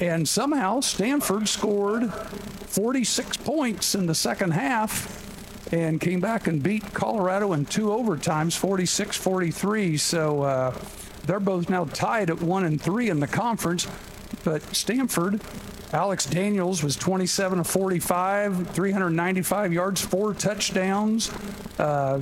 And 0.00 0.26
somehow 0.26 0.80
Stanford 0.80 1.46
scored 1.46 2.12
46 2.12 3.36
points 3.38 3.94
in 3.94 4.06
the 4.06 4.14
second 4.14 4.52
half 4.52 5.18
and 5.72 6.00
came 6.00 6.20
back 6.20 6.46
and 6.46 6.62
beat 6.62 6.94
Colorado 6.94 7.52
in 7.52 7.66
two 7.66 7.88
overtimes, 7.88 8.56
46 8.56 9.16
43. 9.16 9.98
So 9.98 10.42
uh, 10.42 10.74
they're 11.26 11.38
both 11.38 11.68
now 11.68 11.84
tied 11.84 12.30
at 12.30 12.40
one 12.40 12.64
and 12.64 12.80
three 12.80 13.10
in 13.10 13.20
the 13.20 13.26
conference. 13.26 13.86
But 14.42 14.62
Stanford, 14.74 15.42
Alex 15.92 16.24
Daniels 16.24 16.82
was 16.82 16.96
27 16.96 17.58
of 17.58 17.66
45, 17.66 18.70
395 18.70 19.72
yards, 19.72 20.00
four 20.00 20.32
touchdowns. 20.32 21.30
Uh, 21.78 22.20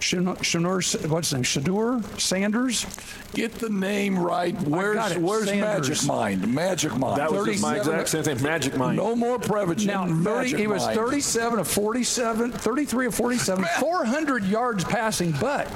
Shanur, 0.00 1.08
what's 1.08 1.30
his 1.30 1.34
name? 1.34 1.42
Shedeur 1.42 2.20
Sanders. 2.20 2.86
Get 3.34 3.54
the 3.54 3.68
name 3.68 4.18
right. 4.18 4.54
Where's 4.62 5.16
Where's 5.16 5.48
Sanders. 5.48 5.88
Magic 5.88 6.06
Mind? 6.08 6.54
Magic 6.54 6.96
Mind. 6.96 7.20
That 7.20 7.32
was 7.32 7.60
my 7.60 7.76
exact 7.76 8.08
same 8.08 8.22
thing. 8.22 8.42
Magic 8.42 8.76
Mind. 8.76 8.96
No 8.96 9.16
more 9.16 9.38
Prevagen. 9.38 9.86
Now, 9.86 10.06
30, 10.06 10.56
he 10.56 10.66
was 10.66 10.86
37 10.86 11.58
of 11.58 11.68
47, 11.68 12.52
33 12.52 13.06
of 13.06 13.14
47, 13.14 13.64
400 13.80 14.44
yards 14.44 14.84
passing, 14.84 15.32
but 15.40 15.70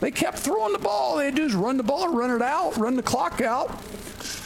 they 0.00 0.10
kept 0.10 0.38
throwing 0.38 0.72
the 0.72 0.78
ball. 0.78 1.16
They 1.16 1.30
do 1.30 1.44
is 1.44 1.54
run 1.54 1.76
the 1.76 1.82
ball, 1.82 2.14
run 2.14 2.30
it 2.30 2.42
out, 2.42 2.76
run 2.76 2.96
the 2.96 3.02
clock 3.02 3.40
out 3.40 3.70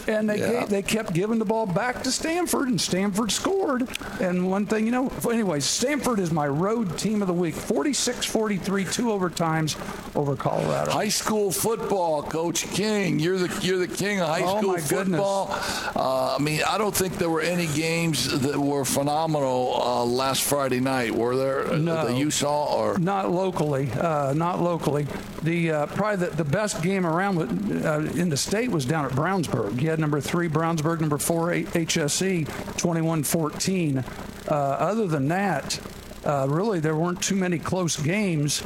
and 0.09 0.29
they 0.29 0.39
yeah. 0.39 0.61
gave, 0.61 0.69
they 0.69 0.83
kept 0.83 1.13
giving 1.13 1.39
the 1.39 1.45
ball 1.45 1.67
back 1.67 2.03
to 2.03 2.11
Stanford, 2.11 2.69
and 2.69 2.81
Stanford 2.81 3.31
scored. 3.33 3.89
And 4.21 4.51
one 4.51 4.67
thing, 4.67 4.87
you 4.87 4.93
know, 4.93 5.13
anyway, 5.31 5.61
Stanford 5.61 6.19
is 6.19 6.33
my 6.33 6.47
road 6.49 6.99
team 6.99 7.23
of 7.23 7.29
the 7.29 7.35
week. 7.35 7.55
46-43, 7.55 8.93
two 8.93 9.07
overtimes 9.07 9.77
over 10.17 10.37
Colorado. 10.37 10.91
High 10.91 11.09
school 11.09 11.51
football, 11.51 12.23
Coach 12.23 12.69
King. 12.73 13.19
You're 13.19 13.39
the 13.39 13.61
you're 13.63 13.79
the 13.79 13.89
king 13.89 14.21
of 14.21 14.29
high 14.29 14.43
oh, 14.45 14.59
school 14.59 14.79
football. 14.79 15.49
Uh, 15.95 16.37
I 16.39 16.43
mean, 16.43 16.61
I 16.69 16.79
don't 16.79 16.95
think 16.95 17.19
there 17.19 17.31
were 17.31 17.41
any 17.41 17.67
games 17.69 18.41
that 18.41 18.59
were 18.59 18.85
phenomenal 18.85 19.81
uh, 19.81 20.05
last 20.05 20.43
Friday 20.43 20.81
night. 20.81 21.15
Were 21.15 21.37
there? 21.37 21.73
Uh, 21.73 21.77
no, 21.77 22.07
that 22.07 22.17
you 22.17 22.31
saw 22.31 22.75
or 22.75 22.99
not 22.99 23.31
locally? 23.31 23.91
Uh, 23.93 24.33
not 24.35 24.61
locally. 24.61 25.07
The 25.43 25.71
uh, 25.71 25.87
probably 25.87 26.27
the, 26.27 26.37
the 26.37 26.45
best 26.45 26.83
game 26.83 27.07
around 27.07 27.39
uh, 27.85 27.99
in 28.15 28.29
the 28.29 28.37
state 28.37 28.71
was 28.71 28.85
down 28.85 29.05
at 29.05 29.13
Brownsburg. 29.13 29.81
You 29.81 29.92
had 29.93 30.01
number 30.01 30.21
three 30.21 30.49
Brownsburg, 30.49 31.01
number 31.01 31.19
four 31.19 31.51
HSE, 31.51 32.47
21-14. 32.47 34.05
Uh, 34.49 34.55
other 34.55 35.07
than 35.07 35.29
that, 35.29 35.79
uh, 36.25 36.47
really 36.49 36.81
there 36.81 36.97
weren't 36.97 37.23
too 37.23 37.37
many 37.37 37.59
close 37.59 37.97
games 37.99 38.63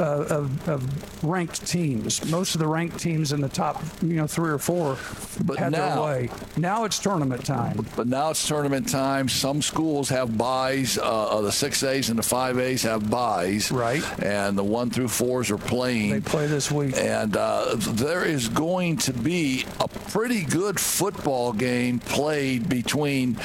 uh, 0.00 0.26
of, 0.30 0.68
of, 0.68 1.24
ranked 1.24 1.66
teams. 1.66 2.24
Most 2.30 2.54
of 2.54 2.60
the 2.60 2.66
ranked 2.66 2.98
teams 2.98 3.32
in 3.32 3.40
the 3.40 3.48
top, 3.48 3.82
you 4.00 4.14
know, 4.14 4.26
three 4.26 4.50
or 4.50 4.58
four 4.58 4.96
but 5.44 5.58
had 5.58 5.72
now, 5.72 5.94
their 5.94 6.04
way. 6.04 6.30
Now 6.56 6.84
it's 6.84 6.98
tournament 6.98 7.44
time. 7.44 7.86
But 7.94 8.06
now 8.06 8.30
it's 8.30 8.46
tournament 8.46 8.88
time. 8.88 9.28
Some 9.28 9.60
schools 9.60 10.08
have 10.08 10.36
buys. 10.38 10.96
Uh, 10.96 11.02
uh 11.02 11.40
the 11.42 11.52
six 11.52 11.82
A's 11.82 12.08
and 12.08 12.18
the 12.18 12.22
five 12.22 12.58
A's 12.58 12.82
have 12.82 13.10
buys. 13.10 13.70
Right. 13.70 14.02
And 14.22 14.56
the 14.56 14.64
one 14.64 14.90
through 14.90 15.08
fours 15.08 15.50
are 15.50 15.58
playing. 15.58 16.12
They 16.12 16.20
play 16.20 16.46
this 16.46 16.70
week. 16.70 16.96
And 16.96 17.36
uh, 17.36 17.76
there 17.76 18.24
is 18.24 18.48
going 18.48 18.96
to 18.98 19.12
be 19.12 19.66
a 19.78 19.88
pretty 19.88 20.44
good 20.44 20.80
football 20.80 21.52
game 21.52 21.98
played 21.98 22.68
between 22.68 23.36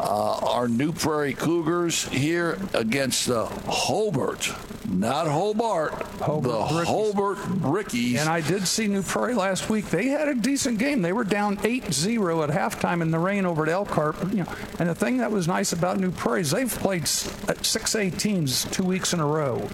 uh, 0.00 0.38
our 0.38 0.68
New 0.68 0.92
Prairie 0.92 1.34
Cougars 1.34 2.06
here 2.08 2.58
against 2.72 3.26
the 3.26 3.44
Hobart 3.46 4.50
not 4.88 5.26
Hobart, 5.26 5.97
Hobart 6.20 6.42
the 6.42 6.74
Brickies. 6.74 6.84
Hobart 6.84 7.38
Brickies. 7.38 8.18
And 8.18 8.28
I 8.28 8.40
did 8.40 8.66
see 8.66 8.86
New 8.86 9.02
Prairie 9.02 9.34
last 9.34 9.70
week. 9.70 9.86
They 9.90 10.08
had 10.08 10.28
a 10.28 10.34
decent 10.34 10.78
game. 10.78 11.02
They 11.02 11.12
were 11.12 11.24
down 11.24 11.56
8-0 11.58 12.48
at 12.48 12.50
halftime 12.50 13.02
in 13.02 13.10
the 13.10 13.18
rain 13.18 13.46
over 13.46 13.62
at 13.62 13.68
Elkhart. 13.68 14.16
You 14.32 14.44
know, 14.44 14.54
and 14.78 14.88
the 14.88 14.94
thing 14.94 15.18
that 15.18 15.30
was 15.30 15.46
nice 15.48 15.72
about 15.72 15.98
New 15.98 16.10
Prairie 16.10 16.42
is 16.42 16.50
they've 16.50 16.70
played 16.70 17.04
6A 17.04 18.18
teams 18.18 18.64
two 18.70 18.84
weeks 18.84 19.12
in 19.12 19.20
a 19.20 19.26
row. 19.26 19.68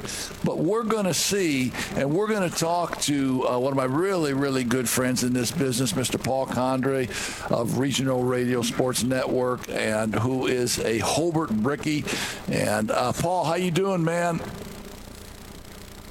But 0.45 0.59
we're 0.59 0.83
going 0.83 1.07
to 1.07 1.15
see, 1.15 1.73
and 1.97 2.15
we're 2.15 2.29
going 2.29 2.49
to 2.49 2.57
talk 2.57 3.01
to 3.03 3.49
uh, 3.49 3.59
one 3.59 3.73
of 3.73 3.77
my 3.77 3.85
really, 3.85 4.33
really 4.33 4.65
good 4.65 4.89
friends 4.89 5.25
in 5.25 5.33
this 5.33 5.51
business, 5.51 5.93
Mr. 5.93 6.23
Paul 6.23 6.47
Condry 6.47 7.09
of 7.51 7.79
Regional 7.79 8.23
Radio 8.23 8.63
Sports 8.63 9.03
Network, 9.03 9.69
and 9.69 10.15
who 10.15 10.47
is 10.47 10.79
a 10.81 10.99
Hobart 10.99 11.51
Brickie. 11.51 12.05
And 12.49 12.91
uh, 12.91 13.13
Paul, 13.13 13.45
how 13.45 13.55
you 13.55 13.71
doing, 13.71 14.05
man? 14.05 14.41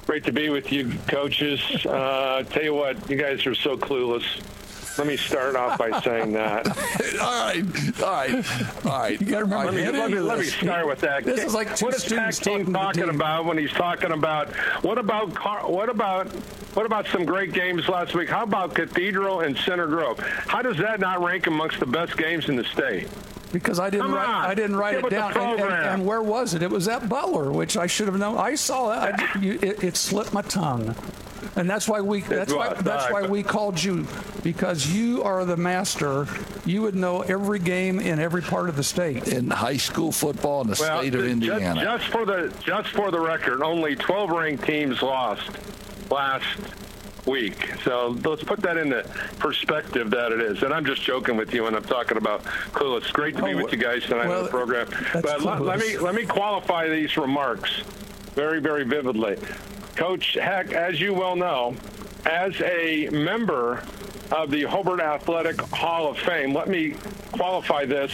Great 0.06 0.26
to 0.26 0.34
be 0.34 0.50
with 0.50 0.72
you, 0.72 0.92
coaches. 1.08 1.62
Uh, 1.86 2.44
tell 2.50 2.64
you 2.64 2.74
what, 2.74 3.10
you 3.10 3.16
guys 3.16 3.46
are 3.46 3.56
so 3.56 3.78
clueless. 3.78 4.24
Let 4.98 5.08
me 5.08 5.18
start 5.18 5.56
off 5.56 5.80
by 5.80 6.00
saying 6.02 6.34
that. 6.34 6.68
all 7.20 7.48
right, 7.48 8.02
all 8.02 8.12
right, 8.12 8.86
all 8.86 8.92
right. 8.92 9.20
You 9.20 9.28
got 9.28 9.40
to 9.40 9.46
remember. 9.46 9.72
Let 9.72 9.94
me, 9.94 10.00
let 10.00 10.12
me, 10.12 10.20
let 10.20 10.40
me 10.40 10.46
start 10.46 10.86
with 10.86 11.00
that. 11.00 11.24
This 11.24 11.44
is 11.44 11.54
like 11.54 11.76
two 11.76 11.86
what 11.86 11.96
is 11.96 12.04
Pat 12.06 12.36
King 12.36 12.72
talking 12.72 13.10
about 13.10 13.46
when 13.46 13.58
he's 13.58 13.72
talking 13.72 14.12
about 14.12 14.54
what 14.84 15.00
about 15.00 15.30
what 15.68 15.90
about 15.90 16.28
what 16.76 16.86
about 16.86 17.08
some 17.08 17.26
great 17.26 17.54
games 17.54 17.88
last 17.88 18.14
week? 18.14 18.30
How 18.30 18.44
about 18.44 18.76
Cathedral 18.76 19.42
and 19.42 19.58
Center 19.58 19.88
Grove? 19.88 20.20
How 20.20 20.62
does 20.62 20.78
that 20.78 21.00
not 21.00 21.24
rank 21.24 21.48
amongst 21.48 21.80
the 21.80 21.88
best 21.88 22.16
games 22.18 22.50
in 22.50 22.56
the 22.56 22.64
state? 22.66 23.08
Because 23.54 23.80
I 23.80 23.90
didn't 23.90 24.12
write 24.12 24.28
I 24.28 24.54
didn't 24.54 24.76
write 24.76 24.96
it 24.96 25.10
down. 25.10 25.38
And, 25.38 25.62
and, 25.62 25.72
and, 25.72 26.06
where 26.06 26.22
was 26.22 26.56
it? 26.56 26.62
It 26.62 26.70
was 26.70 26.90
at 26.90 27.08
Butler, 27.08 27.52
which 27.52 27.78
I 27.78 27.88
should 27.88 28.08
have 28.08 28.18
known. 28.18 28.38
I 28.38 28.56
saw 28.56 28.90
that. 28.90 29.20
I, 29.20 29.40
you, 29.40 29.60
it, 29.62 29.84
it, 29.84 29.96
slipped 29.96 30.34
my 30.34 30.42
tongue. 30.42 30.96
And 31.56 31.70
that's 31.70 31.88
why 31.88 32.02
we 32.02 32.22
that's 32.22 32.52
why 32.52 32.74
that's 32.74 33.12
why 33.12 33.28
we 33.28 33.44
called 33.44 33.82
you 33.82 34.08
because 34.42 34.88
you 34.88 35.24
are 35.24 35.46
the 35.46 35.56
master. 35.56 36.28
You 36.66 36.82
would 36.82 36.96
know 36.96 37.22
every 37.22 37.60
game 37.60 38.00
in 38.00 38.20
every 38.20 38.42
part 38.42 38.70
of 38.70 38.76
the 38.76 38.84
state. 38.84 39.28
In 39.28 39.50
high 39.50 39.78
school 39.78 40.12
football 40.12 40.62
in 40.62 40.68
the 40.68 40.78
well, 40.80 41.00
state 41.00 41.14
of 41.14 41.26
Indiana. 41.26 41.84
Just, 41.84 42.02
just 42.02 42.12
for 42.12 42.26
the 42.26 42.54
just 42.66 42.90
for 42.90 43.12
the 43.12 43.20
record, 43.20 43.62
only 43.62 43.96
12 43.96 44.30
ranked 44.32 44.66
teams 44.66 45.02
lost 45.02 45.50
last 46.10 46.60
week. 47.26 47.72
So 47.84 48.18
let's 48.24 48.44
put 48.44 48.62
that 48.62 48.78
into 48.78 49.04
perspective 49.40 50.10
that 50.12 50.32
it 50.32 50.42
is. 50.42 50.64
And 50.64 50.74
I'm 50.74 50.86
just 50.86 51.02
joking 51.04 51.38
with 51.38 51.54
you 51.54 51.64
when 51.64 51.76
I'm 51.76 51.84
talking 51.84 52.18
about 52.18 52.44
clueless. 52.74 53.12
Great 53.14 53.36
to 53.38 53.44
be 53.44 53.54
oh, 53.54 53.64
with 53.64 53.72
you 53.72 53.78
guys 53.78 54.04
tonight 54.04 54.28
well, 54.28 54.40
on 54.40 54.44
the 54.46 54.50
program. 54.50 54.88
But 55.14 55.44
let, 55.44 55.62
let 55.62 55.80
me 55.80 55.98
let 55.98 56.16
me 56.16 56.26
qualify 56.26 56.90
these 56.90 57.18
remarks 57.18 57.82
very 58.36 58.60
very 58.60 58.84
vividly. 58.84 59.38
Coach 59.96 60.34
Heck, 60.34 60.74
as 60.74 61.00
you 61.00 61.14
well 61.14 61.36
know, 61.36 61.76
as 62.26 62.60
a 62.62 63.10
member 63.12 63.84
of 64.32 64.50
the 64.50 64.64
Hobart 64.64 65.00
Athletic 65.00 65.62
Hall 65.62 66.10
of 66.10 66.18
Fame, 66.18 66.54
let 66.54 66.68
me 66.68 66.96
qualify 67.32 67.86
this 67.86 68.12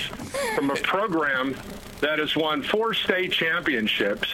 from 0.55 0.70
a 0.72 0.76
program 0.76 1.55
that 2.01 2.20
has 2.20 2.36
won 2.36 2.64
four 2.64 2.93
state 2.93 3.32
championships 3.32 4.28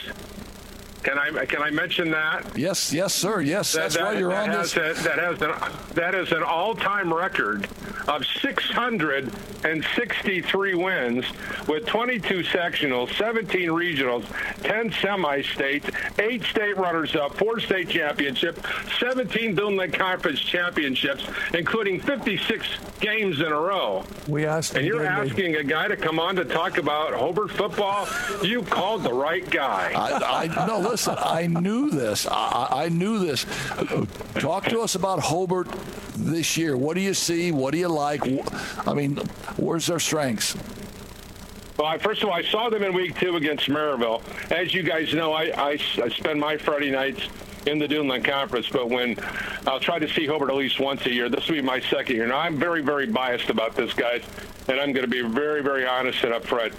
can 1.05 1.17
I 1.19 1.45
can 1.45 1.61
I 1.61 1.69
mention 1.69 2.09
that? 2.11 2.57
Yes, 2.57 2.91
yes, 2.91 3.13
sir. 3.13 3.39
Yes, 3.41 3.71
that, 3.73 3.81
that's 3.81 3.95
that, 3.95 4.05
why 4.05 4.17
you're 4.17 4.33
on 4.33 4.49
this. 4.49 4.75
A, 4.75 4.95
that 5.03 5.19
has 5.19 5.39
an 5.39 5.53
that 5.93 6.15
is 6.15 6.31
an 6.31 6.41
all-time 6.41 7.13
record 7.13 7.67
of 8.07 8.25
663 8.41 10.75
wins 10.75 11.25
with 11.67 11.85
22 11.85 12.43
sectionals, 12.43 13.15
17 13.17 13.69
regionals, 13.69 14.25
10 14.63 14.93
semi-states, 15.01 15.89
eight 16.19 16.43
state 16.43 16.77
runners-up, 16.77 17.35
four 17.37 17.59
state 17.59 17.89
championships, 17.89 18.61
17 18.99 19.55
Duneland 19.55 19.93
Conference 19.93 20.39
championships, 20.39 21.25
including 21.53 21.99
56 21.99 22.67
games 22.99 23.39
in 23.39 23.47
a 23.47 23.59
row. 23.59 24.03
We 24.27 24.45
asked, 24.45 24.75
and 24.75 24.85
you're 24.85 25.05
asking 25.05 25.55
a 25.55 25.63
guy 25.63 25.87
to 25.87 25.97
come 25.97 26.19
on 26.19 26.35
to 26.35 26.45
talk 26.45 26.77
about 26.77 27.13
Hobart 27.13 27.51
football. 27.51 28.07
You 28.43 28.61
called 28.63 29.03
the 29.03 29.13
right 29.13 29.49
guy. 29.49 29.93
I, 29.95 30.47
I 30.47 30.67
no 30.67 30.94
listen, 30.95 31.15
I 31.19 31.47
knew 31.47 31.89
this. 31.89 32.25
I, 32.25 32.85
I 32.85 32.89
knew 32.89 33.19
this. 33.19 33.45
Talk 34.35 34.63
to 34.69 34.79
us 34.79 34.95
about 34.95 35.19
Hobart 35.19 35.67
this 36.15 36.55
year. 36.55 36.77
What 36.77 36.95
do 36.95 37.01
you 37.01 37.13
see? 37.13 37.51
What 37.51 37.71
do 37.71 37.77
you 37.77 37.89
like? 37.89 38.21
I 38.87 38.93
mean, 38.93 39.17
where's 39.57 39.87
their 39.87 39.99
strengths? 39.99 40.55
Well, 41.77 41.87
I, 41.87 41.97
first 41.97 42.23
of 42.23 42.29
all, 42.29 42.35
I 42.35 42.43
saw 42.43 42.69
them 42.69 42.81
in 42.81 42.93
week 42.93 43.19
two 43.19 43.35
against 43.35 43.67
Merrillville. 43.67 44.21
As 44.53 44.73
you 44.73 44.83
guys 44.83 45.13
know, 45.13 45.33
I, 45.33 45.51
I, 45.57 45.79
I 46.01 46.07
spend 46.07 46.39
my 46.39 46.55
Friday 46.55 46.91
nights 46.91 47.23
in 47.65 47.79
the 47.79 47.87
Duneland 47.87 48.25
Conference, 48.25 48.67
but 48.69 48.89
when 48.89 49.17
I'll 49.65 49.79
try 49.79 49.99
to 49.99 50.07
see 50.07 50.25
Hobart 50.25 50.49
at 50.49 50.55
least 50.55 50.79
once 50.79 51.05
a 51.05 51.11
year, 51.11 51.29
this 51.29 51.47
will 51.47 51.55
be 51.55 51.61
my 51.61 51.79
second 51.79 52.15
year. 52.15 52.27
Now, 52.27 52.39
I'm 52.39 52.57
very, 52.57 52.81
very 52.81 53.07
biased 53.07 53.49
about 53.49 53.75
this, 53.75 53.93
guys 53.93 54.23
and 54.67 54.79
I'm 54.79 54.93
going 54.93 55.09
to 55.09 55.11
be 55.11 55.21
very, 55.21 55.61
very 55.61 55.85
honest 55.85 56.23
and 56.23 56.33
upfront. 56.33 56.73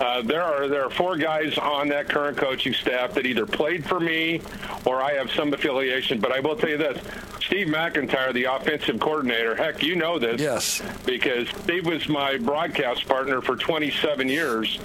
Uh, 0.00 0.22
there 0.22 0.42
are 0.42 0.68
there 0.68 0.84
are 0.84 0.90
four 0.90 1.16
guys 1.16 1.56
on 1.58 1.88
that 1.88 2.08
current 2.08 2.36
coaching 2.36 2.74
staff 2.74 3.14
that 3.14 3.26
either 3.26 3.46
played 3.46 3.84
for 3.84 4.00
me 4.00 4.42
or 4.84 5.02
I 5.02 5.12
have 5.14 5.30
some 5.32 5.52
affiliation. 5.52 6.20
But 6.20 6.32
I 6.32 6.40
will 6.40 6.56
tell 6.56 6.70
you 6.70 6.76
this: 6.76 7.02
Steve 7.40 7.68
McIntyre, 7.68 8.32
the 8.32 8.44
offensive 8.44 9.00
coordinator. 9.00 9.54
Heck, 9.54 9.82
you 9.82 9.96
know 9.96 10.18
this, 10.18 10.40
yes, 10.40 10.82
because 11.06 11.48
Steve 11.62 11.86
was 11.86 12.08
my 12.08 12.36
broadcast 12.38 13.06
partner 13.06 13.40
for 13.40 13.56
27 13.56 14.28
years. 14.28 14.78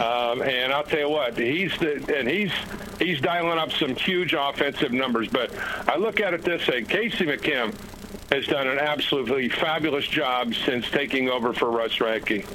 Um, 0.00 0.42
and 0.42 0.72
I'll 0.72 0.84
tell 0.84 1.00
you 1.00 1.08
what, 1.08 1.36
he's 1.36 1.76
the, 1.78 2.16
and 2.16 2.28
he's 2.28 2.52
he's 2.98 3.20
dialing 3.20 3.58
up 3.58 3.72
some 3.72 3.96
huge 3.96 4.32
offensive 4.32 4.92
numbers. 4.92 5.28
But 5.28 5.52
I 5.88 5.96
look 5.96 6.20
at 6.20 6.34
it 6.34 6.42
this 6.42 6.66
way: 6.68 6.82
Casey 6.82 7.26
McKim 7.26 7.74
has 8.30 8.46
done 8.46 8.68
an 8.68 8.78
absolutely 8.78 9.48
fabulous 9.48 10.06
job 10.06 10.54
since 10.54 10.88
taking 10.90 11.28
over 11.28 11.52
for 11.52 11.70
Russ 11.70 11.96
Radke. 11.96 12.46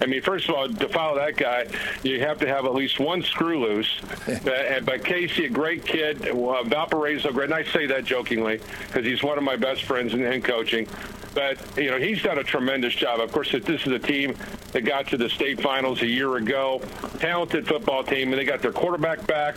I 0.00 0.06
mean, 0.06 0.22
first 0.22 0.48
of 0.48 0.54
all, 0.54 0.68
to 0.68 0.88
follow 0.88 1.16
that 1.16 1.36
guy, 1.36 1.66
you 2.02 2.20
have 2.20 2.38
to 2.40 2.46
have 2.46 2.64
at 2.64 2.74
least 2.74 3.00
one 3.00 3.22
screw 3.22 3.60
loose. 3.60 4.00
uh, 4.28 4.80
but 4.84 5.04
Casey, 5.04 5.46
a 5.46 5.50
great 5.50 5.84
kid. 5.84 6.28
Uh, 6.28 6.62
Valparaiso, 6.64 7.32
great. 7.32 7.46
And 7.46 7.54
I 7.54 7.64
say 7.64 7.86
that 7.86 8.04
jokingly 8.04 8.60
because 8.86 9.04
he's 9.04 9.22
one 9.22 9.38
of 9.38 9.44
my 9.44 9.56
best 9.56 9.84
friends 9.84 10.14
in, 10.14 10.22
in 10.22 10.42
coaching. 10.42 10.86
But, 11.34 11.58
you 11.76 11.90
know, 11.90 11.98
he's 11.98 12.22
done 12.22 12.38
a 12.38 12.42
tremendous 12.42 12.94
job. 12.94 13.20
Of 13.20 13.30
course, 13.32 13.52
this 13.52 13.86
is 13.86 13.92
a 13.92 13.98
team 13.98 14.34
that 14.72 14.80
got 14.82 15.06
to 15.08 15.16
the 15.16 15.28
state 15.28 15.60
finals 15.60 16.02
a 16.02 16.06
year 16.06 16.36
ago. 16.36 16.80
Talented 17.20 17.66
football 17.66 18.02
team, 18.02 18.32
and 18.32 18.40
they 18.40 18.44
got 18.44 18.60
their 18.62 18.72
quarterback 18.72 19.26
back. 19.26 19.56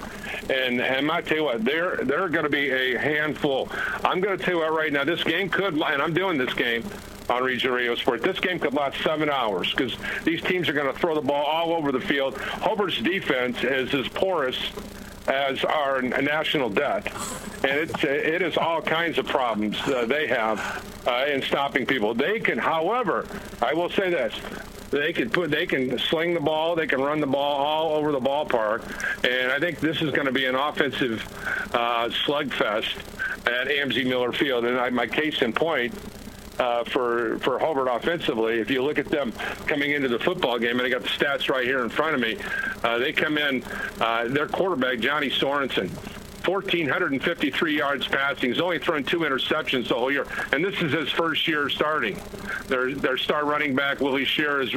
And, 0.49 0.81
and 0.81 1.09
I 1.11 1.21
tell 1.21 1.37
you 1.37 1.43
what, 1.45 1.63
they're, 1.63 1.97
they're 2.03 2.29
going 2.29 2.43
to 2.43 2.49
be 2.51 2.69
a 2.69 2.99
handful. 2.99 3.69
I'm 4.03 4.19
going 4.19 4.37
to 4.37 4.43
tell 4.43 4.55
you 4.55 4.59
what 4.59 4.73
right 4.73 4.91
now, 4.91 5.03
this 5.03 5.23
game 5.23 5.49
could, 5.49 5.73
and 5.73 6.01
I'm 6.01 6.13
doing 6.13 6.37
this 6.37 6.53
game, 6.53 6.83
on 7.31 7.43
Regional 7.43 7.77
Radio 7.77 7.95
Sport. 7.95 8.21
This 8.21 8.39
game 8.39 8.59
could 8.59 8.73
last 8.73 9.01
seven 9.03 9.29
hours 9.29 9.71
because 9.71 9.95
these 10.23 10.41
teams 10.41 10.67
are 10.67 10.73
going 10.73 10.91
to 10.91 10.99
throw 10.99 11.15
the 11.15 11.21
ball 11.21 11.45
all 11.45 11.73
over 11.73 11.91
the 11.91 12.01
field. 12.01 12.35
Hobart's 12.35 13.01
defense 13.01 13.63
is 13.63 13.93
as 13.93 14.07
porous 14.09 14.57
as 15.27 15.63
our 15.63 16.01
national 16.01 16.69
debt, 16.69 17.07
and 17.63 17.71
it's 17.79 18.03
it 18.03 18.41
is 18.41 18.57
all 18.57 18.81
kinds 18.81 19.17
of 19.17 19.27
problems 19.27 19.79
uh, 19.87 20.05
they 20.05 20.27
have 20.27 20.59
uh, 21.07 21.25
in 21.27 21.41
stopping 21.43 21.85
people. 21.85 22.13
They 22.13 22.39
can, 22.39 22.57
however, 22.57 23.25
I 23.61 23.73
will 23.73 23.89
say 23.89 24.09
this: 24.09 24.33
they 24.89 25.13
can 25.13 25.29
put 25.29 25.51
they 25.51 25.65
can 25.65 25.97
sling 25.99 26.33
the 26.33 26.39
ball, 26.41 26.75
they 26.75 26.87
can 26.87 27.01
run 27.01 27.21
the 27.21 27.27
ball 27.27 27.55
all 27.65 27.93
over 27.93 28.11
the 28.11 28.19
ballpark, 28.19 28.83
and 29.23 29.51
I 29.51 29.59
think 29.59 29.79
this 29.79 30.01
is 30.01 30.11
going 30.11 30.25
to 30.25 30.33
be 30.33 30.45
an 30.45 30.55
offensive 30.55 31.23
uh, 31.73 32.09
slugfest 32.25 32.97
at 33.47 33.67
AMC 33.67 34.05
Miller 34.05 34.33
Field. 34.33 34.65
And 34.65 34.77
I, 34.77 34.89
my 34.89 35.07
case 35.07 35.41
in 35.41 35.53
point 35.53 35.93
uh, 36.61 36.83
for 36.83 37.39
for 37.39 37.57
Hobart 37.57 37.87
offensively. 37.91 38.59
If 38.59 38.69
you 38.69 38.83
look 38.83 38.99
at 38.99 39.07
them 39.07 39.31
coming 39.65 39.91
into 39.91 40.07
the 40.07 40.19
football 40.19 40.59
game, 40.59 40.77
and 40.79 40.85
I 40.85 40.89
got 40.89 41.01
the 41.01 41.09
stats 41.09 41.49
right 41.49 41.65
here 41.65 41.81
in 41.83 41.89
front 41.89 42.13
of 42.13 42.21
me, 42.21 42.37
uh, 42.83 42.99
they 42.99 43.11
come 43.11 43.37
in. 43.37 43.63
Uh, 43.99 44.27
their 44.27 44.47
quarterback 44.47 44.99
Johnny 44.99 45.29
Sorensen 45.29 45.89
1,453 46.45 47.77
yards 47.77 48.07
passing. 48.07 48.51
He's 48.51 48.61
only 48.61 48.79
thrown 48.79 49.03
two 49.03 49.19
interceptions 49.19 49.89
the 49.89 49.95
whole 49.95 50.11
year, 50.11 50.25
and 50.51 50.63
this 50.63 50.81
is 50.81 50.91
his 50.91 51.09
first 51.11 51.47
year 51.47 51.69
starting. 51.69 52.19
Their 52.67 52.95
their 52.95 53.17
star 53.17 53.45
running 53.45 53.75
back 53.75 53.99
Willie 53.99 54.25
Shear 54.25 54.61
is 54.61 54.73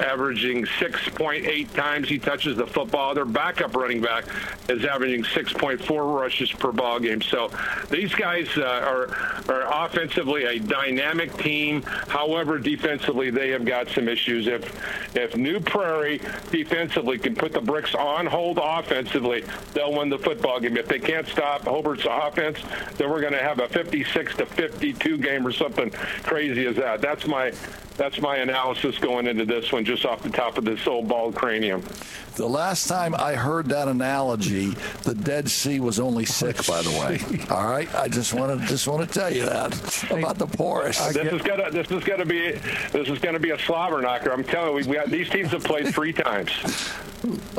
averaging 0.00 0.64
6.8 0.64 1.72
times 1.72 2.08
he 2.08 2.18
touches 2.18 2.56
the 2.56 2.66
football. 2.66 3.14
Their 3.14 3.24
backup 3.24 3.74
running 3.74 4.00
back 4.00 4.26
is 4.68 4.84
averaging 4.84 5.24
6.4 5.24 6.20
rushes 6.20 6.52
per 6.52 6.72
ball 6.72 7.00
game. 7.00 7.22
So 7.22 7.50
these 7.90 8.14
guys 8.14 8.48
uh, 8.56 8.62
are 8.62 9.08
are 9.48 9.86
offensively 9.86 10.44
a 10.44 10.58
dynamic 10.58 11.36
team. 11.38 11.82
However, 11.82 12.58
defensively 12.58 13.30
they 13.30 13.50
have 13.50 13.64
got 13.64 13.88
some 13.88 14.08
issues. 14.08 14.46
If 14.46 15.16
if 15.16 15.36
New 15.36 15.60
Prairie 15.60 16.20
defensively 16.50 17.18
can 17.18 17.34
put 17.34 17.52
the 17.52 17.60
bricks 17.60 17.94
on 17.94 18.26
hold 18.26 18.58
offensively, 18.62 19.44
they'll 19.74 19.92
win 19.92 20.08
the 20.08 20.18
football 20.18 20.60
game. 20.60 20.76
If 20.76 20.86
they 20.86 20.98
can't 21.08 21.26
stop 21.26 21.62
Hobart's 21.62 22.06
offense, 22.08 22.58
then 22.98 23.08
we're 23.08 23.22
going 23.22 23.32
to 23.32 23.42
have 23.42 23.60
a 23.60 23.68
56 23.68 24.36
to 24.36 24.46
52 24.46 25.16
game 25.16 25.46
or 25.46 25.52
something 25.52 25.90
crazy 26.22 26.66
as 26.66 26.76
that. 26.76 27.00
That's 27.00 27.26
my 27.26 27.52
that's 27.96 28.20
my 28.20 28.36
analysis 28.36 28.96
going 28.98 29.26
into 29.26 29.44
this 29.44 29.72
one, 29.72 29.84
just 29.84 30.04
off 30.04 30.22
the 30.22 30.30
top 30.30 30.56
of 30.56 30.64
this 30.64 30.86
old 30.86 31.08
bald 31.08 31.34
cranium. 31.34 31.82
The 32.36 32.46
last 32.46 32.86
time 32.86 33.12
I 33.16 33.34
heard 33.34 33.66
that 33.70 33.88
analogy, 33.88 34.68
the 35.02 35.14
Dead 35.14 35.50
Sea 35.50 35.80
was 35.80 35.98
only 35.98 36.24
sick. 36.24 36.56
Oh, 36.60 36.72
by 36.72 36.82
the 36.82 36.90
way, 36.90 37.44
all 37.50 37.68
right. 37.68 37.92
I 37.96 38.06
just 38.06 38.34
want 38.34 38.60
to 38.60 38.66
just 38.68 38.86
want 38.86 39.08
to 39.08 39.12
tell 39.12 39.34
you 39.34 39.46
that 39.46 40.12
about 40.12 40.38
the 40.38 40.46
porous. 40.46 41.04
This 41.12 41.32
is 41.32 41.42
gonna 41.42 41.72
this 41.72 41.90
is 41.90 42.04
gonna 42.04 42.24
be 42.24 42.52
this 42.92 43.08
is 43.08 43.18
gonna 43.18 43.40
be 43.40 43.50
a 43.50 43.58
slobber 43.58 44.00
knocker. 44.00 44.30
I'm 44.30 44.44
telling 44.44 44.68
you, 44.68 44.74
we, 44.76 44.82
we 44.84 44.94
got, 44.94 45.10
these 45.10 45.28
teams 45.28 45.50
have 45.50 45.64
played 45.64 45.92
three 45.92 46.12
times. 46.12 46.52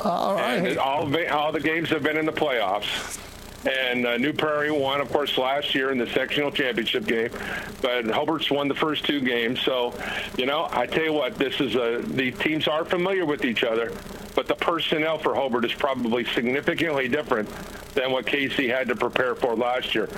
All 0.05 0.35
right. 0.35 0.65
And 0.65 0.77
all 0.77 1.13
all 1.29 1.51
the 1.51 1.59
games 1.59 1.89
have 1.89 2.03
been 2.03 2.15
in 2.15 2.25
the 2.25 2.31
playoffs. 2.31 3.19
And 3.65 4.05
uh, 4.05 4.17
New 4.17 4.31
Prairie 4.33 4.71
won, 4.71 5.01
of 5.01 5.09
course, 5.11 5.37
last 5.37 5.75
year 5.75 5.91
in 5.91 5.97
the 5.97 6.07
sectional 6.07 6.51
championship 6.51 7.05
game. 7.05 7.29
But 7.81 8.05
Hobart's 8.05 8.49
won 8.49 8.67
the 8.67 8.75
first 8.75 9.05
two 9.05 9.19
games. 9.19 9.59
So, 9.61 9.93
you 10.37 10.45
know, 10.45 10.69
I 10.71 10.85
tell 10.85 11.03
you 11.03 11.13
what, 11.13 11.37
this 11.37 11.59
is 11.59 11.75
a 11.75 12.01
the 12.05 12.31
teams 12.31 12.67
are 12.67 12.85
familiar 12.85 13.25
with 13.25 13.43
each 13.43 13.63
other, 13.63 13.91
but 14.35 14.47
the 14.47 14.55
personnel 14.55 15.17
for 15.17 15.35
Hobart 15.35 15.65
is 15.65 15.73
probably 15.73 16.23
significantly 16.25 17.09
different 17.09 17.49
than 17.95 18.11
what 18.11 18.25
Casey 18.25 18.67
had 18.67 18.87
to 18.87 18.95
prepare 18.95 19.35
for 19.35 19.55
last 19.55 19.93
year. 19.93 20.09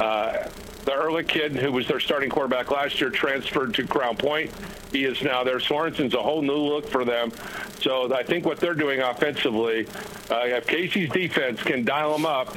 Uh, 0.00 0.48
the 0.86 0.94
early 0.94 1.24
kid 1.24 1.56
who 1.56 1.72
was 1.72 1.88
their 1.88 1.98
starting 1.98 2.30
quarterback 2.30 2.70
last 2.70 3.00
year 3.00 3.10
transferred 3.10 3.74
to 3.74 3.86
Crown 3.86 4.16
Point. 4.16 4.52
He 4.92 5.04
is 5.04 5.20
now 5.20 5.42
there. 5.42 5.58
Sorensen's 5.58 6.14
a 6.14 6.22
whole 6.22 6.42
new 6.42 6.54
look 6.54 6.88
for 6.88 7.04
them. 7.04 7.32
So 7.80 8.14
I 8.14 8.22
think 8.22 8.46
what 8.46 8.60
they're 8.60 8.72
doing 8.72 9.00
offensively, 9.00 9.88
uh, 10.30 10.42
if 10.44 10.66
Casey's 10.66 11.10
defense 11.10 11.60
can 11.62 11.84
dial 11.84 12.12
them 12.12 12.24
up, 12.24 12.56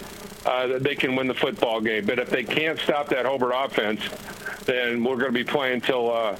uh, 0.49 0.79
they 0.79 0.95
can 0.95 1.15
win 1.15 1.27
the 1.27 1.33
football 1.33 1.79
game. 1.79 2.05
But 2.05 2.19
if 2.19 2.29
they 2.29 2.43
can't 2.43 2.79
stop 2.79 3.09
that 3.09 3.25
Hobart 3.25 3.53
offense, 3.55 4.01
then 4.65 5.03
we're 5.03 5.17
going 5.17 5.27
to 5.27 5.31
be 5.31 5.43
playing 5.43 5.81
till 5.81 6.11
uh, 6.11 6.35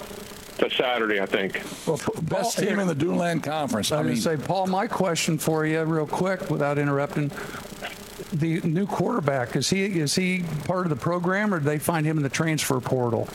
to 0.57 0.70
Saturday, 0.72 1.22
I 1.22 1.26
think. 1.26 1.62
Well, 1.86 1.97
best 2.24 2.57
Paul, 2.57 2.66
team 2.66 2.80
in 2.80 2.88
the 2.88 2.95
Duneland 2.95 3.43
Conference. 3.43 3.91
I, 3.91 3.99
I 3.99 4.03
mean, 4.03 4.16
say, 4.16 4.36
Paul, 4.36 4.68
my 4.68 4.88
question 4.88 5.38
for 5.38 5.66
you, 5.66 5.84
real 5.84 6.07
quick, 6.07 6.49
without 6.49 6.78
interrupting. 6.78 7.32
the 8.34 8.62
new 8.62 8.88
quarterback 8.88 9.55
is 9.55 9.70
he 9.70 9.86
is 9.99 10.16
he 10.16 10.43
part 10.66 10.86
of 10.86 10.89
the 10.89 10.95
program, 10.95 11.53
or 11.53 11.60
did 11.60 11.66
they 11.66 11.80
find 11.80 12.05
him 12.05 12.18
in 12.18 12.24
the 12.24 12.30
transfer 12.30 12.80
portal? 12.80 13.28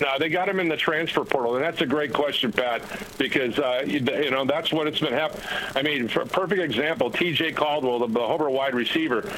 No, 0.00 0.18
they 0.18 0.28
got 0.28 0.48
him 0.48 0.58
in 0.58 0.68
the 0.68 0.76
transfer 0.76 1.24
portal, 1.24 1.54
and 1.54 1.64
that's 1.64 1.80
a 1.80 1.86
great 1.86 2.12
question, 2.12 2.50
Pat, 2.50 2.82
because 3.18 3.56
uh, 3.60 3.84
you, 3.86 4.00
you, 4.00 4.30
know 4.32 4.44
that's 4.44 4.72
what 4.72 4.88
it's 4.88 4.98
been 4.98 5.12
happening. 5.12 5.46
I 5.76 5.82
mean, 5.82 6.08
for 6.08 6.24
perfect 6.24 6.60
example, 6.60 7.08
T.J. 7.08 7.52
Caldwell, 7.52 8.00
the, 8.00 8.08
the 8.08 8.26
Hobart 8.26 8.50
wide 8.50 8.74
receiver, 8.74 9.30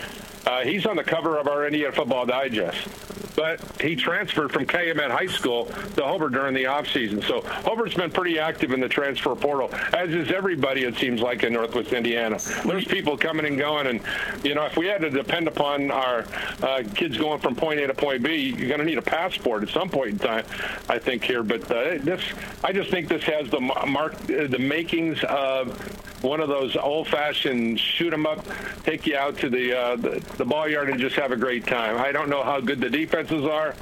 uh, 0.46 0.62
he's 0.62 0.86
on 0.86 0.96
the 0.96 1.04
cover 1.04 1.38
of 1.38 1.48
our 1.48 1.66
Indiana 1.66 1.92
Football 1.92 2.26
Digest 2.26 2.88
but 3.36 3.60
he 3.80 3.96
transferred 3.96 4.52
from 4.52 4.66
Calumet 4.66 5.10
High 5.10 5.26
School 5.26 5.66
to 5.96 6.04
Hobart 6.04 6.32
during 6.32 6.54
the 6.54 6.64
offseason. 6.64 7.26
So 7.26 7.40
Hobart's 7.40 7.94
been 7.94 8.10
pretty 8.10 8.38
active 8.38 8.72
in 8.72 8.80
the 8.80 8.88
transfer 8.88 9.34
portal, 9.34 9.72
as 9.92 10.10
is 10.10 10.30
everybody, 10.30 10.84
it 10.84 10.96
seems 10.96 11.20
like, 11.20 11.42
in 11.42 11.52
Northwest 11.52 11.92
Indiana. 11.92 12.38
There's 12.64 12.84
people 12.84 13.16
coming 13.16 13.46
and 13.46 13.58
going, 13.58 13.86
and, 13.86 14.00
you 14.44 14.54
know, 14.54 14.64
if 14.64 14.76
we 14.76 14.86
had 14.86 15.00
to 15.02 15.10
depend 15.10 15.48
upon 15.48 15.90
our 15.90 16.24
uh, 16.62 16.82
kids 16.94 17.18
going 17.18 17.40
from 17.40 17.54
point 17.54 17.80
A 17.80 17.86
to 17.86 17.94
point 17.94 18.22
B, 18.22 18.36
you're 18.36 18.68
going 18.68 18.80
to 18.80 18.86
need 18.86 18.98
a 18.98 19.02
passport 19.02 19.62
at 19.62 19.68
some 19.70 19.88
point 19.88 20.10
in 20.10 20.18
time, 20.18 20.44
I 20.88 20.98
think, 20.98 21.24
here. 21.24 21.42
But 21.42 21.70
uh, 21.70 21.98
this, 22.00 22.22
I 22.62 22.72
just 22.72 22.90
think 22.90 23.08
this 23.08 23.24
has 23.24 23.50
the 23.50 23.60
mark, 23.60 24.16
the 24.26 24.58
makings 24.58 25.22
of 25.24 25.76
one 26.24 26.40
of 26.40 26.48
those 26.48 26.74
old-fashioned 26.74 27.78
shoot 27.78 28.12
'em 28.12 28.26
up, 28.26 28.44
take 28.82 29.06
you 29.06 29.16
out 29.16 29.38
to 29.38 29.50
the, 29.50 29.78
uh, 29.78 29.96
the 29.96 30.20
the 30.36 30.44
ball 30.44 30.68
yard 30.68 30.88
and 30.90 30.98
just 30.98 31.16
have 31.16 31.32
a 31.32 31.36
great 31.36 31.66
time. 31.66 31.98
I 31.98 32.12
don't 32.12 32.28
know 32.28 32.42
how 32.42 32.60
good 32.60 32.80
the 32.80 32.90
defenses 32.90 33.44
are 33.44 33.74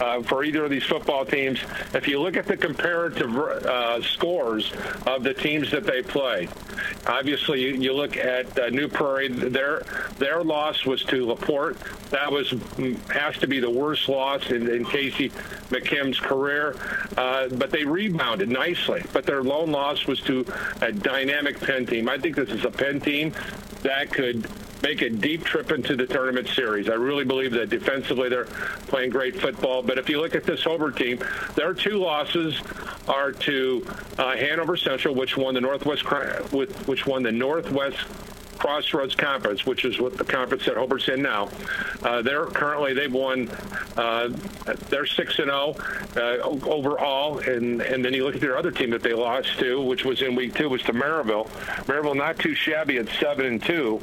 uh, 0.00 0.22
for 0.22 0.44
either 0.44 0.64
of 0.64 0.70
these 0.70 0.84
football 0.84 1.24
teams. 1.24 1.58
If 1.94 2.06
you 2.08 2.20
look 2.20 2.36
at 2.36 2.46
the 2.46 2.56
comparative 2.56 3.36
uh, 3.36 4.02
scores 4.02 4.72
of 5.06 5.22
the 5.22 5.34
teams 5.34 5.70
that 5.70 5.84
they 5.84 6.02
play, 6.02 6.48
obviously 7.06 7.76
you, 7.76 7.92
look 7.92 8.16
at 8.16 8.58
uh, 8.58 8.68
New 8.68 8.88
Prairie. 8.88 9.28
Their 9.28 9.84
their 10.18 10.42
loss 10.42 10.84
was 10.84 11.02
to 11.04 11.26
Laporte. 11.26 11.78
That 12.10 12.30
was 12.30 12.54
has 13.10 13.36
to 13.38 13.46
be 13.46 13.58
the 13.58 13.70
worst 13.70 14.08
loss 14.08 14.50
in, 14.50 14.68
in 14.68 14.84
Casey 14.84 15.30
McKim's 15.70 16.20
career. 16.20 16.76
Uh, 17.16 17.48
but 17.48 17.70
they 17.70 17.84
rebounded 17.84 18.48
nicely. 18.48 19.02
But 19.12 19.24
their 19.24 19.42
lone 19.42 19.72
loss 19.72 20.06
was 20.06 20.20
to 20.22 20.44
a 20.82 20.92
dynamic 20.92 21.58
Penn 21.60 21.86
team. 21.86 22.08
I 22.08 22.18
think 22.18 22.36
this 22.36 22.50
is 22.50 22.64
a 22.64 22.70
Penn 22.70 23.00
team 23.00 23.32
that 23.82 24.12
could 24.12 24.48
make 24.86 25.02
a 25.02 25.10
deep 25.10 25.42
trip 25.42 25.72
into 25.72 25.96
the 25.96 26.06
tournament 26.06 26.46
series. 26.46 26.88
I 26.88 26.94
really 26.94 27.24
believe 27.24 27.50
that 27.52 27.70
defensively 27.70 28.28
they're 28.28 28.44
playing 28.86 29.10
great 29.10 29.40
football. 29.40 29.82
But 29.82 29.98
if 29.98 30.08
you 30.08 30.20
look 30.20 30.36
at 30.36 30.44
this 30.44 30.62
Hobart 30.62 30.96
team, 30.96 31.18
their 31.56 31.74
two 31.74 31.98
losses 31.98 32.60
are 33.08 33.32
to 33.32 33.84
uh, 34.16 34.36
Hanover 34.36 34.76
Central, 34.76 35.12
which 35.12 35.36
won 35.36 35.54
the 35.54 35.60
Northwest, 35.60 36.04
which 36.52 37.04
won 37.04 37.24
the 37.24 37.32
Northwest 37.32 37.98
Crossroads 38.58 39.16
Conference, 39.16 39.66
which 39.66 39.84
is 39.84 39.98
what 39.98 40.16
the 40.16 40.24
conference 40.24 40.64
that 40.66 40.76
Hobart's 40.76 41.08
in 41.08 41.20
now. 41.20 41.50
Uh, 42.02 42.22
they're 42.22 42.46
currently 42.46 42.94
they've 42.94 43.12
won. 43.12 43.50
Uh, 43.96 44.28
they're 44.88 45.04
six 45.06 45.38
and 45.40 45.48
zero 45.48 45.76
uh, 46.16 46.38
overall, 46.42 47.38
and 47.40 47.82
and 47.82 48.04
then 48.04 48.14
you 48.14 48.24
look 48.24 48.36
at 48.36 48.40
their 48.40 48.56
other 48.56 48.70
team 48.70 48.90
that 48.90 49.02
they 49.02 49.12
lost 49.12 49.58
to, 49.58 49.82
which 49.82 50.04
was 50.04 50.22
in 50.22 50.34
week 50.34 50.54
two, 50.54 50.68
was 50.68 50.82
to 50.82 50.92
Merrillville. 50.92 51.48
Merrillville 51.86 52.16
not 52.16 52.38
too 52.38 52.54
shabby 52.54 52.98
at 52.98 53.08
seven 53.20 53.46
and 53.46 53.62
two. 53.62 54.00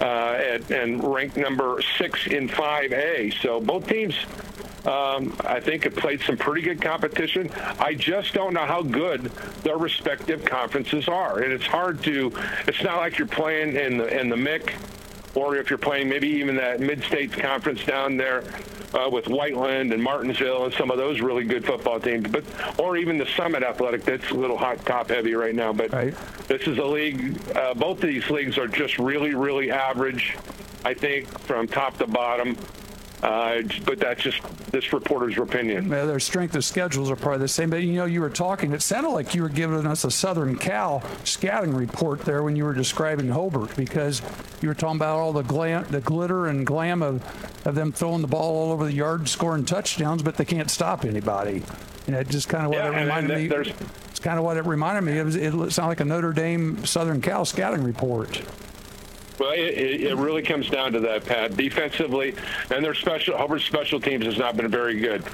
Uh, 0.00 0.04
and, 0.04 0.70
and 0.72 1.04
ranked 1.04 1.36
number 1.36 1.80
six 1.96 2.26
in 2.26 2.48
5A. 2.48 3.40
So 3.40 3.60
both 3.60 3.86
teams 3.86 4.16
um, 4.86 5.34
I 5.44 5.60
think 5.60 5.84
have 5.84 5.96
played 5.96 6.20
some 6.20 6.36
pretty 6.36 6.60
good 6.60 6.80
competition. 6.82 7.50
I 7.78 7.94
just 7.94 8.34
don't 8.34 8.52
know 8.52 8.66
how 8.66 8.82
good 8.82 9.24
their 9.62 9.78
respective 9.78 10.44
conferences 10.44 11.08
are, 11.08 11.40
and 11.40 11.52
it's 11.52 11.64
hard 11.64 12.02
to. 12.04 12.32
It's 12.66 12.82
not 12.82 12.98
like 12.98 13.16
you're 13.18 13.26
playing 13.26 13.76
in 13.76 13.96
the 13.96 14.20
in 14.20 14.28
the 14.28 14.36
MIC, 14.36 14.74
or 15.34 15.56
if 15.56 15.70
you're 15.70 15.78
playing 15.78 16.08
maybe 16.08 16.28
even 16.28 16.56
that 16.56 16.80
mid-states 16.80 17.34
conference 17.34 17.84
down 17.84 18.16
there 18.16 18.44
uh, 18.94 19.08
with 19.10 19.26
Whiteland 19.26 19.92
and 19.92 20.02
Martinsville 20.02 20.64
and 20.64 20.74
some 20.74 20.90
of 20.90 20.98
those 20.98 21.20
really 21.20 21.44
good 21.44 21.64
football 21.64 21.98
teams, 21.98 22.28
but 22.28 22.44
or 22.78 22.96
even 22.96 23.18
the 23.18 23.26
Summit 23.36 23.62
Athletic 23.62 24.04
that's 24.04 24.30
a 24.30 24.34
little 24.34 24.56
hot 24.56 24.84
top 24.86 25.10
heavy 25.10 25.34
right 25.34 25.54
now. 25.54 25.72
But 25.72 25.92
right. 25.92 26.14
this 26.46 26.62
is 26.62 26.78
a 26.78 26.84
league. 26.84 27.36
Uh, 27.56 27.74
both 27.74 28.02
of 28.02 28.08
these 28.08 28.28
leagues 28.30 28.58
are 28.58 28.68
just 28.68 28.98
really 28.98 29.34
really 29.34 29.70
average. 29.70 30.36
I 30.84 30.94
think 30.94 31.26
from 31.40 31.66
top 31.66 31.98
to 31.98 32.06
bottom. 32.06 32.56
Uh, 33.24 33.62
but 33.86 33.98
that's 33.98 34.22
just 34.22 34.42
this 34.70 34.92
reporter's 34.92 35.38
opinion. 35.38 35.88
Yeah, 35.88 36.04
their 36.04 36.20
strength 36.20 36.54
of 36.56 36.64
schedules 36.64 37.10
are 37.10 37.16
probably 37.16 37.38
the 37.38 37.48
same. 37.48 37.70
But 37.70 37.82
you 37.82 37.94
know, 37.94 38.04
you 38.04 38.20
were 38.20 38.28
talking. 38.28 38.72
It 38.72 38.82
sounded 38.82 39.08
like 39.08 39.34
you 39.34 39.40
were 39.40 39.48
giving 39.48 39.86
us 39.86 40.04
a 40.04 40.10
Southern 40.10 40.58
Cal 40.58 41.02
scouting 41.24 41.74
report 41.74 42.20
there 42.20 42.42
when 42.42 42.54
you 42.54 42.64
were 42.64 42.74
describing 42.74 43.28
Hobart, 43.28 43.74
because 43.76 44.20
you 44.60 44.68
were 44.68 44.74
talking 44.74 44.96
about 44.96 45.18
all 45.18 45.32
the 45.32 45.42
glam, 45.42 45.86
the 45.88 46.02
glitter 46.02 46.48
and 46.48 46.66
glam 46.66 47.02
of, 47.02 47.22
of 47.66 47.74
them 47.74 47.92
throwing 47.92 48.20
the 48.20 48.28
ball 48.28 48.56
all 48.56 48.72
over 48.72 48.84
the 48.84 48.92
yard, 48.92 49.26
scoring 49.26 49.64
touchdowns, 49.64 50.22
but 50.22 50.36
they 50.36 50.44
can't 50.44 50.70
stop 50.70 51.06
anybody. 51.06 51.62
You 52.06 52.12
know, 52.12 52.22
just 52.24 52.50
kind 52.50 52.66
of 52.66 52.72
what 52.72 52.78
yeah, 52.80 52.92
it 52.92 53.04
reminded 53.04 53.50
me. 53.50 53.56
It's 54.10 54.20
kind 54.20 54.38
of 54.38 54.44
what 54.44 54.58
it 54.58 54.66
reminded 54.66 55.00
me. 55.00 55.18
It, 55.18 55.24
was, 55.24 55.36
it 55.36 55.52
sounded 55.72 55.88
like 55.88 56.00
a 56.00 56.04
Notre 56.04 56.34
Dame 56.34 56.84
Southern 56.84 57.22
Cal 57.22 57.46
scouting 57.46 57.84
report. 57.84 58.42
Well, 59.38 59.52
it, 59.52 60.02
it, 60.02 60.16
really 60.16 60.42
comes 60.42 60.70
down 60.70 60.92
to 60.92 61.00
that, 61.00 61.24
Pat. 61.24 61.56
Defensively, 61.56 62.34
and 62.70 62.84
their 62.84 62.94
special 62.94 63.36
Hobart's 63.36 63.64
special 63.64 64.00
teams 64.00 64.24
has 64.26 64.38
not 64.38 64.56
been 64.56 64.68
very 64.68 65.00
good 65.00 65.24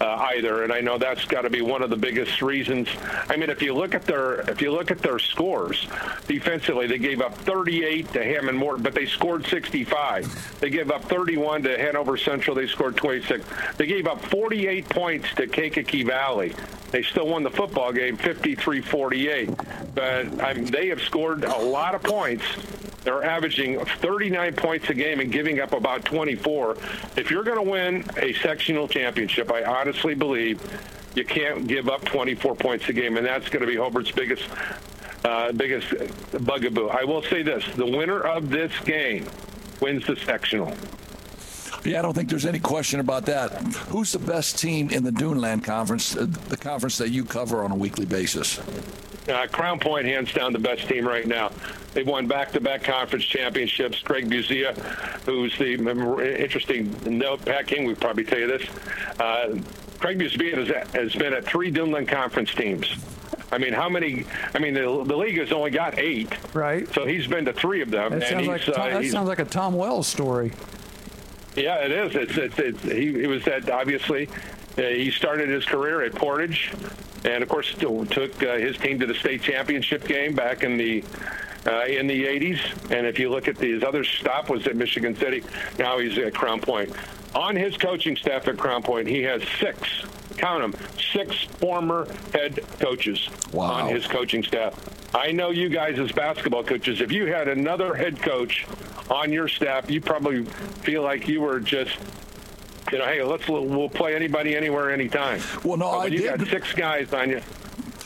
uh, 0.00 0.28
either, 0.34 0.62
and 0.62 0.72
I 0.72 0.80
know 0.80 0.96
that's 0.96 1.24
got 1.24 1.42
to 1.42 1.50
be 1.50 1.60
one 1.60 1.82
of 1.82 1.90
the 1.90 1.96
biggest 1.96 2.40
reasons. 2.40 2.88
I 3.28 3.36
mean, 3.36 3.50
if 3.50 3.60
you 3.60 3.74
look 3.74 3.94
at 3.94 4.04
their 4.04 4.40
if 4.48 4.62
you 4.62 4.70
look 4.70 4.92
at 4.92 4.98
their 4.98 5.18
scores 5.18 5.88
defensively, 6.28 6.86
they 6.86 6.98
gave 6.98 7.20
up 7.20 7.36
38 7.38 8.12
to 8.12 8.22
Hammond 8.22 8.58
Morton, 8.58 8.82
but 8.82 8.94
they 8.94 9.06
scored 9.06 9.44
65. 9.46 10.60
They 10.60 10.70
gave 10.70 10.92
up 10.92 11.04
31 11.06 11.64
to 11.64 11.76
Hanover 11.76 12.16
Central. 12.16 12.54
They 12.54 12.68
scored 12.68 12.96
26. 12.96 13.44
They 13.76 13.86
gave 13.86 14.06
up 14.06 14.24
48 14.26 14.88
points 14.88 15.34
to 15.34 15.48
Kankakee 15.48 16.04
Valley. 16.04 16.54
They 16.92 17.02
still 17.02 17.26
won 17.26 17.42
the 17.42 17.50
football 17.50 17.92
game 17.92 18.16
53-48, 18.16 19.94
but 19.94 20.42
I 20.42 20.54
mean, 20.54 20.64
they 20.66 20.88
have 20.88 21.02
scored 21.02 21.44
a 21.44 21.58
lot 21.58 21.94
of 21.94 22.02
points 22.02 22.44
they're 23.04 23.24
averaging 23.24 23.84
39 23.84 24.54
points 24.54 24.90
a 24.90 24.94
game 24.94 25.20
and 25.20 25.32
giving 25.32 25.60
up 25.60 25.72
about 25.72 26.04
24. 26.04 26.76
If 27.16 27.30
you're 27.30 27.44
going 27.44 27.64
to 27.64 27.70
win 27.70 28.04
a 28.16 28.32
sectional 28.34 28.88
championship, 28.88 29.50
I 29.52 29.64
honestly 29.64 30.14
believe 30.14 30.60
you 31.14 31.24
can't 31.24 31.66
give 31.66 31.88
up 31.88 32.04
24 32.04 32.54
points 32.56 32.88
a 32.88 32.92
game, 32.92 33.16
and 33.16 33.26
that's 33.26 33.48
going 33.48 33.60
to 33.60 33.66
be 33.66 33.76
Hobart's 33.76 34.10
biggest 34.10 34.44
uh, 35.24 35.52
biggest 35.52 35.92
bugaboo. 36.44 36.88
I 36.88 37.04
will 37.04 37.22
say 37.22 37.42
this: 37.42 37.64
the 37.76 37.86
winner 37.86 38.20
of 38.20 38.50
this 38.50 38.72
game 38.84 39.26
wins 39.80 40.06
the 40.06 40.16
sectional. 40.16 40.74
Yeah, 41.84 42.00
I 42.00 42.02
don't 42.02 42.14
think 42.14 42.28
there's 42.28 42.46
any 42.46 42.58
question 42.58 43.00
about 43.00 43.26
that. 43.26 43.52
Who's 43.88 44.12
the 44.12 44.18
best 44.18 44.58
team 44.58 44.90
in 44.90 45.04
the 45.04 45.12
Duneland 45.12 45.64
Conference, 45.64 46.16
uh, 46.16 46.26
the 46.48 46.56
conference 46.56 46.98
that 46.98 47.10
you 47.10 47.24
cover 47.24 47.62
on 47.62 47.70
a 47.70 47.76
weekly 47.76 48.04
basis? 48.04 48.60
Uh, 49.28 49.46
Crown 49.46 49.78
Point, 49.78 50.06
hands 50.06 50.32
down, 50.32 50.52
the 50.52 50.58
best 50.58 50.88
team 50.88 51.06
right 51.06 51.26
now. 51.26 51.50
They've 51.92 52.06
won 52.06 52.26
back-to-back 52.26 52.84
conference 52.84 53.24
championships. 53.24 54.00
Craig 54.00 54.28
Buzia, 54.28 54.74
who's 55.24 55.56
the 55.58 55.74
interesting 56.42 56.94
note, 57.04 57.44
Pat 57.44 57.66
King 57.66 57.84
would 57.86 58.00
probably 58.00 58.24
tell 58.24 58.38
you 58.38 58.46
this. 58.46 58.68
Uh, 59.18 59.58
Craig 59.98 60.18
Buzia 60.18 60.56
has, 60.56 60.92
has 60.94 61.14
been 61.14 61.34
at 61.34 61.44
three 61.44 61.70
Duneland 61.70 62.08
Conference 62.08 62.54
teams. 62.54 62.96
I 63.50 63.58
mean, 63.58 63.72
how 63.72 63.88
many? 63.88 64.24
I 64.54 64.58
mean, 64.58 64.74
the, 64.74 64.82
the 65.04 65.16
league 65.16 65.38
has 65.38 65.52
only 65.52 65.70
got 65.70 65.98
eight. 65.98 66.32
Right. 66.54 66.86
So 66.94 67.06
he's 67.06 67.26
been 67.26 67.44
to 67.46 67.52
three 67.52 67.80
of 67.80 67.90
them. 67.90 68.18
That, 68.18 68.28
sounds 68.28 68.46
like, 68.46 68.62
Tom, 68.62 68.74
uh, 68.76 69.00
that 69.00 69.10
sounds 69.10 69.28
like 69.28 69.38
a 69.38 69.44
Tom 69.44 69.74
Wells 69.74 70.06
story. 70.06 70.52
Yeah, 71.56 71.84
it 71.84 71.90
is. 71.90 72.14
It's, 72.14 72.36
it's, 72.36 72.58
it's 72.58 72.82
he, 72.82 73.20
he 73.20 73.26
was 73.26 73.46
at 73.48 73.70
obviously. 73.70 74.28
Uh, 74.78 74.82
he 74.82 75.10
started 75.10 75.48
his 75.48 75.64
career 75.64 76.02
at 76.02 76.14
Portage, 76.14 76.72
and 77.24 77.42
of 77.42 77.48
course 77.48 77.74
took 77.74 78.42
uh, 78.42 78.56
his 78.56 78.76
team 78.78 79.00
to 79.00 79.06
the 79.06 79.14
state 79.14 79.42
championship 79.42 80.04
game 80.06 80.34
back 80.34 80.62
in 80.62 80.76
the 80.76 81.02
uh, 81.66 81.84
in 81.84 82.06
the 82.06 82.24
80s. 82.24 82.90
And 82.90 83.06
if 83.06 83.18
you 83.18 83.30
look 83.30 83.48
at 83.48 83.58
his 83.58 83.82
other 83.82 84.04
stop 84.04 84.48
was 84.48 84.66
at 84.66 84.76
Michigan 84.76 85.16
City. 85.16 85.42
Now 85.78 85.98
he's 85.98 86.16
at 86.18 86.34
Crown 86.34 86.60
Point. 86.60 86.92
On 87.34 87.54
his 87.54 87.76
coaching 87.76 88.16
staff 88.16 88.48
at 88.48 88.56
Crown 88.56 88.82
Point, 88.82 89.06
he 89.06 89.22
has 89.22 89.42
six, 89.60 89.80
count 90.36 90.62
them, 90.62 90.88
six 91.12 91.42
former 91.58 92.08
head 92.32 92.64
coaches 92.78 93.28
wow. 93.52 93.72
on 93.72 93.94
his 93.94 94.06
coaching 94.06 94.42
staff. 94.42 94.74
I 95.14 95.32
know 95.32 95.50
you 95.50 95.68
guys 95.68 95.98
as 95.98 96.12
basketball 96.12 96.62
coaches, 96.64 97.00
if 97.00 97.12
you 97.12 97.26
had 97.26 97.48
another 97.48 97.94
head 97.94 98.22
coach 98.22 98.66
on 99.10 99.32
your 99.32 99.48
staff, 99.48 99.90
you 99.90 100.00
probably 100.00 100.44
feel 100.44 101.02
like 101.02 101.28
you 101.28 101.40
were 101.40 101.60
just 101.60 101.98
you 102.92 102.98
know, 102.98 103.04
hey, 103.06 103.22
let's 103.22 103.46
we'll 103.48 103.88
play 103.88 104.14
anybody, 104.14 104.56
anywhere, 104.56 104.90
anytime. 104.90 105.40
Well, 105.64 105.76
no, 105.76 105.90
but 105.90 105.98
I 105.98 106.06
you 106.06 106.18
did. 106.18 106.38
got 106.38 106.48
six 106.48 106.72
guys 106.72 107.12
on 107.12 107.30
you. 107.30 107.40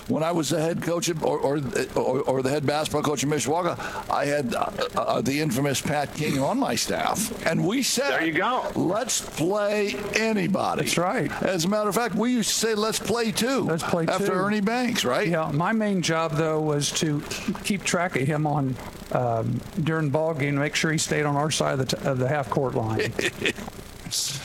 when 0.08 0.22
I 0.22 0.32
was 0.32 0.50
the 0.50 0.60
head 0.60 0.82
coach 0.82 1.08
of, 1.08 1.22
or, 1.24 1.38
or, 1.38 1.60
or, 1.94 2.20
or 2.22 2.42
the 2.42 2.50
head 2.50 2.66
basketball 2.66 3.02
coach 3.02 3.22
in 3.22 3.30
Mishawaka, 3.30 4.10
I 4.10 4.24
had 4.26 4.54
uh, 4.54 4.68
uh, 4.96 5.20
the 5.20 5.40
infamous 5.40 5.80
Pat 5.80 6.12
King 6.14 6.40
on 6.40 6.58
my 6.58 6.74
staff, 6.74 7.46
and 7.46 7.64
we 7.66 7.82
said, 7.82 8.10
There 8.10 8.26
you 8.26 8.32
go. 8.32 8.66
Let's 8.74 9.20
play 9.20 9.94
anybody." 10.14 10.82
That's 10.82 10.98
right. 10.98 11.30
As 11.42 11.64
a 11.64 11.68
matter 11.68 11.88
of 11.88 11.94
fact, 11.94 12.14
we 12.16 12.32
used 12.32 12.50
to 12.50 12.54
say, 12.56 12.74
"Let's 12.74 12.98
play 12.98 13.30
two." 13.30 13.60
Let's 13.62 13.84
play 13.84 14.06
after 14.06 14.26
two. 14.26 14.32
Ernie 14.32 14.60
Banks, 14.60 15.04
right? 15.04 15.28
Yeah, 15.28 15.50
my 15.52 15.72
main 15.72 16.02
job 16.02 16.32
though 16.32 16.60
was 16.60 16.90
to 16.92 17.22
keep 17.64 17.84
track 17.84 18.16
of 18.16 18.26
him 18.26 18.46
on 18.46 18.74
um, 19.12 19.60
during 19.82 20.08
ball 20.10 20.34
game, 20.34 20.56
make 20.56 20.74
sure 20.74 20.90
he 20.90 20.98
stayed 20.98 21.24
on 21.24 21.36
our 21.36 21.50
side 21.50 21.78
of 21.78 21.88
the, 21.88 21.96
t- 21.96 22.06
of 22.08 22.18
the 22.18 22.28
half 22.28 22.50
court 22.50 22.74
line. 22.74 23.12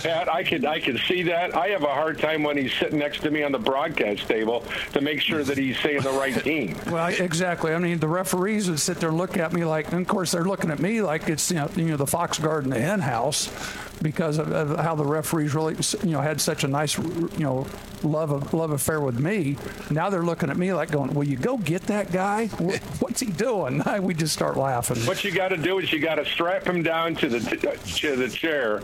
Pat, 0.08 0.34
I 0.34 0.41
could 0.41 0.64
I 0.64 0.80
could 0.80 0.99
see 1.05 1.24
that. 1.24 1.53
I 1.53 1.68
have 1.68 1.84
a 1.84 1.93
hard 1.93 2.18
time 2.18 2.41
when 2.41 2.55
he's 2.55 2.74
sitting 2.74 2.99
next 2.99 3.24
to 3.24 3.32
me 3.32 3.43
on 3.43 3.51
the 3.51 3.60
broadcast 3.60 4.26
table 4.30 4.64
to 4.93 5.01
make 5.01 5.20
sure 5.20 5.43
that 5.43 5.58
he's 5.58 5.78
saying 5.80 6.01
the 6.01 6.12
right 6.12 6.34
team. 6.43 6.76
Well, 6.88 7.08
exactly. 7.08 7.74
I 7.74 7.80
mean, 7.80 7.99
the 7.99 8.08
referees 8.08 8.70
would 8.70 8.80
sit 8.80 8.99
there 8.99 9.10
and 9.10 9.18
look 9.18 9.38
at 9.38 9.51
me 9.51 9.66
like, 9.66 9.91
and 9.91 10.01
of 10.01 10.08
course 10.08 10.32
they're 10.32 10.45
looking 10.45 10.72
at 10.72 10.80
me 10.80 11.01
like 11.01 11.28
it's 11.28 11.51
you 11.51 11.58
know, 11.58 11.70
you 11.76 11.86
know 11.86 11.97
the 11.97 12.08
Fox 12.08 12.39
Garden, 12.39 12.70
the 12.70 12.80
hen 12.80 13.01
house, 13.01 13.47
because 14.01 14.37
of, 14.37 14.51
of 14.51 14.77
how 14.79 14.95
the 14.95 15.05
referees 15.05 15.53
really 15.55 15.75
you 16.03 16.11
know 16.11 16.21
had 16.21 16.39
such 16.39 16.63
a 16.63 16.67
nice 16.67 16.97
you 16.97 17.29
know 17.39 17.65
love 18.03 18.31
of, 18.31 18.53
love 18.53 18.71
affair 18.71 19.01
with 19.01 19.19
me. 19.19 19.57
Now 19.89 20.09
they're 20.09 20.23
looking 20.23 20.49
at 20.49 20.57
me 20.57 20.73
like 20.73 20.91
going, 20.91 21.13
"Will 21.13 21.23
you 21.23 21.37
go 21.37 21.57
get 21.57 21.83
that 21.83 22.11
guy? 22.11 22.47
What's 22.99 23.19
he 23.19 23.27
doing?" 23.31 23.83
We 24.07 24.13
just 24.13 24.31
start 24.33 24.55
laughing. 24.57 24.97
What 25.05 25.23
you 25.23 25.31
got 25.31 25.49
to 25.49 25.57
do 25.57 25.79
is 25.79 25.91
you 25.91 25.99
got 25.99 26.15
to 26.15 26.25
strap 26.25 26.65
him 26.65 26.83
down 26.83 27.15
to 27.15 27.27
the 27.27 27.39
to 27.99 28.15
the 28.15 28.29
chair, 28.29 28.81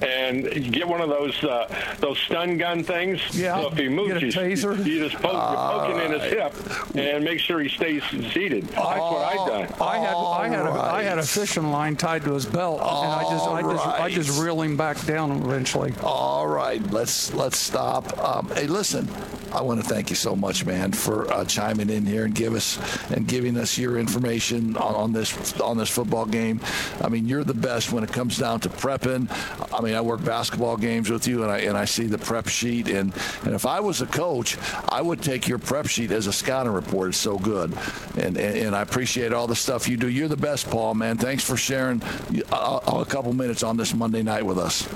and 0.00 0.72
get 0.72 0.86
one 0.86 1.00
of 1.00 1.08
those 1.08 1.42
uh, 1.44 1.68
those 1.98 2.18
stun 2.18 2.56
gun 2.56 2.82
things. 2.84 3.20
Yeah, 3.32 3.60
So 3.60 3.70
if 3.72 3.78
he 3.78 3.88
moves, 3.88 4.14
get 4.14 4.22
a 4.22 4.26
you, 4.26 4.32
taser. 4.32 4.86
you 4.86 5.08
just 5.08 5.20
poke, 5.20 5.32
you're 5.32 5.90
poking 5.90 6.00
in 6.00 6.12
his 6.20 6.32
hip 6.32 6.96
and 6.96 7.24
make 7.24 7.40
sure 7.40 7.60
he 7.60 7.68
stays 7.68 8.02
seated. 8.32 8.64
That's 8.68 8.76
what 8.78 9.38
I've 9.38 9.48
done. 9.68 9.80
I 9.80 9.98
had 9.98 10.14
I 10.14 10.48
had 10.48 10.66
a, 10.66 10.70
I 10.70 11.02
had 11.02 11.18
a 11.18 11.22
fishing 11.24 11.70
line 11.70 11.96
tied 11.96 12.22
to 12.24 12.32
his 12.34 12.46
belt, 12.46 12.80
and 12.80 12.88
I 12.88 13.22
just 13.30 13.48
I 13.48 13.62
just 13.62 13.86
I 13.86 14.10
just 14.10 14.30
right. 14.30 14.43
Reel 14.44 14.60
him 14.60 14.76
back 14.76 15.02
down 15.06 15.30
eventually. 15.32 15.94
All 16.02 16.46
right, 16.46 16.82
let's 16.92 17.32
let's 17.32 17.58
stop. 17.58 18.16
Um, 18.18 18.50
hey, 18.54 18.66
listen, 18.66 19.08
I 19.54 19.62
want 19.62 19.80
to 19.80 19.86
thank 19.86 20.10
you 20.10 20.16
so 20.16 20.34
much, 20.34 20.66
man, 20.66 20.90
for 20.90 21.32
uh, 21.32 21.44
chiming 21.44 21.88
in 21.88 22.04
here 22.04 22.24
and 22.24 22.34
give 22.34 22.54
us 22.54 22.76
and 23.12 23.26
giving 23.26 23.56
us 23.56 23.78
your 23.78 23.98
information 23.98 24.76
on, 24.76 24.94
on 24.94 25.12
this 25.12 25.58
on 25.60 25.78
this 25.78 25.88
football 25.88 26.26
game. 26.26 26.60
I 27.00 27.08
mean, 27.08 27.28
you're 27.28 27.44
the 27.44 27.54
best 27.54 27.92
when 27.92 28.02
it 28.02 28.12
comes 28.12 28.36
down 28.36 28.60
to 28.60 28.68
prepping. 28.68 29.28
I 29.72 29.80
mean, 29.80 29.94
I 29.94 30.00
work 30.00 30.24
basketball 30.24 30.76
games 30.76 31.08
with 31.08 31.28
you, 31.28 31.44
and 31.44 31.52
I 31.52 31.58
and 31.60 31.78
I 31.78 31.84
see 31.84 32.06
the 32.06 32.18
prep 32.18 32.48
sheet, 32.48 32.88
and 32.88 33.14
and 33.44 33.54
if 33.54 33.64
I 33.64 33.78
was 33.78 34.02
a 34.02 34.06
coach, 34.06 34.58
I 34.88 35.00
would 35.00 35.22
take 35.22 35.46
your 35.46 35.58
prep 35.58 35.86
sheet 35.86 36.10
as 36.10 36.26
a 36.26 36.32
scouting 36.32 36.72
report. 36.72 37.10
It's 37.10 37.18
so 37.18 37.38
good, 37.38 37.72
and 38.18 38.36
and, 38.36 38.58
and 38.58 38.76
I 38.76 38.82
appreciate 38.82 39.32
all 39.32 39.46
the 39.46 39.56
stuff 39.56 39.88
you 39.88 39.96
do. 39.96 40.08
You're 40.08 40.28
the 40.28 40.36
best, 40.36 40.68
Paul, 40.68 40.94
man. 40.94 41.16
Thanks 41.16 41.44
for 41.44 41.56
sharing 41.56 42.02
uh, 42.50 42.80
a 42.86 43.04
couple 43.04 43.32
minutes 43.32 43.62
on 43.62 43.76
this 43.76 43.94
Monday 43.94 44.24
night 44.24 44.33
with 44.42 44.58
us. 44.58 44.88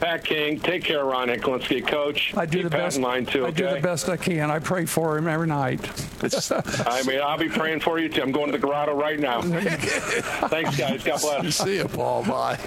Pat 0.00 0.24
King, 0.24 0.60
take 0.60 0.84
care 0.84 1.04
Ron 1.04 1.28
Hiklinski, 1.28 1.86
Coach. 1.86 2.34
I 2.36 2.44
do 2.44 2.58
Keep 2.58 2.64
the 2.64 2.70
best. 2.70 2.96
in 2.96 3.02
line 3.02 3.24
too. 3.24 3.46
I 3.46 3.50
do 3.50 3.68
the 3.68 3.80
best 3.80 4.08
I 4.08 4.16
can. 4.16 4.50
I 4.50 4.58
pray 4.58 4.84
for 4.84 5.16
him 5.16 5.28
every 5.28 5.46
night. 5.46 5.80
I 6.86 7.02
mean, 7.06 7.20
I'll 7.20 7.38
be 7.38 7.48
praying 7.48 7.80
for 7.80 7.98
you 7.98 8.08
too. 8.08 8.20
I'm 8.22 8.32
going 8.32 8.46
to 8.46 8.52
the 8.52 8.58
grotto 8.58 8.94
right 8.94 9.18
now. 9.18 9.40
Thanks, 10.48 10.76
guys. 10.76 11.02
God 11.04 11.20
bless. 11.20 11.56
See 11.56 11.76
you, 11.76 11.88
Paul. 11.88 12.24
Bye. 12.24 12.58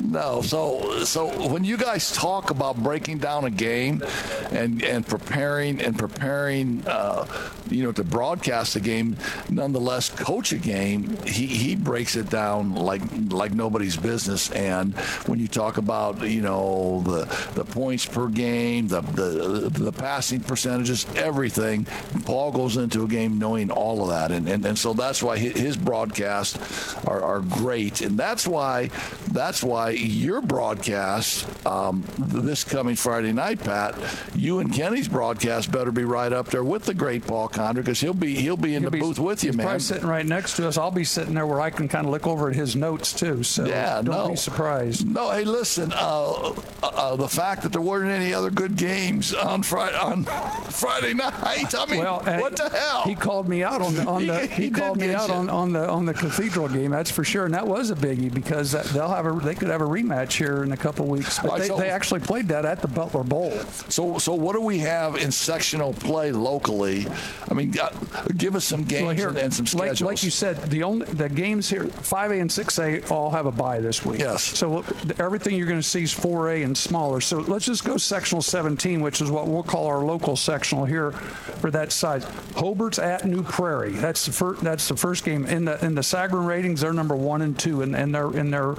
No, 0.00 0.42
so 0.42 1.04
so 1.04 1.48
when 1.48 1.64
you 1.64 1.76
guys 1.76 2.12
talk 2.12 2.50
about 2.50 2.76
breaking 2.76 3.18
down 3.18 3.44
a 3.44 3.50
game 3.50 4.02
and 4.50 4.82
and 4.82 5.06
preparing 5.06 5.80
and 5.80 5.98
preparing, 5.98 6.86
uh, 6.86 7.26
you 7.70 7.82
know, 7.82 7.92
to 7.92 8.04
broadcast 8.04 8.76
a 8.76 8.80
game, 8.80 9.16
nonetheless 9.48 10.08
coach 10.10 10.52
a 10.52 10.58
game, 10.58 11.16
he, 11.24 11.46
he 11.46 11.76
breaks 11.76 12.16
it 12.16 12.28
down 12.30 12.74
like 12.74 13.02
like 13.30 13.52
nobody's 13.52 13.96
business. 13.96 14.50
And 14.52 14.94
when 15.26 15.38
you 15.38 15.48
talk 15.48 15.78
about 15.78 16.20
you 16.22 16.42
know 16.42 17.02
the 17.06 17.24
the 17.54 17.64
points 17.64 18.06
per 18.06 18.28
game, 18.28 18.88
the 18.88 19.00
the 19.00 19.70
the 19.72 19.92
passing 19.92 20.40
percentages, 20.40 21.06
everything, 21.16 21.86
Paul 22.24 22.52
goes 22.52 22.76
into 22.76 23.04
a 23.04 23.08
game 23.08 23.38
knowing 23.38 23.70
all 23.70 24.02
of 24.02 24.08
that, 24.08 24.30
and 24.30 24.48
and, 24.48 24.64
and 24.64 24.78
so 24.78 24.92
that's 24.92 25.22
why 25.22 25.38
his 25.38 25.76
broadcasts 25.76 26.94
are, 27.06 27.22
are 27.22 27.40
great, 27.40 28.00
and 28.00 28.18
that's 28.18 28.46
why 28.46 28.90
that's 29.32 29.62
why 29.62 29.71
your 29.76 30.40
broadcast 30.42 31.46
um, 31.66 32.04
this 32.18 32.64
coming 32.64 32.96
Friday 32.96 33.32
night, 33.32 33.60
Pat, 33.60 33.94
you 34.34 34.58
and 34.58 34.72
Kenny's 34.72 35.08
broadcast 35.08 35.70
better 35.72 35.90
be 35.92 36.04
right 36.04 36.32
up 36.32 36.46
there 36.48 36.64
with 36.64 36.84
the 36.84 36.94
great 36.94 37.26
Paul 37.26 37.48
Condry 37.48 37.76
because 37.76 38.00
he'll 38.00 38.14
be 38.14 38.34
he'll 38.34 38.56
be 38.56 38.74
in 38.74 38.82
He'll 38.82 38.90
the 38.90 38.96
be- 38.96 39.00
booth 39.00 39.18
with 39.18 39.44
you, 39.44 39.52
man. 39.52 39.64
Probably 39.66 39.80
sitting 39.80 40.08
right 40.08 40.26
next 40.26 40.56
to 40.56 40.66
us. 40.68 40.76
I'll 40.76 40.90
be 40.90 41.04
sitting 41.04 41.34
there 41.34 41.46
where 41.46 41.60
I 41.60 41.70
can 41.70 41.88
kind 41.88 42.06
of 42.06 42.12
look 42.12 42.26
over 42.26 42.48
at 42.50 42.56
his 42.56 42.74
notes 42.76 43.12
too. 43.12 43.42
So 43.42 43.64
Yeah, 43.66 44.02
don't 44.02 44.06
no. 44.06 44.28
be 44.30 44.36
surprised. 44.36 45.06
No, 45.08 45.30
hey, 45.30 45.44
listen. 45.44 45.92
Uh, 45.94 46.52
uh, 46.82 47.16
the 47.16 47.28
fact 47.28 47.62
that 47.62 47.72
there 47.72 47.80
weren't 47.80 48.10
any 48.10 48.34
other 48.34 48.50
good 48.50 48.76
games 48.76 49.32
on 49.34 49.62
Friday 49.62 49.96
on 49.96 50.24
Friday 50.70 51.14
night. 51.14 51.74
I 51.74 51.86
mean, 51.86 52.00
Well, 52.00 52.20
what 52.24 52.56
the 52.56 52.68
hell? 52.68 53.02
He 53.04 53.14
called 53.14 53.48
me 53.48 53.62
out 53.62 53.80
on 53.80 53.94
the 53.94 54.04
on 54.06 54.20
He- 54.22 54.26
the 54.26 54.46
he 54.46 54.62
he, 54.64 54.70
did 54.70 54.74
called 54.74 54.98
me 54.98 55.14
out 55.14 55.28
you. 55.28 55.34
on, 55.34 55.50
on 55.50 55.72
the 55.72 55.88
on 55.88 56.06
the 56.06 56.14
cathedral 56.14 56.68
game. 56.68 56.90
That's 56.90 57.10
for 57.10 57.24
sure, 57.24 57.44
and 57.44 57.54
that 57.54 57.66
was 57.66 57.90
a 57.90 57.94
biggie 57.94 58.32
because 58.32 58.72
that, 58.72 58.84
they'll 58.86 59.08
have 59.08 59.26
a 59.26 59.32
they 59.42 59.54
could 59.62 59.70
have 59.70 59.80
a 59.80 59.84
rematch 59.84 60.32
here 60.32 60.64
in 60.64 60.72
a 60.72 60.76
couple 60.76 61.06
weeks. 61.06 61.38
But 61.38 61.58
they, 61.58 61.68
so- 61.68 61.76
they 61.76 61.88
actually 61.88 62.18
played 62.18 62.48
that 62.48 62.64
at 62.64 62.82
the 62.82 62.88
Butler 62.88 63.22
Bowl. 63.22 63.52
So, 63.88 64.18
so 64.18 64.34
what 64.34 64.54
do 64.54 64.60
we 64.60 64.78
have 64.80 65.14
in 65.16 65.30
sectional 65.30 65.92
play 65.92 66.32
locally? 66.32 67.06
I 67.48 67.54
mean, 67.54 67.72
uh, 67.78 67.90
give 68.36 68.56
us 68.56 68.64
some 68.64 68.82
games 68.82 69.06
Well, 69.06 69.14
here, 69.14 69.28
and, 69.28 69.38
and 69.38 69.54
some 69.54 69.66
like, 69.78 69.90
schedules. 69.90 70.02
like 70.02 70.24
you 70.24 70.30
said, 70.30 70.56
the 70.64 70.82
only 70.82 71.06
the 71.06 71.28
games 71.28 71.70
here, 71.70 71.84
5A 71.84 72.40
and 72.40 72.50
6A 72.50 73.08
all 73.08 73.30
have 73.30 73.46
a 73.46 73.52
bye 73.52 73.78
this 73.78 74.04
week. 74.04 74.18
Yes. 74.18 74.42
So 74.42 74.84
everything 75.20 75.54
you're 75.54 75.68
going 75.68 75.78
to 75.78 75.88
see 75.88 76.02
is 76.02 76.12
4A 76.12 76.64
and 76.64 76.76
smaller. 76.76 77.20
So 77.20 77.38
let's 77.38 77.66
just 77.66 77.84
go 77.84 77.96
sectional 77.96 78.42
17, 78.42 79.00
which 79.00 79.20
is 79.20 79.30
what 79.30 79.46
we'll 79.46 79.62
call 79.62 79.86
our 79.86 80.02
local 80.02 80.34
sectional 80.34 80.84
here 80.86 81.12
for 81.12 81.70
that 81.70 81.92
size. 81.92 82.24
Hobart's 82.56 82.98
at 82.98 83.24
New 83.26 83.44
Prairie. 83.44 83.92
That's 83.92 84.26
the 84.26 84.32
first. 84.32 84.60
That's 84.62 84.88
the 84.88 84.96
first 84.96 85.24
game 85.24 85.46
in 85.46 85.66
the 85.66 85.84
in 85.84 85.94
the 85.94 86.00
Sagarin 86.00 86.46
ratings. 86.46 86.80
They're 86.80 86.92
number 86.92 87.14
one 87.14 87.42
and 87.42 87.56
two 87.56 87.82
in, 87.82 87.94
in 87.94 88.10
their 88.10 88.36
in 88.36 88.50
their 88.50 88.74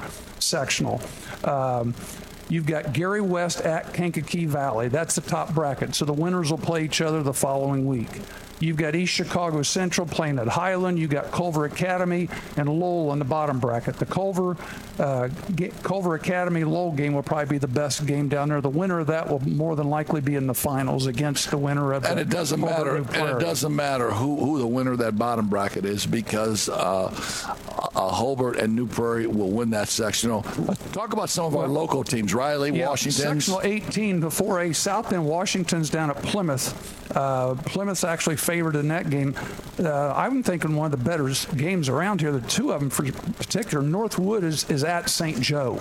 sectional. 0.74 1.02
Um, 1.44 1.94
You've 2.50 2.66
got 2.66 2.92
Gary 2.94 3.22
West 3.22 3.62
at 3.62 3.94
Kankakee 3.94 4.46
Valley. 4.46 4.90
That's 4.90 5.16
the 5.16 5.22
top 5.22 5.56
bracket. 5.56 5.96
So 5.96 6.04
the 6.04 6.14
winners 6.14 6.52
will 6.52 6.58
play 6.58 6.84
each 6.84 7.02
other 7.02 7.24
the 7.24 7.34
following 7.34 7.88
week. 7.88 8.10
You've 8.60 8.78
got 8.78 8.96
East 8.96 9.14
Chicago 9.14 9.62
Central 9.64 10.08
playing 10.08 10.40
at 10.40 10.48
Highland. 10.48 10.98
You've 11.00 11.10
got 11.12 11.32
Culver 11.32 11.66
Academy 11.66 12.30
and 12.58 12.70
Lowell 12.70 13.12
in 13.14 13.20
the 13.20 13.26
bottom 13.26 13.60
bracket. 13.60 13.98
The 13.98 14.06
Culver 14.06 14.56
uh, 15.00 15.30
Culver 15.84 16.16
Academy 16.16 16.64
Lowell 16.64 16.92
game 16.92 17.14
will 17.14 17.24
probably 17.24 17.56
be 17.56 17.58
the 17.58 17.68
best 17.68 18.06
game 18.06 18.30
down 18.30 18.50
there. 18.50 18.62
The 18.62 18.70
winner 18.70 19.00
of 19.00 19.08
that 19.08 19.30
will 19.30 19.40
more 19.48 19.76
than 19.76 19.90
likely 19.90 20.22
be 20.22 20.36
in 20.36 20.48
the 20.48 20.54
finals 20.54 21.08
against 21.08 21.52
the 21.52 21.58
winner 21.58 21.94
of 21.94 22.06
and 22.06 22.18
the 22.18 22.22
it 22.22 22.30
doesn't 22.30 22.62
Culver 22.62 23.02
matter. 23.02 23.20
And 23.20 23.42
it 23.42 23.44
doesn't 23.44 23.76
matter 23.76 24.12
who, 24.12 24.38
who 24.38 24.60
the 24.60 24.68
winner 24.68 24.92
of 24.94 25.00
that 25.00 25.18
bottom 25.18 25.50
bracket 25.50 25.86
is 25.86 26.06
because 26.06 26.70
uh, 26.70 27.06
uh, 27.96 28.10
Hobart 28.10 28.58
and 28.58 28.76
New 28.76 28.88
Prairie 28.88 29.28
will 29.28 29.52
win 29.52 29.72
that 29.72 29.88
sectional. 29.88 30.44
Talk 30.94 31.14
about 31.14 31.30
some 31.30 31.46
of 31.46 31.56
our 31.56 31.68
local 31.68 32.04
teams: 32.04 32.34
Riley, 32.34 32.72
Yeah, 32.78 32.88
Washington. 32.90 33.42
Sectional 33.42 33.62
18 33.64 34.20
before 34.20 34.62
a 34.62 34.74
South 34.74 35.10
Bend 35.10 35.26
Washington's 35.26 35.90
down 35.90 36.10
at 36.10 36.22
Plymouth. 36.24 37.00
Uh, 37.16 37.56
Plymouth's 37.56 38.04
actually 38.04 38.38
favored 38.44 38.76
in 38.76 38.88
that 38.90 39.10
game. 39.10 39.36
Uh, 39.80 40.14
I'm 40.16 40.44
thinking 40.44 40.76
one 40.76 40.92
of 40.94 41.00
the 41.00 41.04
better 41.04 41.30
games 41.56 41.90
around 41.90 42.22
here. 42.22 42.32
The 42.32 42.48
two 42.48 42.72
of 42.72 42.80
them, 42.80 42.90
for 42.90 43.04
particular, 43.12 43.84
Northwood 43.84 44.44
is, 44.44 44.70
is 44.70 44.84
at 44.84 45.10
St. 45.10 45.40
Joe. 45.42 45.80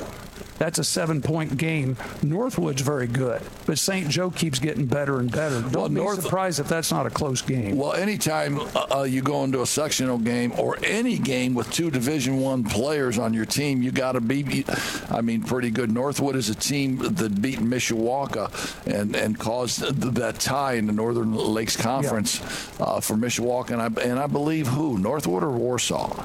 That's 0.63 0.79
a 0.79 0.85
seven-point 0.85 1.57
game. 1.57 1.97
Northwood's 2.23 2.83
very 2.83 3.09
good, 3.09 3.43
but 3.67 3.79
St. 3.79 4.09
Joe 4.09 4.31
keeps 4.31 4.61
getting 4.61 4.87
better 4.87 5.19
and 5.19 5.29
better. 5.29 5.61
Don't 5.61 5.73
Well, 5.73 5.89
be 5.89 5.95
North- 5.97 6.23
surprised 6.23 6.61
if 6.61 6.69
that's 6.69 6.93
not 6.93 7.05
a 7.05 7.11
close 7.11 7.43
game. 7.43 7.77
Well, 7.77 7.95
anytime 7.95 8.61
uh, 8.61 8.87
uh, 8.99 9.03
you 9.03 9.23
go 9.23 9.43
into 9.43 9.63
a 9.63 9.67
sectional 9.67 10.19
game 10.19 10.53
or 10.57 10.79
any 10.85 11.19
game 11.19 11.55
with 11.55 11.69
two 11.73 11.91
Division 11.91 12.39
One 12.39 12.63
players 12.63 13.19
on 13.19 13.35
your 13.35 13.45
team, 13.45 13.83
you 13.83 13.91
got 13.91 14.13
to 14.13 14.21
be, 14.21 14.65
I 15.11 15.21
mean, 15.21 15.43
pretty 15.43 15.71
good. 15.71 15.91
Northwood 15.91 16.37
is 16.37 16.49
a 16.49 16.55
team 16.55 16.99
that 16.99 17.43
beat 17.43 17.59
Mishawaka 17.59 18.47
and 18.87 19.17
and 19.17 19.37
caused 19.37 19.81
that 19.81 20.39
tie 20.39 20.75
in 20.75 20.87
the 20.87 20.93
Northern 20.93 21.35
Lakes 21.35 21.77
Conference 21.77 22.41
uh, 22.79 23.01
for 23.01 23.15
Mishawaka, 23.15 23.71
and 23.71 23.83
I 23.83 24.03
and 24.09 24.17
I 24.21 24.29
believe 24.29 24.69
who 24.69 24.97
Northwood 24.97 25.43
or 25.43 25.51
Warsaw. 25.51 26.25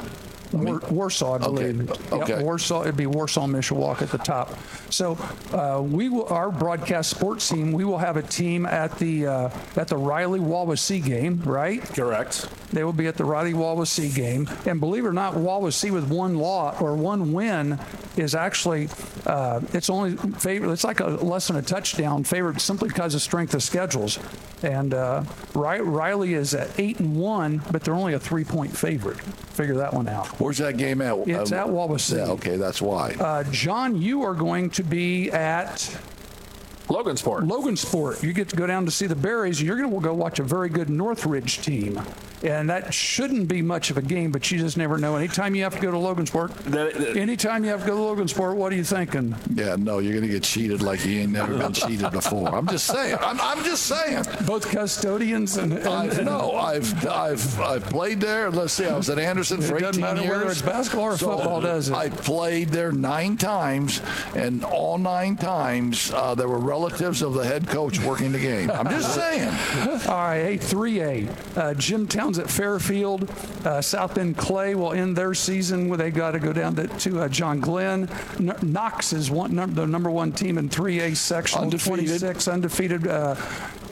War, 0.52 0.82
Warsaw, 0.90 1.36
I 1.36 1.38
believe. 1.38 1.92
Okay. 1.92 2.16
okay. 2.16 2.34
Yep, 2.34 2.44
Warsaw. 2.44 2.82
It'd 2.84 2.98
be 2.98 3.08
Warsaw, 3.08 3.48
Mishawaka 3.48 4.04
at 4.04 4.12
the 4.12 4.18
top. 4.18 4.54
So 4.90 5.18
uh, 5.54 5.82
we 5.82 6.10
will, 6.10 6.28
our 6.28 6.52
broadcast 6.52 7.10
sports 7.10 7.48
team. 7.50 7.72
We 7.72 7.86
will 7.86 7.98
have 7.98 8.18
a 8.18 8.22
team 8.24 8.66
at 8.66 8.98
the 9.00 9.28
uh, 9.28 9.50
at 9.76 9.88
the 9.88 9.98
Riley 9.98 10.40
Wawasee 10.40 11.04
game, 11.04 11.42
right? 11.44 11.82
Correct. 11.82 12.48
They 12.72 12.84
will 12.84 12.94
be 12.94 13.08
at 13.08 13.16
the 13.16 13.26
Riley 13.26 13.54
Wawasee 13.54 14.14
game, 14.14 14.50
and 14.66 14.80
believe 14.80 15.06
it 15.06 15.08
or 15.08 15.14
not, 15.14 15.36
Wawasee 15.36 15.92
with 15.92 16.10
one 16.10 16.38
law 16.38 16.78
or 16.80 16.96
one 16.96 17.34
win 17.34 17.80
is 18.18 18.36
actually 18.36 18.90
uh, 19.26 19.62
it's 19.74 19.90
only 19.90 20.18
favorite. 20.40 20.72
It's 20.72 20.84
like 20.84 21.00
a 21.00 21.08
less 21.08 21.48
than 21.48 21.58
a 21.58 21.62
touchdown 21.62 22.24
favorite 22.24 22.60
simply 22.62 22.90
because 22.90 23.16
of 23.16 23.22
strength 23.22 23.54
of 23.54 23.64
schedules. 23.64 24.20
And 24.64 24.94
uh, 24.94 25.24
Riley 25.54 26.34
is 26.34 26.54
at 26.56 26.80
eight 26.80 27.00
and 27.00 27.16
one, 27.16 27.62
but 27.72 27.84
they're 27.84 27.94
only 27.94 28.14
a 28.14 28.20
three 28.20 28.44
point 28.44 28.76
favorite. 28.76 29.20
Figure 29.22 29.76
that 29.76 29.94
one 29.94 30.08
out. 30.08 30.37
Where's 30.40 30.60
that 30.60 30.78
game 30.78 31.02
at? 31.02 31.18
It's 31.28 31.52
um, 31.52 31.58
at 31.58 31.68
Wawasee. 31.68 32.18
Yeah, 32.18 32.34
okay, 32.34 32.58
that's 32.58 32.82
why. 32.82 33.14
Uh, 33.20 33.44
John, 33.46 34.00
you 34.00 34.22
are 34.24 34.36
going 34.36 34.70
to 34.72 34.84
be 34.84 35.32
at 35.32 35.78
Logansport. 36.88 37.48
Logansport. 37.48 38.24
You 38.24 38.34
get 38.34 38.50
to 38.50 38.56
go 38.56 38.68
down 38.68 38.86
to 38.86 38.92
see 38.92 39.08
the 39.08 39.16
Berries. 39.16 39.62
You're 39.62 39.78
going 39.78 39.92
to 39.92 40.00
go 40.00 40.14
watch 40.14 40.40
a 40.40 40.44
very 40.44 40.70
good 40.70 40.90
Northridge 40.90 41.60
team. 41.60 42.02
And 42.44 42.70
that 42.70 42.94
shouldn't 42.94 43.48
be 43.48 43.62
much 43.62 43.90
of 43.90 43.98
a 43.98 44.02
game, 44.02 44.32
but 44.32 44.50
you 44.52 44.60
just 44.60 44.78
never 44.78 44.98
know. 44.98 45.16
Anytime 45.16 45.56
you 45.56 45.64
have 45.64 45.76
to 45.76 45.82
go 45.82 45.92
to 45.92 45.98
Logansport, 45.98 46.54
that, 46.66 46.94
that, 46.94 47.18
anytime 47.18 47.64
you 47.64 47.72
have 47.72 47.82
to 47.82 47.88
go 47.88 48.16
to 48.16 48.22
Logansport, 48.22 48.56
what 48.56 48.72
are 48.72 48.76
you 48.76 48.84
thinking? 48.84 49.36
Yeah, 49.54 49.76
no, 49.76 50.00
you're 50.00 50.14
going 50.14 50.26
to 50.26 50.30
get 50.30 50.44
cheated 50.44 50.82
like 50.82 51.06
you 51.06 51.22
ain't 51.22 51.32
never 51.32 51.58
been 51.58 51.74
cheated 51.74 52.12
before. 52.12 52.54
I'm 52.54 52.68
just 52.68 52.86
saying. 52.86 53.18
I'm, 53.22 53.40
I'm 53.42 53.64
just 53.64 53.84
saying. 53.84 54.24
Both 54.46 54.70
custodians 54.70 55.58
and, 55.58 55.74
and, 55.74 55.88
I, 55.88 56.22
no, 56.22 56.54
I've 56.54 57.08
I've 57.08 57.60
I've 57.60 57.84
played 57.86 58.22
there. 58.22 58.50
Let's 58.52 58.74
see, 58.74 58.86
I 58.86 58.96
was 58.96 59.10
at 59.10 59.20
Anderson 59.20 59.62
for 59.62 59.78
18 59.78 60.02
matter 60.02 60.22
years. 60.22 60.30
Whether 60.30 60.52
it's 60.52 60.62
basketball 60.62 61.06
or 61.06 61.18
so 61.18 61.36
football, 61.36 61.62
does 61.62 61.90
it? 61.90 61.96
I 61.96 62.10
played 62.10 62.70
there 62.70 62.92
nine 62.92 63.38
times, 63.38 64.02
and 64.36 64.64
all 64.64 64.98
nine 64.98 65.36
times 65.36 66.12
uh, 66.14 66.36
there 66.36 66.48
were 66.48 66.60
relatives 66.60 67.22
of 67.22 67.34
the 67.34 67.46
head 67.46 67.68
coach 67.68 68.00
working 68.00 68.32
the 68.32 68.40
game. 68.40 68.70
I'm 68.72 68.90
just 68.90 69.14
saying. 69.14 69.50
all 70.08 70.16
right, 70.16 70.42
hey, 70.42 70.58
3A. 70.58 71.58
Uh, 71.58 71.74
Jim 71.74 72.08
Towns 72.28 72.40
at 72.40 72.50
Fairfield. 72.50 73.30
Uh, 73.66 73.82
South 73.82 74.16
Bend 74.16 74.36
Clay 74.36 74.76
will 74.76 74.92
end 74.92 75.16
their 75.16 75.34
season 75.34 75.88
where 75.88 75.98
they 75.98 76.12
got 76.12 76.32
to 76.32 76.40
go 76.40 76.52
down 76.52 76.76
to, 76.76 76.86
to 76.86 77.22
uh, 77.22 77.30
John 77.30 77.62
Glenn. 77.62 78.10
N- 78.38 78.54
Knox 78.62 79.14
is 79.14 79.32
one, 79.32 79.56
num- 79.56 79.74
the 79.76 79.88
number 79.88 80.12
one 80.12 80.34
team 80.34 80.58
in 80.58 80.68
3A 80.68 81.16
section, 81.16 81.62
undefeated. 81.62 82.20
26 82.20 82.48
undefeated. 82.50 83.08
Uh, 83.08 83.36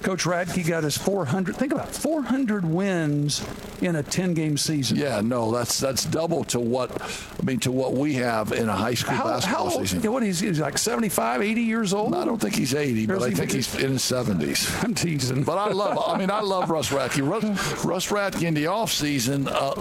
Coach 0.06 0.26
Radke 0.26 0.68
got 0.68 0.84
his 0.84 0.96
400. 0.96 1.56
Think 1.56 1.74
about 1.74 1.88
it, 1.88 1.96
400 1.96 2.64
wins 2.64 3.44
in 3.82 3.96
a 3.96 4.04
10-game 4.04 4.56
season. 4.56 4.98
Yeah, 4.98 5.20
no, 5.22 5.52
that's 5.52 5.80
that's 5.80 6.06
double 6.06 6.44
to 6.46 6.60
what 6.60 6.92
I 7.02 7.44
mean 7.44 7.60
to 7.62 7.72
what 7.72 7.94
we 7.94 8.14
have 8.14 8.52
in 8.52 8.70
a 8.70 8.76
high 8.76 8.94
school 8.94 9.16
how, 9.16 9.24
basketball 9.24 9.72
how, 9.72 9.80
season. 9.80 10.12
What 10.12 10.22
he's, 10.22 10.40
he's 10.40 10.60
like 10.60 10.78
75, 10.78 11.42
80 11.42 11.62
years 11.62 11.92
old. 11.92 12.14
I 12.14 12.24
don't 12.24 12.40
think 12.40 12.54
he's 12.54 12.76
80, 12.76 13.08
but 13.08 13.24
I 13.24 13.32
think 13.32 13.52
he's 13.52 13.74
in 13.74 13.94
his 13.94 14.04
70s. 14.04 14.84
I'm 14.84 14.94
teasing. 14.94 15.42
But 15.44 15.58
I 15.58 15.72
love. 15.72 15.98
I 16.08 16.20
mean, 16.20 16.30
I 16.30 16.42
love 16.42 16.70
Russ 16.70 16.92
Radke. 16.92 17.28
Russ, 17.28 17.84
Russ 17.84 18.12
Radke 18.12 18.44
in 18.44 18.54
the 18.54 18.68
off 18.68 18.92
season 18.92 19.48
uh, 19.48 19.72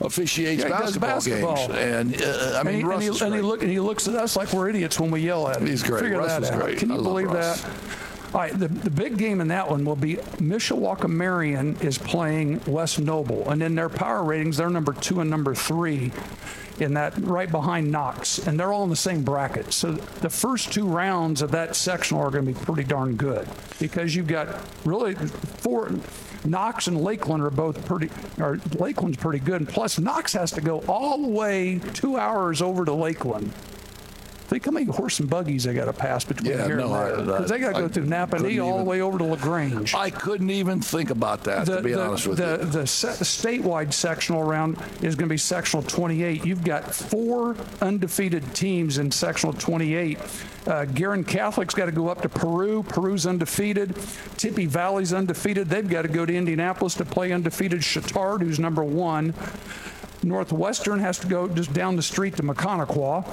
officiates 0.00 0.64
yeah, 0.64 0.70
basketball, 0.70 1.10
basketball, 1.10 1.68
games, 1.68 1.78
and 1.78 2.22
uh, 2.22 2.58
I 2.58 2.64
mean, 2.64 2.74
and 2.74 2.82
he, 2.82 2.82
Russ 2.82 3.06
and 3.06 3.14
he, 3.16 3.24
and 3.26 3.34
he, 3.36 3.40
look, 3.42 3.62
and 3.62 3.70
he 3.70 3.78
looks 3.78 4.08
at 4.08 4.16
us 4.16 4.34
like 4.34 4.52
we're 4.52 4.70
idiots 4.70 4.98
when 4.98 5.12
we 5.12 5.20
yell 5.20 5.46
at 5.46 5.60
him. 5.60 5.68
He's 5.68 5.84
great. 5.84 6.02
Figure 6.02 6.18
Russ 6.18 6.30
that 6.30 6.42
is 6.42 6.50
out. 6.50 6.60
great. 6.60 6.78
Can 6.78 6.90
you 6.90 6.96
believe 6.96 7.30
Russ. 7.30 7.62
that? 7.62 8.07
All 8.34 8.40
right, 8.40 8.52
the, 8.52 8.68
the 8.68 8.90
big 8.90 9.16
game 9.16 9.40
in 9.40 9.48
that 9.48 9.70
one 9.70 9.86
will 9.86 9.96
be 9.96 10.16
Mishawaka 10.36 11.08
Marion 11.08 11.78
is 11.80 11.96
playing 11.96 12.60
West 12.66 13.00
Noble. 13.00 13.48
And 13.48 13.62
in 13.62 13.74
their 13.74 13.88
power 13.88 14.22
ratings, 14.22 14.58
they're 14.58 14.68
number 14.68 14.92
two 14.92 15.20
and 15.20 15.30
number 15.30 15.54
three 15.54 16.12
in 16.78 16.92
that 16.94 17.16
right 17.18 17.50
behind 17.50 17.90
Knox. 17.90 18.38
And 18.46 18.60
they're 18.60 18.70
all 18.70 18.84
in 18.84 18.90
the 18.90 18.96
same 18.96 19.22
bracket. 19.22 19.72
So 19.72 19.92
the 19.92 20.28
first 20.28 20.72
two 20.74 20.86
rounds 20.86 21.40
of 21.40 21.52
that 21.52 21.74
sectional 21.74 22.22
are 22.22 22.30
going 22.30 22.44
to 22.44 22.52
be 22.52 22.64
pretty 22.64 22.84
darn 22.84 23.16
good 23.16 23.48
because 23.80 24.14
you've 24.14 24.28
got 24.28 24.60
really 24.84 25.14
four. 25.14 25.90
Knox 26.44 26.86
and 26.86 27.00
Lakeland 27.02 27.42
are 27.42 27.50
both 27.50 27.84
pretty, 27.86 28.10
or 28.38 28.60
Lakeland's 28.78 29.16
pretty 29.16 29.40
good. 29.40 29.62
And 29.62 29.68
plus, 29.68 29.98
Knox 29.98 30.34
has 30.34 30.52
to 30.52 30.60
go 30.60 30.80
all 30.86 31.20
the 31.20 31.28
way 31.28 31.80
two 31.94 32.18
hours 32.18 32.60
over 32.60 32.84
to 32.84 32.92
Lakeland. 32.92 33.52
Think 34.48 34.64
how 34.64 34.70
many 34.70 34.86
horse 34.86 35.20
and 35.20 35.28
buggies 35.28 35.64
they 35.64 35.74
got 35.74 35.84
to 35.84 35.92
pass 35.92 36.24
between 36.24 36.52
yeah, 36.52 36.64
here 36.64 36.76
no, 36.76 36.94
and 36.94 37.28
there. 37.28 37.36
Because 37.36 37.50
they 37.50 37.58
got 37.58 37.74
to 37.74 37.82
go 37.82 37.88
through 37.88 38.06
Nappanee 38.06 38.64
all 38.64 38.78
the 38.78 38.84
way 38.84 39.02
over 39.02 39.18
to 39.18 39.24
LaGrange. 39.24 39.94
I 39.94 40.08
couldn't 40.08 40.48
even 40.48 40.80
think 40.80 41.10
about 41.10 41.44
that, 41.44 41.66
the, 41.66 41.76
to 41.76 41.82
be 41.82 41.92
the, 41.92 42.02
honest 42.02 42.26
with 42.26 42.38
the, 42.38 42.58
you. 42.62 42.64
The 42.64 42.84
statewide 42.84 43.92
sectional 43.92 44.42
round 44.42 44.78
is 45.02 45.16
going 45.16 45.28
to 45.28 45.32
be 45.34 45.36
sectional 45.36 45.82
28. 45.82 46.46
You've 46.46 46.64
got 46.64 46.94
four 46.94 47.56
undefeated 47.82 48.54
teams 48.54 48.96
in 48.96 49.10
sectional 49.10 49.52
28. 49.52 50.18
Uh, 50.66 50.86
Guerin 50.86 51.24
Catholic's 51.24 51.74
got 51.74 51.86
to 51.86 51.92
go 51.92 52.08
up 52.08 52.22
to 52.22 52.30
Peru. 52.30 52.82
Peru's 52.84 53.26
undefeated. 53.26 53.94
Tippy 54.38 54.64
Valley's 54.64 55.12
undefeated. 55.12 55.68
They've 55.68 55.86
got 55.86 56.02
to 56.02 56.08
go 56.08 56.24
to 56.24 56.34
Indianapolis 56.34 56.94
to 56.94 57.04
play 57.04 57.32
undefeated 57.32 57.80
Chatard, 57.80 58.40
who's 58.40 58.58
number 58.58 58.82
one. 58.82 59.34
Northwestern 60.22 60.98
has 61.00 61.18
to 61.20 61.26
go 61.26 61.48
just 61.48 61.72
down 61.72 61.96
the 61.96 62.02
street 62.02 62.36
to 62.36 62.42
Maconaquah. 62.42 63.24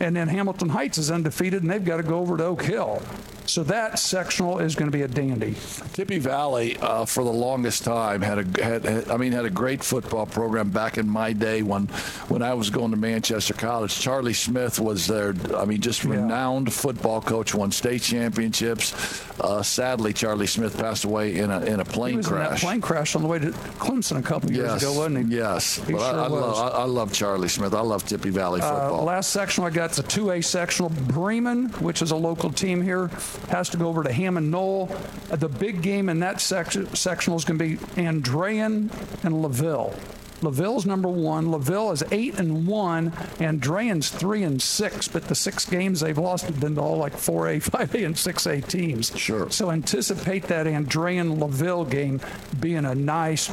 And 0.00 0.14
then 0.14 0.28
Hamilton 0.28 0.68
Heights 0.68 0.96
is 0.96 1.10
undefeated, 1.10 1.62
and 1.62 1.70
they've 1.70 1.84
got 1.84 1.96
to 1.96 2.04
go 2.04 2.20
over 2.20 2.36
to 2.36 2.44
Oak 2.44 2.62
Hill. 2.62 3.02
So 3.46 3.64
that 3.64 3.98
sectional 3.98 4.58
is 4.60 4.76
going 4.76 4.88
to 4.90 4.96
be 4.96 5.02
a 5.02 5.08
dandy. 5.08 5.56
Tippy 5.94 6.18
Valley, 6.18 6.76
uh, 6.76 7.04
for 7.06 7.24
the 7.24 7.32
longest 7.32 7.82
time, 7.82 8.20
had 8.20 8.38
a 8.38 8.62
had, 8.62 8.84
had, 8.84 9.10
I 9.10 9.16
mean 9.16 9.32
had 9.32 9.46
a 9.46 9.50
great 9.50 9.82
football 9.82 10.26
program 10.26 10.68
back 10.68 10.98
in 10.98 11.08
my 11.08 11.32
day 11.32 11.62
when 11.62 11.86
when 12.28 12.42
I 12.42 12.52
was 12.54 12.68
going 12.70 12.90
to 12.90 12.96
Manchester 12.98 13.54
College. 13.54 13.98
Charlie 13.98 14.34
Smith 14.34 14.78
was 14.78 15.06
their, 15.06 15.34
I 15.56 15.64
mean, 15.64 15.80
just 15.80 16.04
Yeah. 16.04 16.10
renowned 16.10 16.72
football 16.72 17.22
coach. 17.22 17.54
Won 17.54 17.72
state 17.72 18.02
championships. 18.02 18.92
Uh, 19.40 19.62
sadly, 19.62 20.12
Charlie 20.12 20.46
Smith 20.46 20.76
passed 20.78 21.04
away 21.04 21.38
in 21.38 21.50
a 21.50 21.60
in 21.64 21.80
a 21.80 21.84
plane 21.86 22.12
He 22.12 22.16
was 22.18 22.28
in 22.28 22.34
that 22.34 22.48
crash. 22.48 22.60
plane 22.62 22.80
crash 22.82 23.16
on 23.16 23.22
the 23.22 23.28
way 23.28 23.38
to 23.38 23.50
Clemson 23.80 24.18
a 24.18 24.22
couple 24.22 24.52
years 24.52 24.72
yes, 24.72 24.82
ago, 24.82 24.92
wasn't 24.92 25.26
he? 25.30 25.36
yes. 25.36 25.76
He 25.86 25.92
but 25.94 26.02
I, 26.02 26.10
sure 26.10 26.27
I, 26.28 26.30
was. 26.32 26.58
love, 26.58 26.74
I, 26.74 26.78
I 26.78 26.84
love 26.84 27.12
Charlie 27.12 27.48
Smith. 27.48 27.74
I 27.74 27.80
love 27.80 28.04
Tippy 28.06 28.30
Valley 28.30 28.60
Uh, 28.60 28.68
football. 28.88 29.04
last 29.04 29.30
sectional 29.30 29.66
I 29.66 29.70
got 29.70 29.92
the 29.92 30.02
2A 30.02 30.44
sectional. 30.44 30.90
Bremen, 30.90 31.68
which 31.80 32.02
is 32.02 32.10
a 32.10 32.16
local 32.16 32.50
team 32.50 32.82
here, 32.82 33.08
has 33.48 33.68
to 33.70 33.76
go 33.76 33.88
over 33.88 34.02
to 34.02 34.12
Hammond 34.12 34.50
Noll. 34.50 34.90
Uh, 35.30 35.36
the 35.36 35.48
big 35.48 35.82
game 35.82 36.08
in 36.08 36.20
that 36.20 36.40
section, 36.40 36.94
sectional 36.94 37.36
is 37.36 37.44
going 37.44 37.58
to 37.58 37.64
be 37.64 37.76
Andrean 38.00 38.90
and 39.24 39.34
Laville. 39.44 39.94
Laville's 40.40 40.86
number 40.86 41.08
one. 41.08 41.46
Laville 41.46 41.92
is 41.92 42.04
eight 42.12 42.38
and 42.38 42.64
one. 42.68 43.10
Andrean's 43.40 44.08
three 44.08 44.44
and 44.44 44.62
six. 44.62 45.08
But 45.08 45.24
the 45.24 45.34
six 45.34 45.64
games 45.66 45.98
they've 45.98 46.16
lost 46.16 46.44
have 46.44 46.60
been 46.60 46.76
to 46.76 46.80
all 46.80 46.96
like 46.96 47.14
4A, 47.14 47.60
5A, 47.68 48.04
and 48.06 48.14
6A 48.14 48.64
teams. 48.68 49.10
Sure. 49.18 49.50
So 49.50 49.72
anticipate 49.72 50.44
that 50.44 50.66
Andrean 50.66 51.38
Laville 51.38 51.90
game 51.90 52.20
being 52.60 52.84
a 52.84 52.94
nice, 52.94 53.50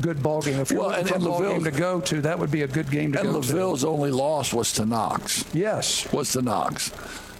good 0.00 0.22
ball 0.22 0.42
game. 0.42 0.60
If 0.60 0.70
you're 0.70 0.80
Well, 0.80 0.90
looking 0.90 1.00
and- 1.02 1.08
for 1.10 1.16
a 1.16 1.18
ball 1.32 1.40
game 1.40 1.64
to 1.64 1.70
go 1.70 2.00
to, 2.00 2.20
that 2.22 2.38
would 2.38 2.50
be 2.50 2.62
a 2.62 2.66
good 2.68 2.90
game 2.90 3.12
to 3.12 3.20
and 3.20 3.28
go 3.30 3.36
Laville's 3.38 3.84
only 3.84 4.10
loss 4.10 4.52
was 4.52 4.72
to 4.74 4.86
Knox. 4.86 5.44
Yes. 5.52 6.06
was 6.12 6.32
to 6.32 6.42
Knox. 6.42 6.90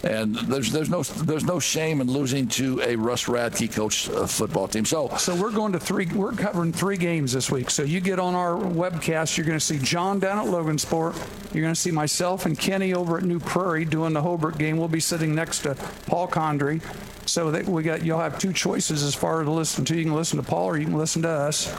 And 0.06 0.36
there's 0.36 0.70
there's 0.70 0.88
no 0.88 1.02
there's 1.02 1.44
no 1.44 1.58
shame 1.58 2.00
in 2.00 2.08
losing 2.08 2.46
to 2.48 2.80
a 2.80 2.94
Russ 2.94 3.24
Radke 3.24 3.72
coach 3.72 4.08
uh, 4.08 4.26
football 4.26 4.68
team. 4.68 4.84
So 4.84 5.08
So 5.18 5.34
we're 5.34 5.50
going 5.50 5.72
to 5.72 5.80
three. 5.80 6.06
We're 6.06 6.32
covering 6.32 6.72
three 6.72 6.96
games 6.96 7.32
this 7.32 7.50
week. 7.50 7.70
So 7.70 7.82
you 7.82 8.00
get 8.00 8.20
on 8.20 8.34
our 8.36 8.54
webcast. 8.54 9.36
You're 9.36 9.46
going 9.46 9.58
to 9.58 9.64
see 9.64 9.78
John 9.78 10.20
down 10.20 10.38
at 10.38 10.46
Logansport. 10.46 11.16
You're 11.52 11.62
going 11.62 11.74
to 11.74 11.80
see 11.80 11.90
myself 11.90 12.46
and 12.46 12.56
Kenny 12.56 12.94
over 12.94 13.18
at 13.18 13.24
New 13.24 13.40
Prairie 13.40 13.84
doing 13.84 14.12
the 14.12 14.22
Hobart 14.22 14.58
game. 14.58 14.76
We'll 14.76 14.86
be 14.86 15.00
sitting 15.00 15.34
next 15.34 15.60
to 15.60 15.74
Paul 16.06 16.28
Condry. 16.28 16.80
So 17.28 17.50
that 17.50 17.66
we 17.66 17.82
got 17.82 18.04
you'll 18.04 18.20
have 18.20 18.38
two 18.38 18.52
choices 18.52 19.02
as 19.02 19.16
far 19.16 19.40
as 19.40 19.46
to 19.46 19.50
listen 19.50 19.84
to. 19.86 19.96
You 19.96 20.04
can 20.04 20.14
listen 20.14 20.36
to 20.36 20.44
Paul 20.48 20.66
or 20.66 20.78
you 20.78 20.84
can 20.84 20.96
listen 20.96 21.22
to 21.22 21.28
us. 21.28 21.74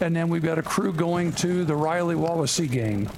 And 0.00 0.14
then 0.14 0.28
we've 0.28 0.42
got 0.42 0.58
a 0.58 0.62
crew 0.62 0.92
going 0.92 1.32
to 1.32 1.64
the 1.64 1.74
Riley 1.74 2.14
Wawasee 2.14 2.70
game. 2.70 3.10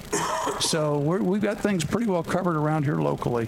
So 0.59 0.97
we're, 0.97 1.21
we've 1.21 1.41
got 1.41 1.59
things 1.59 1.83
pretty 1.83 2.07
well 2.07 2.23
covered 2.23 2.55
around 2.55 2.85
here 2.85 2.95
locally. 2.97 3.47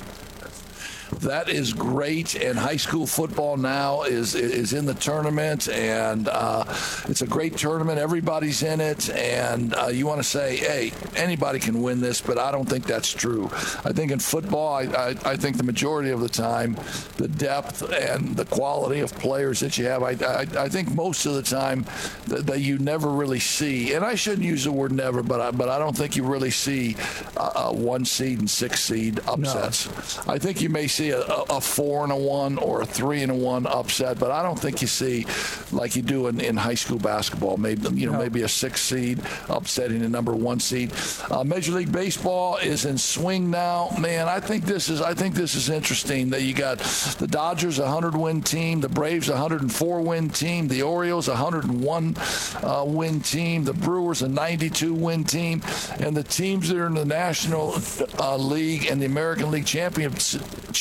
That 1.21 1.49
is 1.49 1.73
great. 1.73 2.35
And 2.35 2.57
high 2.57 2.77
school 2.77 3.07
football 3.07 3.57
now 3.57 4.03
is 4.03 4.35
is 4.35 4.73
in 4.73 4.85
the 4.85 4.93
tournament, 4.93 5.67
and 5.69 6.27
uh, 6.27 6.63
it's 7.07 7.21
a 7.21 7.27
great 7.27 7.57
tournament. 7.57 7.99
Everybody's 7.99 8.63
in 8.63 8.79
it, 8.79 9.09
and 9.09 9.73
uh, 9.75 9.87
you 9.87 10.05
want 10.05 10.19
to 10.19 10.27
say, 10.27 10.57
hey, 10.57 10.91
anybody 11.15 11.59
can 11.59 11.81
win 11.81 11.99
this, 12.01 12.21
but 12.21 12.37
I 12.37 12.51
don't 12.51 12.67
think 12.67 12.85
that's 12.85 13.11
true. 13.11 13.49
I 13.83 13.91
think 13.91 14.11
in 14.11 14.19
football, 14.19 14.73
I, 14.73 14.83
I, 14.83 15.15
I 15.25 15.35
think 15.37 15.57
the 15.57 15.63
majority 15.63 16.11
of 16.11 16.19
the 16.19 16.29
time, 16.29 16.77
the 17.17 17.27
depth 17.27 17.81
and 17.91 18.35
the 18.35 18.45
quality 18.45 18.99
of 18.99 19.13
players 19.15 19.59
that 19.61 19.77
you 19.77 19.85
have, 19.85 20.03
I, 20.03 20.11
I, 20.11 20.65
I 20.65 20.69
think 20.69 20.93
most 20.93 21.25
of 21.25 21.33
the 21.33 21.43
time 21.43 21.85
that, 22.27 22.45
that 22.47 22.59
you 22.59 22.77
never 22.77 23.09
really 23.09 23.39
see. 23.39 23.93
And 23.93 24.05
I 24.05 24.15
shouldn't 24.15 24.43
use 24.43 24.63
the 24.63 24.71
word 24.71 24.91
never, 24.91 25.23
but 25.23 25.41
I, 25.41 25.51
but 25.51 25.69
I 25.69 25.79
don't 25.79 25.95
think 25.95 26.15
you 26.15 26.23
really 26.23 26.51
see 26.51 26.95
uh, 27.37 27.69
uh, 27.69 27.71
one 27.71 28.05
seed 28.05 28.39
and 28.39 28.49
six 28.49 28.83
seed 28.83 29.19
upsets. 29.27 29.87
I 30.27 30.37
think 30.37 30.61
you 30.61 30.69
may 30.69 30.87
see 30.87 30.98
a, 31.07 31.21
a, 31.21 31.61
four 31.61 32.03
and 32.03 32.11
a 32.11 32.15
one 32.15 32.57
or 32.57 32.81
a 32.81 32.85
three 32.85 33.23
and 33.23 33.31
a 33.31 33.35
one 33.35 33.65
upset, 33.65 34.19
but 34.19 34.31
I 34.31 34.43
don't 34.43 34.59
think 34.59 34.81
you 34.81 34.87
see 34.87 35.25
like 35.71 35.95
you 35.95 36.01
do 36.01 36.27
in, 36.27 36.39
in 36.41 36.57
high 36.57 36.75
school 36.75 36.99
basketball. 36.99 37.57
Maybe 37.57 37.87
you 37.95 38.05
know 38.05 38.13
no. 38.13 38.19
maybe 38.19 38.41
a 38.43 38.47
six 38.47 38.81
seed 38.81 39.21
upsetting 39.47 40.03
a 40.03 40.09
number 40.09 40.33
one 40.33 40.59
seed. 40.59 40.91
Uh, 41.31 41.43
Major 41.43 41.71
League 41.71 41.91
Baseball 41.91 42.57
is 42.57 42.85
in 42.85 42.97
swing 42.97 43.49
now. 43.49 43.89
Man, 43.97 44.27
I 44.27 44.39
think 44.39 44.65
this 44.65 44.89
is 44.89 45.01
I 45.01 45.13
think 45.13 45.35
this 45.35 45.55
is 45.55 45.69
interesting 45.69 46.29
that 46.31 46.41
you 46.41 46.53
got 46.53 46.79
the 47.19 47.27
Dodgers 47.27 47.79
a 47.79 47.83
100 47.83 48.15
win 48.15 48.41
team, 48.41 48.81
the 48.81 48.89
Braves 48.89 49.29
a 49.29 49.33
104 49.33 50.01
win 50.01 50.29
team, 50.29 50.67
the 50.67 50.81
Orioles 50.81 51.27
a 51.27 51.31
101 51.31 52.15
uh, 52.63 52.83
win 52.85 53.21
team, 53.21 53.63
the 53.63 53.73
Brewers 53.73 54.21
a 54.21 54.27
92 54.27 54.93
win 54.93 55.23
team, 55.23 55.61
and 55.99 56.15
the 56.15 56.23
teams 56.23 56.69
that 56.69 56.77
are 56.77 56.87
in 56.87 56.95
the 56.95 57.05
National 57.05 57.75
uh, 58.19 58.35
League 58.37 58.85
and 58.85 59.01
the 59.01 59.05
American 59.05 59.51
League 59.51 59.65
Champions, 59.65 60.37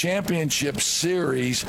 Championship 0.09 0.81
Series 0.81 1.67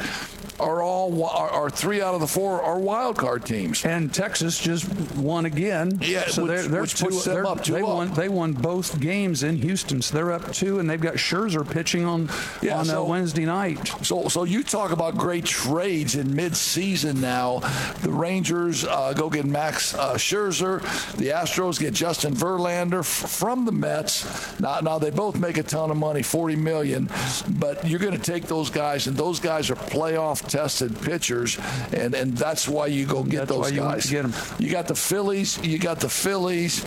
are 0.60 0.82
all 0.82 1.24
are, 1.26 1.50
are, 1.50 1.70
three 1.70 2.02
out 2.02 2.14
of 2.14 2.22
the 2.22 2.28
four 2.28 2.62
are 2.62 2.80
wild 2.80 3.18
card 3.18 3.46
teams. 3.46 3.86
And 3.86 4.14
Texas 4.14 4.60
just 4.60 4.88
won 5.16 5.46
again. 5.46 6.00
Yeah, 6.02 6.28
so 6.28 6.44
which, 6.44 6.50
they're, 6.50 6.68
they're 6.68 6.82
which 6.82 6.96
two, 6.96 7.10
them 7.10 7.46
up 7.46 7.64
they 7.64 7.84
won 7.84 8.14
they 8.14 8.30
won 8.30 8.54
both 8.54 9.00
games 9.00 9.44
in 9.44 9.58
Houston, 9.58 10.02
so 10.02 10.16
they're 10.16 10.32
up 10.32 10.52
two, 10.54 10.80
and 10.80 10.90
they've 10.90 11.00
got 11.00 11.16
Scherzer 11.16 11.70
pitching 11.70 12.06
on 12.06 12.30
yeah, 12.62 12.80
on 12.80 12.90
uh, 12.90 13.04
Wednesday 13.04 13.46
night. 13.46 13.88
So 14.04 14.28
so 14.28 14.44
you 14.44 14.64
talk 14.64 14.92
about 14.92 15.18
great 15.18 15.46
trades 15.46 16.16
in 16.16 16.36
mid-season 16.36 17.22
now. 17.22 17.60
The 18.02 18.12
Rangers 18.12 18.86
uh, 18.86 19.14
go 19.14 19.30
get 19.30 19.46
Max 19.46 19.94
uh, 19.94 20.16
Scherzer. 20.16 20.82
The 21.16 21.28
Astros 21.28 21.80
get 21.80 21.94
Justin 21.94 22.34
Verlander 22.34 23.00
f- 23.00 23.06
from 23.06 23.66
the 23.66 23.72
Mets. 23.72 24.60
Now 24.60 24.80
now 24.80 25.00
they 25.00 25.12
both 25.12 25.40
make 25.40 25.58
a 25.58 25.64
ton 25.64 25.92
of 25.92 25.98
money, 25.98 26.22
forty 26.22 26.56
million, 26.56 27.10
but 27.50 27.88
you're 27.88 28.00
going 28.00 28.18
to 28.18 28.32
take 28.32 28.46
those 28.46 28.70
guys, 28.70 29.08
and 29.08 29.16
those 29.16 29.40
guys 29.40 29.70
are 29.70 29.76
playoff 29.76 30.49
tested 30.50 31.00
pitchers, 31.02 31.58
and, 31.94 32.14
and 32.14 32.38
that's 32.38 32.68
why 32.68 32.88
you 32.88 33.06
go 33.06 33.24
get 33.24 33.48
that's 33.48 33.52
those 33.52 33.72
guys. 33.72 34.12
You, 34.12 34.22
get 34.22 34.32
them. 34.32 34.56
you 34.60 34.72
got 34.72 34.88
the 34.88 34.96
Phillies. 34.96 35.64
You 35.64 35.80
got 35.80 36.00
the 36.00 36.10
Phillies 36.10 36.86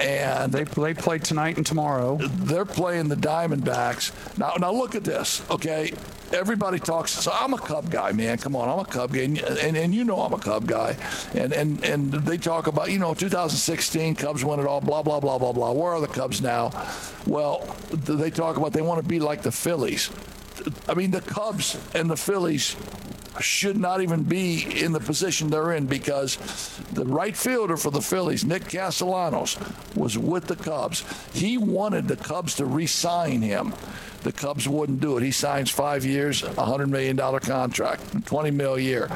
and 0.00 0.52
they 0.52 0.64
they 0.64 0.94
play 0.94 1.18
tonight 1.18 1.56
and 1.56 1.66
tomorrow. 1.66 2.16
They're 2.16 2.64
playing 2.64 3.08
the 3.08 3.16
Diamondbacks. 3.16 4.12
Now 4.38 4.54
now 4.58 4.72
look 4.72 4.94
at 4.94 5.04
this, 5.04 5.42
okay? 5.50 5.92
Everybody 6.32 6.78
talks. 6.78 7.12
So 7.12 7.30
I'm 7.32 7.52
a 7.52 7.58
Cub 7.58 7.90
guy, 7.90 8.12
man. 8.12 8.38
Come 8.38 8.56
on, 8.56 8.68
I'm 8.68 8.78
a 8.78 8.84
Cub 8.86 9.12
guy, 9.12 9.20
and, 9.20 9.38
and, 9.38 9.76
and 9.76 9.94
you 9.94 10.04
know 10.04 10.20
I'm 10.20 10.32
a 10.32 10.38
Cub 10.38 10.66
guy. 10.66 10.96
And 11.34 11.52
and 11.52 11.84
and 11.84 12.12
they 12.12 12.38
talk 12.38 12.66
about 12.66 12.90
you 12.90 12.98
know 12.98 13.14
2016 13.14 14.14
Cubs 14.14 14.44
won 14.44 14.58
it 14.58 14.66
all. 14.66 14.80
Blah 14.80 15.02
blah 15.02 15.20
blah 15.20 15.38
blah 15.38 15.52
blah. 15.52 15.72
Where 15.72 15.92
are 15.92 16.00
the 16.00 16.08
Cubs 16.08 16.40
now? 16.40 16.70
Well, 17.26 17.76
they 17.90 18.30
talk 18.30 18.56
about 18.56 18.72
they 18.72 18.82
want 18.82 19.02
to 19.02 19.08
be 19.08 19.20
like 19.20 19.42
the 19.42 19.52
Phillies. 19.52 20.10
I 20.88 20.94
mean, 20.94 21.10
the 21.10 21.20
Cubs 21.20 21.78
and 21.94 22.10
the 22.10 22.16
Phillies 22.16 22.76
should 23.40 23.76
not 23.76 24.02
even 24.02 24.22
be 24.22 24.82
in 24.82 24.92
the 24.92 25.00
position 25.00 25.50
they're 25.50 25.72
in 25.72 25.86
because 25.86 26.36
the 26.92 27.04
right 27.04 27.36
fielder 27.36 27.76
for 27.76 27.90
the 27.90 28.00
Phillies, 28.00 28.44
Nick 28.44 28.68
Castellanos, 28.68 29.58
was 29.94 30.18
with 30.18 30.46
the 30.46 30.56
Cubs. 30.56 31.04
He 31.32 31.56
wanted 31.56 32.08
the 32.08 32.16
Cubs 32.16 32.54
to 32.56 32.66
re 32.66 32.86
sign 32.86 33.42
him. 33.42 33.74
The 34.22 34.32
Cubs 34.32 34.68
wouldn't 34.68 35.00
do 35.00 35.16
it. 35.16 35.22
He 35.22 35.32
signs 35.32 35.70
five 35.70 36.04
years, 36.04 36.42
$100 36.42 36.88
million 36.88 37.16
contract, 37.16 38.02
$20 38.24 38.54
million 38.54 38.78
a 38.78 38.82
year. 38.82 39.10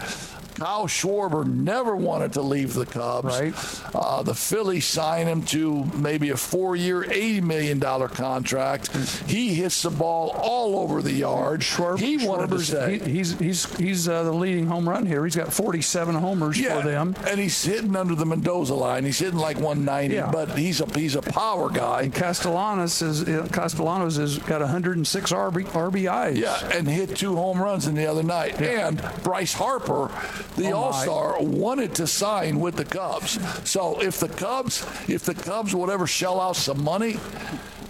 Kyle 0.56 0.86
Schwarber 0.86 1.46
never 1.46 1.94
wanted 1.94 2.32
to 2.34 2.42
leave 2.42 2.74
the 2.74 2.86
Cubs. 2.86 3.26
Right. 3.26 3.54
Uh, 3.94 4.22
the 4.22 4.34
Phillies 4.34 4.86
signed 4.86 5.28
him 5.28 5.42
to 5.46 5.84
maybe 5.94 6.30
a 6.30 6.36
four-year, 6.36 7.02
$80 7.04 7.42
million 7.42 7.80
contract. 7.80 8.94
He 9.26 9.54
hits 9.54 9.82
the 9.82 9.90
ball 9.90 10.30
all 10.30 10.78
over 10.78 11.02
the 11.02 11.12
yard. 11.12 11.60
Schwarber, 11.60 11.98
he 11.98 12.26
wanted 12.26 12.50
Schwarber's, 12.50 12.70
to 12.70 12.76
stay. 12.76 12.98
He, 12.98 13.16
he's 13.16 13.38
he's 13.38 13.76
he's 13.76 14.08
uh, 14.08 14.22
the 14.22 14.32
leading 14.32 14.66
home 14.66 14.88
run 14.88 15.06
here. 15.06 15.24
He's 15.24 15.36
got 15.36 15.52
47 15.52 16.14
homers 16.14 16.58
yeah, 16.58 16.80
for 16.80 16.86
them. 16.86 17.14
And 17.26 17.38
he's 17.38 17.62
hitting 17.62 17.94
under 17.96 18.14
the 18.14 18.26
Mendoza 18.26 18.74
line. 18.74 19.04
He's 19.04 19.18
hitting 19.18 19.38
like 19.38 19.56
190, 19.56 20.14
yeah. 20.14 20.30
but 20.30 20.56
he's 20.56 20.80
a 20.80 20.86
he's 20.98 21.16
a 21.16 21.22
power 21.22 21.68
guy. 21.68 22.02
And 22.02 22.14
Castellanos 22.14 23.02
is 23.02 23.24
Castellanos 23.50 24.16
has 24.16 24.38
got 24.38 24.60
106 24.60 25.32
RB, 25.32 25.64
RBIs. 25.66 26.36
Yeah, 26.36 26.76
and 26.76 26.88
hit 26.88 27.16
two 27.16 27.36
home 27.36 27.60
runs 27.60 27.86
in 27.86 27.94
the 27.94 28.06
other 28.06 28.22
night. 28.22 28.60
Yeah. 28.60 28.88
And 28.88 29.02
Bryce 29.22 29.52
Harper 29.52 30.10
the 30.56 30.72
oh 30.72 30.76
All 30.76 30.92
Star 30.92 31.42
wanted 31.42 31.94
to 31.96 32.06
sign 32.06 32.60
with 32.60 32.76
the 32.76 32.84
Cubs. 32.84 33.38
So 33.68 34.00
if 34.00 34.20
the 34.20 34.28
Cubs, 34.28 34.84
if 35.08 35.24
the 35.24 35.34
Cubs 35.34 35.74
would 35.74 35.90
ever 35.90 36.06
shell 36.06 36.40
out 36.40 36.56
some 36.56 36.82
money, 36.82 37.18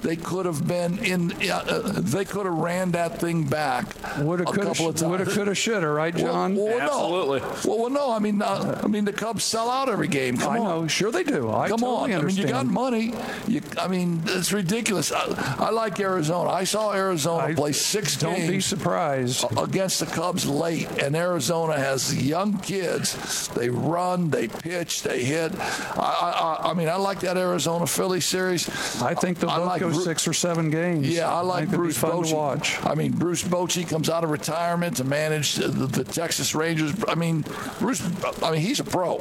they 0.02 0.16
could 0.16 0.46
have 0.46 0.66
been 0.66 0.98
in. 0.98 1.32
Uh, 1.50 1.92
they 1.96 2.24
could 2.24 2.46
have 2.46 2.54
ran 2.54 2.92
that 2.92 3.18
thing 3.20 3.44
back 3.44 3.86
woulda, 4.18 4.44
a 4.44 4.46
couple 4.46 4.88
of 4.88 4.96
times. 4.96 5.02
Woulda, 5.02 5.24
coulda, 5.26 5.54
shoulda, 5.54 5.88
right, 5.88 6.14
John? 6.14 6.54
Well, 6.56 6.66
well, 6.66 6.80
Absolutely. 6.80 7.40
No. 7.40 7.46
Well, 7.64 7.78
well, 7.78 7.90
no. 7.90 8.12
I 8.12 8.18
mean, 8.18 8.42
uh, 8.42 8.80
I 8.82 8.86
mean, 8.86 9.04
the 9.04 9.12
Cubs 9.12 9.44
sell 9.44 9.70
out 9.70 9.88
every 9.88 10.08
game. 10.08 10.36
Come 10.38 10.52
I 10.52 10.58
on. 10.58 10.64
know. 10.64 10.86
Sure, 10.88 11.10
they 11.10 11.22
do. 11.24 11.50
I 11.50 11.68
Come 11.68 11.80
totally 11.80 12.12
on. 12.12 12.20
Understand. 12.20 12.50
I 12.50 12.62
mean, 12.62 12.66
you 12.66 12.66
got 12.66 12.66
money. 12.66 13.14
You, 13.46 13.62
I 13.78 13.88
mean, 13.88 14.22
it's 14.26 14.52
ridiculous. 14.52 15.12
I, 15.12 15.56
I 15.58 15.70
like 15.70 15.98
Arizona. 16.00 16.50
I 16.50 16.64
saw 16.64 16.92
Arizona 16.92 17.44
I, 17.44 17.54
play 17.54 17.72
six 17.72 18.16
don't 18.16 18.34
games. 18.34 18.46
Don't 18.46 18.56
be 18.56 18.60
surprised 18.60 19.44
against 19.58 20.00
the 20.00 20.06
Cubs 20.06 20.46
late, 20.46 20.88
and 21.02 21.16
Arizona 21.16 21.76
has 21.76 22.14
young 22.26 22.58
kids. 22.58 23.48
They 23.48 23.70
run, 23.70 24.30
they 24.30 24.48
pitch, 24.48 25.02
they 25.02 25.24
hit. 25.24 25.52
I, 25.58 26.58
I, 26.62 26.70
I 26.70 26.74
mean, 26.74 26.88
I 26.88 26.96
like 26.96 27.20
that 27.20 27.36
Arizona 27.36 27.86
Philly 27.86 28.20
series. 28.20 28.68
I 29.02 29.14
think 29.14 29.38
they'll 29.38 29.50
both 29.50 29.66
like 29.66 29.82
go 29.92 30.00
six 30.00 30.26
or 30.26 30.32
seven 30.32 30.70
games. 30.70 31.08
Yeah, 31.08 31.32
I 31.32 31.40
like 31.40 31.68
I 31.68 31.76
Bruce 31.76 31.98
Bochy. 31.98 32.30
to 32.30 32.34
watch. 32.34 32.84
I 32.84 32.94
mean, 32.94 33.12
Bruce 33.12 33.42
Bochy 33.42 33.88
comes 33.88 34.08
out 34.08 34.24
of 34.24 34.30
retirement 34.30 34.96
to 34.98 35.04
manage 35.04 35.54
the, 35.54 35.68
the, 35.68 36.04
Texas 36.04 36.54
Rangers. 36.54 36.92
I 37.08 37.14
mean, 37.14 37.44
Bruce. 37.78 38.02
I 38.42 38.50
mean, 38.50 38.60
he's 38.60 38.80
a 38.80 38.84
pro, 38.84 39.18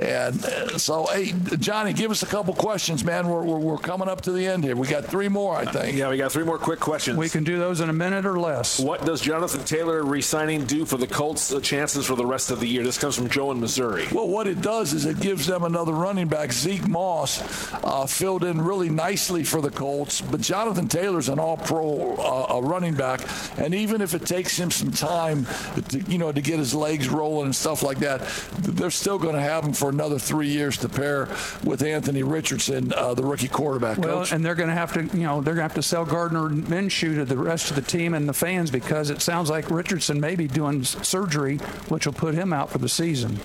and 0.00 0.44
uh, 0.44 0.78
so 0.78 1.06
hey, 1.06 1.32
Johnny, 1.58 1.92
give 1.92 2.10
us 2.10 2.22
a 2.22 2.26
couple 2.26 2.54
questions, 2.54 3.04
man. 3.04 3.28
We're, 3.28 3.42
we're, 3.42 3.58
we're 3.58 3.78
coming 3.78 4.08
up 4.08 4.22
to 4.22 4.32
the 4.32 4.46
end 4.46 4.64
here. 4.64 4.76
We 4.76 4.88
got 4.88 5.04
three 5.04 5.28
more, 5.28 5.56
I 5.56 5.64
think. 5.64 5.96
Yeah, 5.96 6.10
we 6.10 6.16
got 6.16 6.32
three 6.32 6.44
more 6.44 6.58
quick 6.58 6.80
questions. 6.80 7.16
We 7.16 7.28
can 7.28 7.44
do 7.44 7.58
those 7.58 7.80
in 7.80 7.88
a 7.88 7.94
minute 7.94 8.26
or 8.26 8.38
less. 8.38 8.78
What 8.78 9.04
does 9.04 9.20
Jonathan 9.20 9.64
Taylor 9.64 10.04
resigning 10.04 10.64
do 10.64 10.84
for 10.84 10.96
the 10.96 11.06
Colts' 11.06 11.54
chances 11.62 12.06
for 12.06 12.16
the 12.16 12.26
rest 12.26 12.50
of 12.50 12.60
the 12.60 12.66
year? 12.66 12.82
This 12.82 12.98
comes 12.98 13.16
from 13.16 13.28
Joe 13.28 13.50
in 13.50 13.60
Missouri. 13.60 14.06
Well, 14.12 14.28
what 14.28 14.46
it 14.46 14.60
does 14.60 14.92
is 14.92 15.04
it 15.04 15.20
gives 15.20 15.46
them 15.46 15.64
another 15.64 15.92
running 15.92 16.28
back. 16.28 16.52
Zack 16.52 16.86
Moss 16.88 17.42
uh, 17.84 18.06
filled 18.06 18.44
in 18.44 18.60
really 18.60 18.88
nicely 18.88 19.44
for 19.44 19.60
the 19.60 19.70
Colts, 19.70 19.95
but 20.04 20.40
Jonathan 20.40 20.88
Taylor's 20.88 21.28
an 21.28 21.38
all-pro 21.38 22.16
uh, 22.16 22.60
running 22.60 22.94
back, 22.94 23.20
and 23.58 23.74
even 23.74 24.00
if 24.00 24.14
it 24.14 24.26
takes 24.26 24.58
him 24.58 24.70
some 24.70 24.90
time, 24.90 25.46
to, 25.88 26.00
you 26.08 26.18
know, 26.18 26.32
to 26.32 26.40
get 26.40 26.58
his 26.58 26.74
legs 26.74 27.08
rolling 27.08 27.46
and 27.46 27.56
stuff 27.56 27.82
like 27.82 27.98
that, 27.98 28.20
they're 28.58 28.90
still 28.90 29.18
going 29.18 29.34
to 29.34 29.40
have 29.40 29.64
him 29.64 29.72
for 29.72 29.88
another 29.88 30.18
three 30.18 30.48
years 30.48 30.76
to 30.78 30.88
pair 30.88 31.28
with 31.64 31.82
Anthony 31.82 32.22
Richardson, 32.22 32.92
uh, 32.94 33.14
the 33.14 33.24
rookie 33.24 33.48
quarterback. 33.48 33.98
Well, 33.98 34.18
coach. 34.18 34.32
and 34.32 34.44
they're 34.44 34.54
going 34.54 34.68
to 34.68 34.74
have 34.74 34.92
to, 34.94 35.04
you 35.16 35.24
know, 35.24 35.40
they're 35.40 35.54
going 35.54 35.68
to 35.68 35.74
have 35.74 35.74
to 35.74 35.82
sell 35.82 36.04
Gardner 36.04 36.48
Minshew 36.48 37.14
to 37.16 37.24
the 37.24 37.36
rest 37.36 37.70
of 37.70 37.76
the 37.76 37.82
team 37.82 38.14
and 38.14 38.28
the 38.28 38.34
fans 38.34 38.70
because 38.70 39.10
it 39.10 39.22
sounds 39.22 39.50
like 39.50 39.70
Richardson 39.70 40.20
may 40.20 40.36
be 40.36 40.46
doing 40.46 40.84
surgery, 40.84 41.56
which 41.88 42.06
will 42.06 42.12
put 42.12 42.34
him 42.34 42.52
out 42.52 42.70
for 42.70 42.78
the 42.78 42.88
season. 42.88 43.38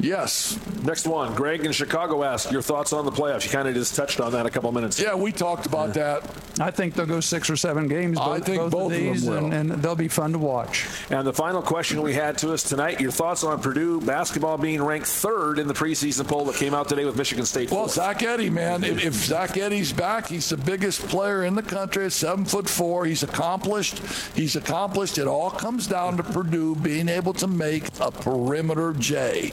Yes. 0.00 0.58
Next 0.82 1.06
one, 1.06 1.34
Greg 1.34 1.64
in 1.64 1.72
Chicago 1.72 2.22
asked 2.22 2.52
your 2.52 2.62
thoughts 2.62 2.92
on 2.92 3.04
the 3.04 3.12
playoffs. 3.12 3.44
You 3.44 3.50
kind 3.50 3.68
of 3.68 3.74
just 3.74 3.94
touched 3.94 4.20
on 4.20 4.32
that 4.32 4.46
a 4.46 4.50
couple 4.50 4.70
minutes. 4.72 4.98
Ago. 4.98 5.08
Yeah, 5.08 5.14
we 5.16 5.32
talked 5.32 5.66
about 5.66 5.88
yeah. 5.88 5.97
That. 5.98 6.22
I 6.60 6.72
think 6.72 6.94
they'll 6.94 7.06
go 7.06 7.20
six 7.20 7.50
or 7.50 7.56
seven 7.56 7.86
games. 7.86 8.18
Both, 8.18 8.28
I 8.28 8.40
think 8.40 8.58
both, 8.58 8.72
both 8.72 8.92
of 8.92 8.98
these, 8.98 9.26
of 9.26 9.36
and, 9.36 9.54
and, 9.54 9.70
they'll 9.70 9.94
be 9.94 10.08
fun 10.08 10.32
to 10.32 10.38
watch. 10.38 10.88
And 11.08 11.24
the 11.26 11.32
final 11.32 11.62
question 11.62 12.02
we 12.02 12.14
had 12.14 12.36
to 12.38 12.52
us 12.52 12.62
tonight: 12.62 13.00
Your 13.00 13.12
thoughts 13.12 13.44
on 13.44 13.60
Purdue 13.60 14.00
basketball 14.00 14.58
being 14.58 14.82
ranked 14.82 15.06
third 15.06 15.58
in 15.58 15.68
the 15.68 15.74
preseason 15.74 16.26
poll 16.26 16.44
that 16.46 16.56
came 16.56 16.74
out 16.74 16.88
today 16.88 17.04
with 17.04 17.16
Michigan 17.16 17.44
State? 17.44 17.70
Well, 17.70 17.88
Zach 17.88 18.20
Edey, 18.20 18.50
man, 18.50 18.82
if, 18.82 19.04
if 19.04 19.14
Zach 19.14 19.50
Edey's 19.50 19.92
back, 19.92 20.26
he's 20.28 20.48
the 20.48 20.56
biggest 20.56 21.00
player 21.08 21.44
in 21.44 21.54
the 21.54 21.62
country 21.62 22.10
seven 22.10 22.44
foot 22.44 22.68
four. 22.68 23.04
He's 23.04 23.22
accomplished. 23.22 23.98
He's 24.34 24.56
accomplished. 24.56 25.18
It 25.18 25.26
all 25.26 25.50
comes 25.50 25.86
down 25.86 26.16
to 26.16 26.22
Purdue 26.22 26.74
being 26.76 27.08
able 27.08 27.32
to 27.34 27.46
make 27.46 27.84
a 28.00 28.10
perimeter 28.10 28.92
J 28.92 29.52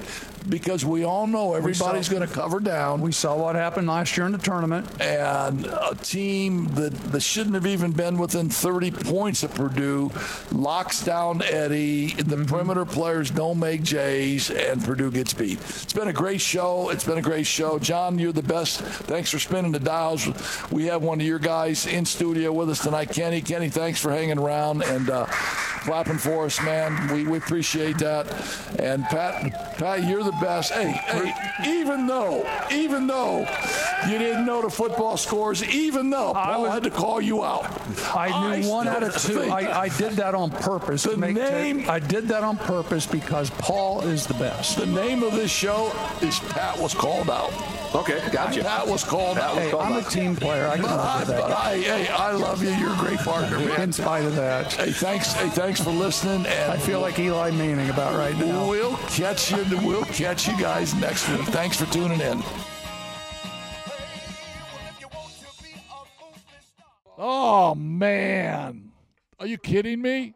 because 0.50 0.86
we 0.86 1.04
all 1.04 1.28
know 1.28 1.54
everybody's 1.54 2.10
going 2.10 2.28
to 2.28 2.32
cover 2.34 2.60
down. 2.60 3.02
We 3.02 3.12
saw 3.12 3.36
what 3.36 3.56
happened 3.56 3.88
last 3.88 4.16
year 4.16 4.26
in 4.26 4.32
the 4.32 4.38
tournament. 4.38 4.88
And 5.02 5.66
a 5.66 5.96
team 6.02 6.35
that, 6.44 6.94
that 7.12 7.22
shouldn't 7.22 7.56
have 7.56 7.66
even 7.66 7.92
been 7.92 8.18
within 8.18 8.50
30 8.50 8.92
points 8.92 9.44
of 9.44 9.54
Purdue 9.56 10.12
locks 10.52 11.04
down 11.04 11.40
Edey. 11.40 12.16
The 12.16 12.24
mm-hmm. 12.24 12.46
perimeter 12.46 12.86
players 12.86 13.32
don't 13.32 13.60
make 13.60 13.84
J's, 13.84 14.52
and 14.52 14.84
Purdue 14.84 15.12
gets 15.12 15.34
beat. 15.34 15.60
It's 15.60 15.94
been 15.94 16.08
a 16.08 16.14
great 16.14 16.42
show. 16.42 16.90
It's 16.90 17.04
been 17.04 17.18
a 17.18 17.22
great 17.22 17.48
show. 17.48 17.80
John, 17.80 18.20
you're 18.20 18.34
the 18.34 18.44
best. 18.44 18.82
Thanks 18.82 19.32
for 19.32 19.40
spinning 19.40 19.72
the 19.72 19.80
dials. 19.80 20.28
We 20.72 20.86
have 20.86 21.02
one 21.02 21.22
of 21.22 21.26
your 21.26 21.40
guys 21.40 21.86
in 21.88 22.06
studio 22.06 22.52
with 22.52 22.70
us 22.70 22.84
tonight, 22.84 23.10
Kenny. 23.10 23.42
Kenny, 23.42 23.70
thanks 23.70 24.02
for 24.02 24.12
hanging 24.12 24.38
around 24.38 24.84
and 24.84 25.10
uh, 25.10 25.26
clapping 25.86 26.18
for 26.18 26.46
us, 26.46 26.62
man. 26.62 27.14
We, 27.14 27.28
we 27.28 27.38
appreciate 27.38 28.00
that. 28.00 28.26
And 28.80 29.04
Pat, 29.06 29.78
Pat, 29.78 30.04
you're 30.04 30.24
the 30.24 30.32
best. 30.42 30.74
Hey, 30.74 30.92
hey, 30.92 31.34
even 31.66 32.08
though, 32.08 32.46
even 32.72 33.08
though 33.08 33.48
you 34.10 34.18
didn't 34.18 34.46
know 34.46 34.62
the 34.62 34.70
football 34.70 35.16
scores, 35.18 35.64
even 35.64 36.10
though 36.10 36.25
Paul 36.34 36.62
was- 36.64 36.72
had 36.74 36.84
to 36.84 36.90
call 36.90 37.22
you 37.22 37.44
out. 37.44 37.66
I 38.16 38.60
knew 38.62 38.70
one 38.70 38.88
out 38.88 39.04
of 39.04 39.16
two. 39.22 39.42
I, 39.42 39.82
I 39.84 39.90
did 39.90 40.14
that 40.14 40.34
on 40.36 40.50
purpose. 40.52 41.04
The 41.04 41.12
to 41.12 41.18
make 41.18 41.36
name- 41.36 41.86
I 41.90 42.00
did 42.00 42.28
that 42.30 42.44
on 42.44 42.58
purpose 42.58 43.06
because 43.06 43.50
Paul 43.52 44.02
is 44.02 44.26
the 44.28 44.34
best. 44.36 44.78
the 44.78 44.86
name 44.86 45.24
of 45.24 45.34
this 45.34 45.52
show 45.52 45.92
is 46.22 46.40
Pat 46.40 46.78
was 46.80 46.94
called 46.94 47.30
out. 47.30 47.52
Okay, 47.96 48.22
gotcha. 48.32 48.62
Pat 48.62 48.86
was 48.88 49.04
called 49.06 49.38
out. 49.38 49.56
Hey, 49.58 49.72
I'm 49.72 49.94
a 49.96 50.02
team 50.02 50.36
player. 50.36 50.68
I 50.68 50.74
can 50.76 50.82
But 50.84 51.00
I, 51.00 51.20
live 51.20 51.28
with 51.30 51.38
but 51.38 51.48
that. 51.48 51.58
I, 51.58 51.78
hey, 51.78 52.08
I 52.10 52.32
love 52.34 52.62
you. 52.62 52.70
You're 52.72 52.92
a 52.94 52.98
great 52.98 53.20
partner, 53.20 53.58
man. 53.58 53.82
In 53.82 53.94
spite 53.94 54.26
of 54.26 54.36
that, 54.36 54.74
Hey, 54.74 54.92
thanks. 54.92 55.32
Hey, 55.32 55.48
thanks 55.48 55.80
for 55.82 55.92
listening. 55.92 56.46
And 56.46 56.72
I 56.72 56.78
feel 56.78 57.00
like 57.00 57.18
Eli 57.20 57.52
Manning 57.52 57.90
about 57.90 58.18
right 58.18 58.38
now. 58.38 58.68
we'll 58.70 58.98
catch 59.08 59.50
you. 59.52 59.64
We'll 59.82 60.04
catch 60.06 60.46
you 60.48 60.58
guys 60.60 60.94
next 60.96 61.30
week. 61.30 61.42
Thanks 61.48 61.78
for 61.80 61.86
tuning 61.94 62.20
in. 62.20 62.44
Oh 67.18 67.76
man, 67.76 68.92
are 69.40 69.48
you 69.48 69.58
kidding 69.58 70.02
me? 70.02 70.36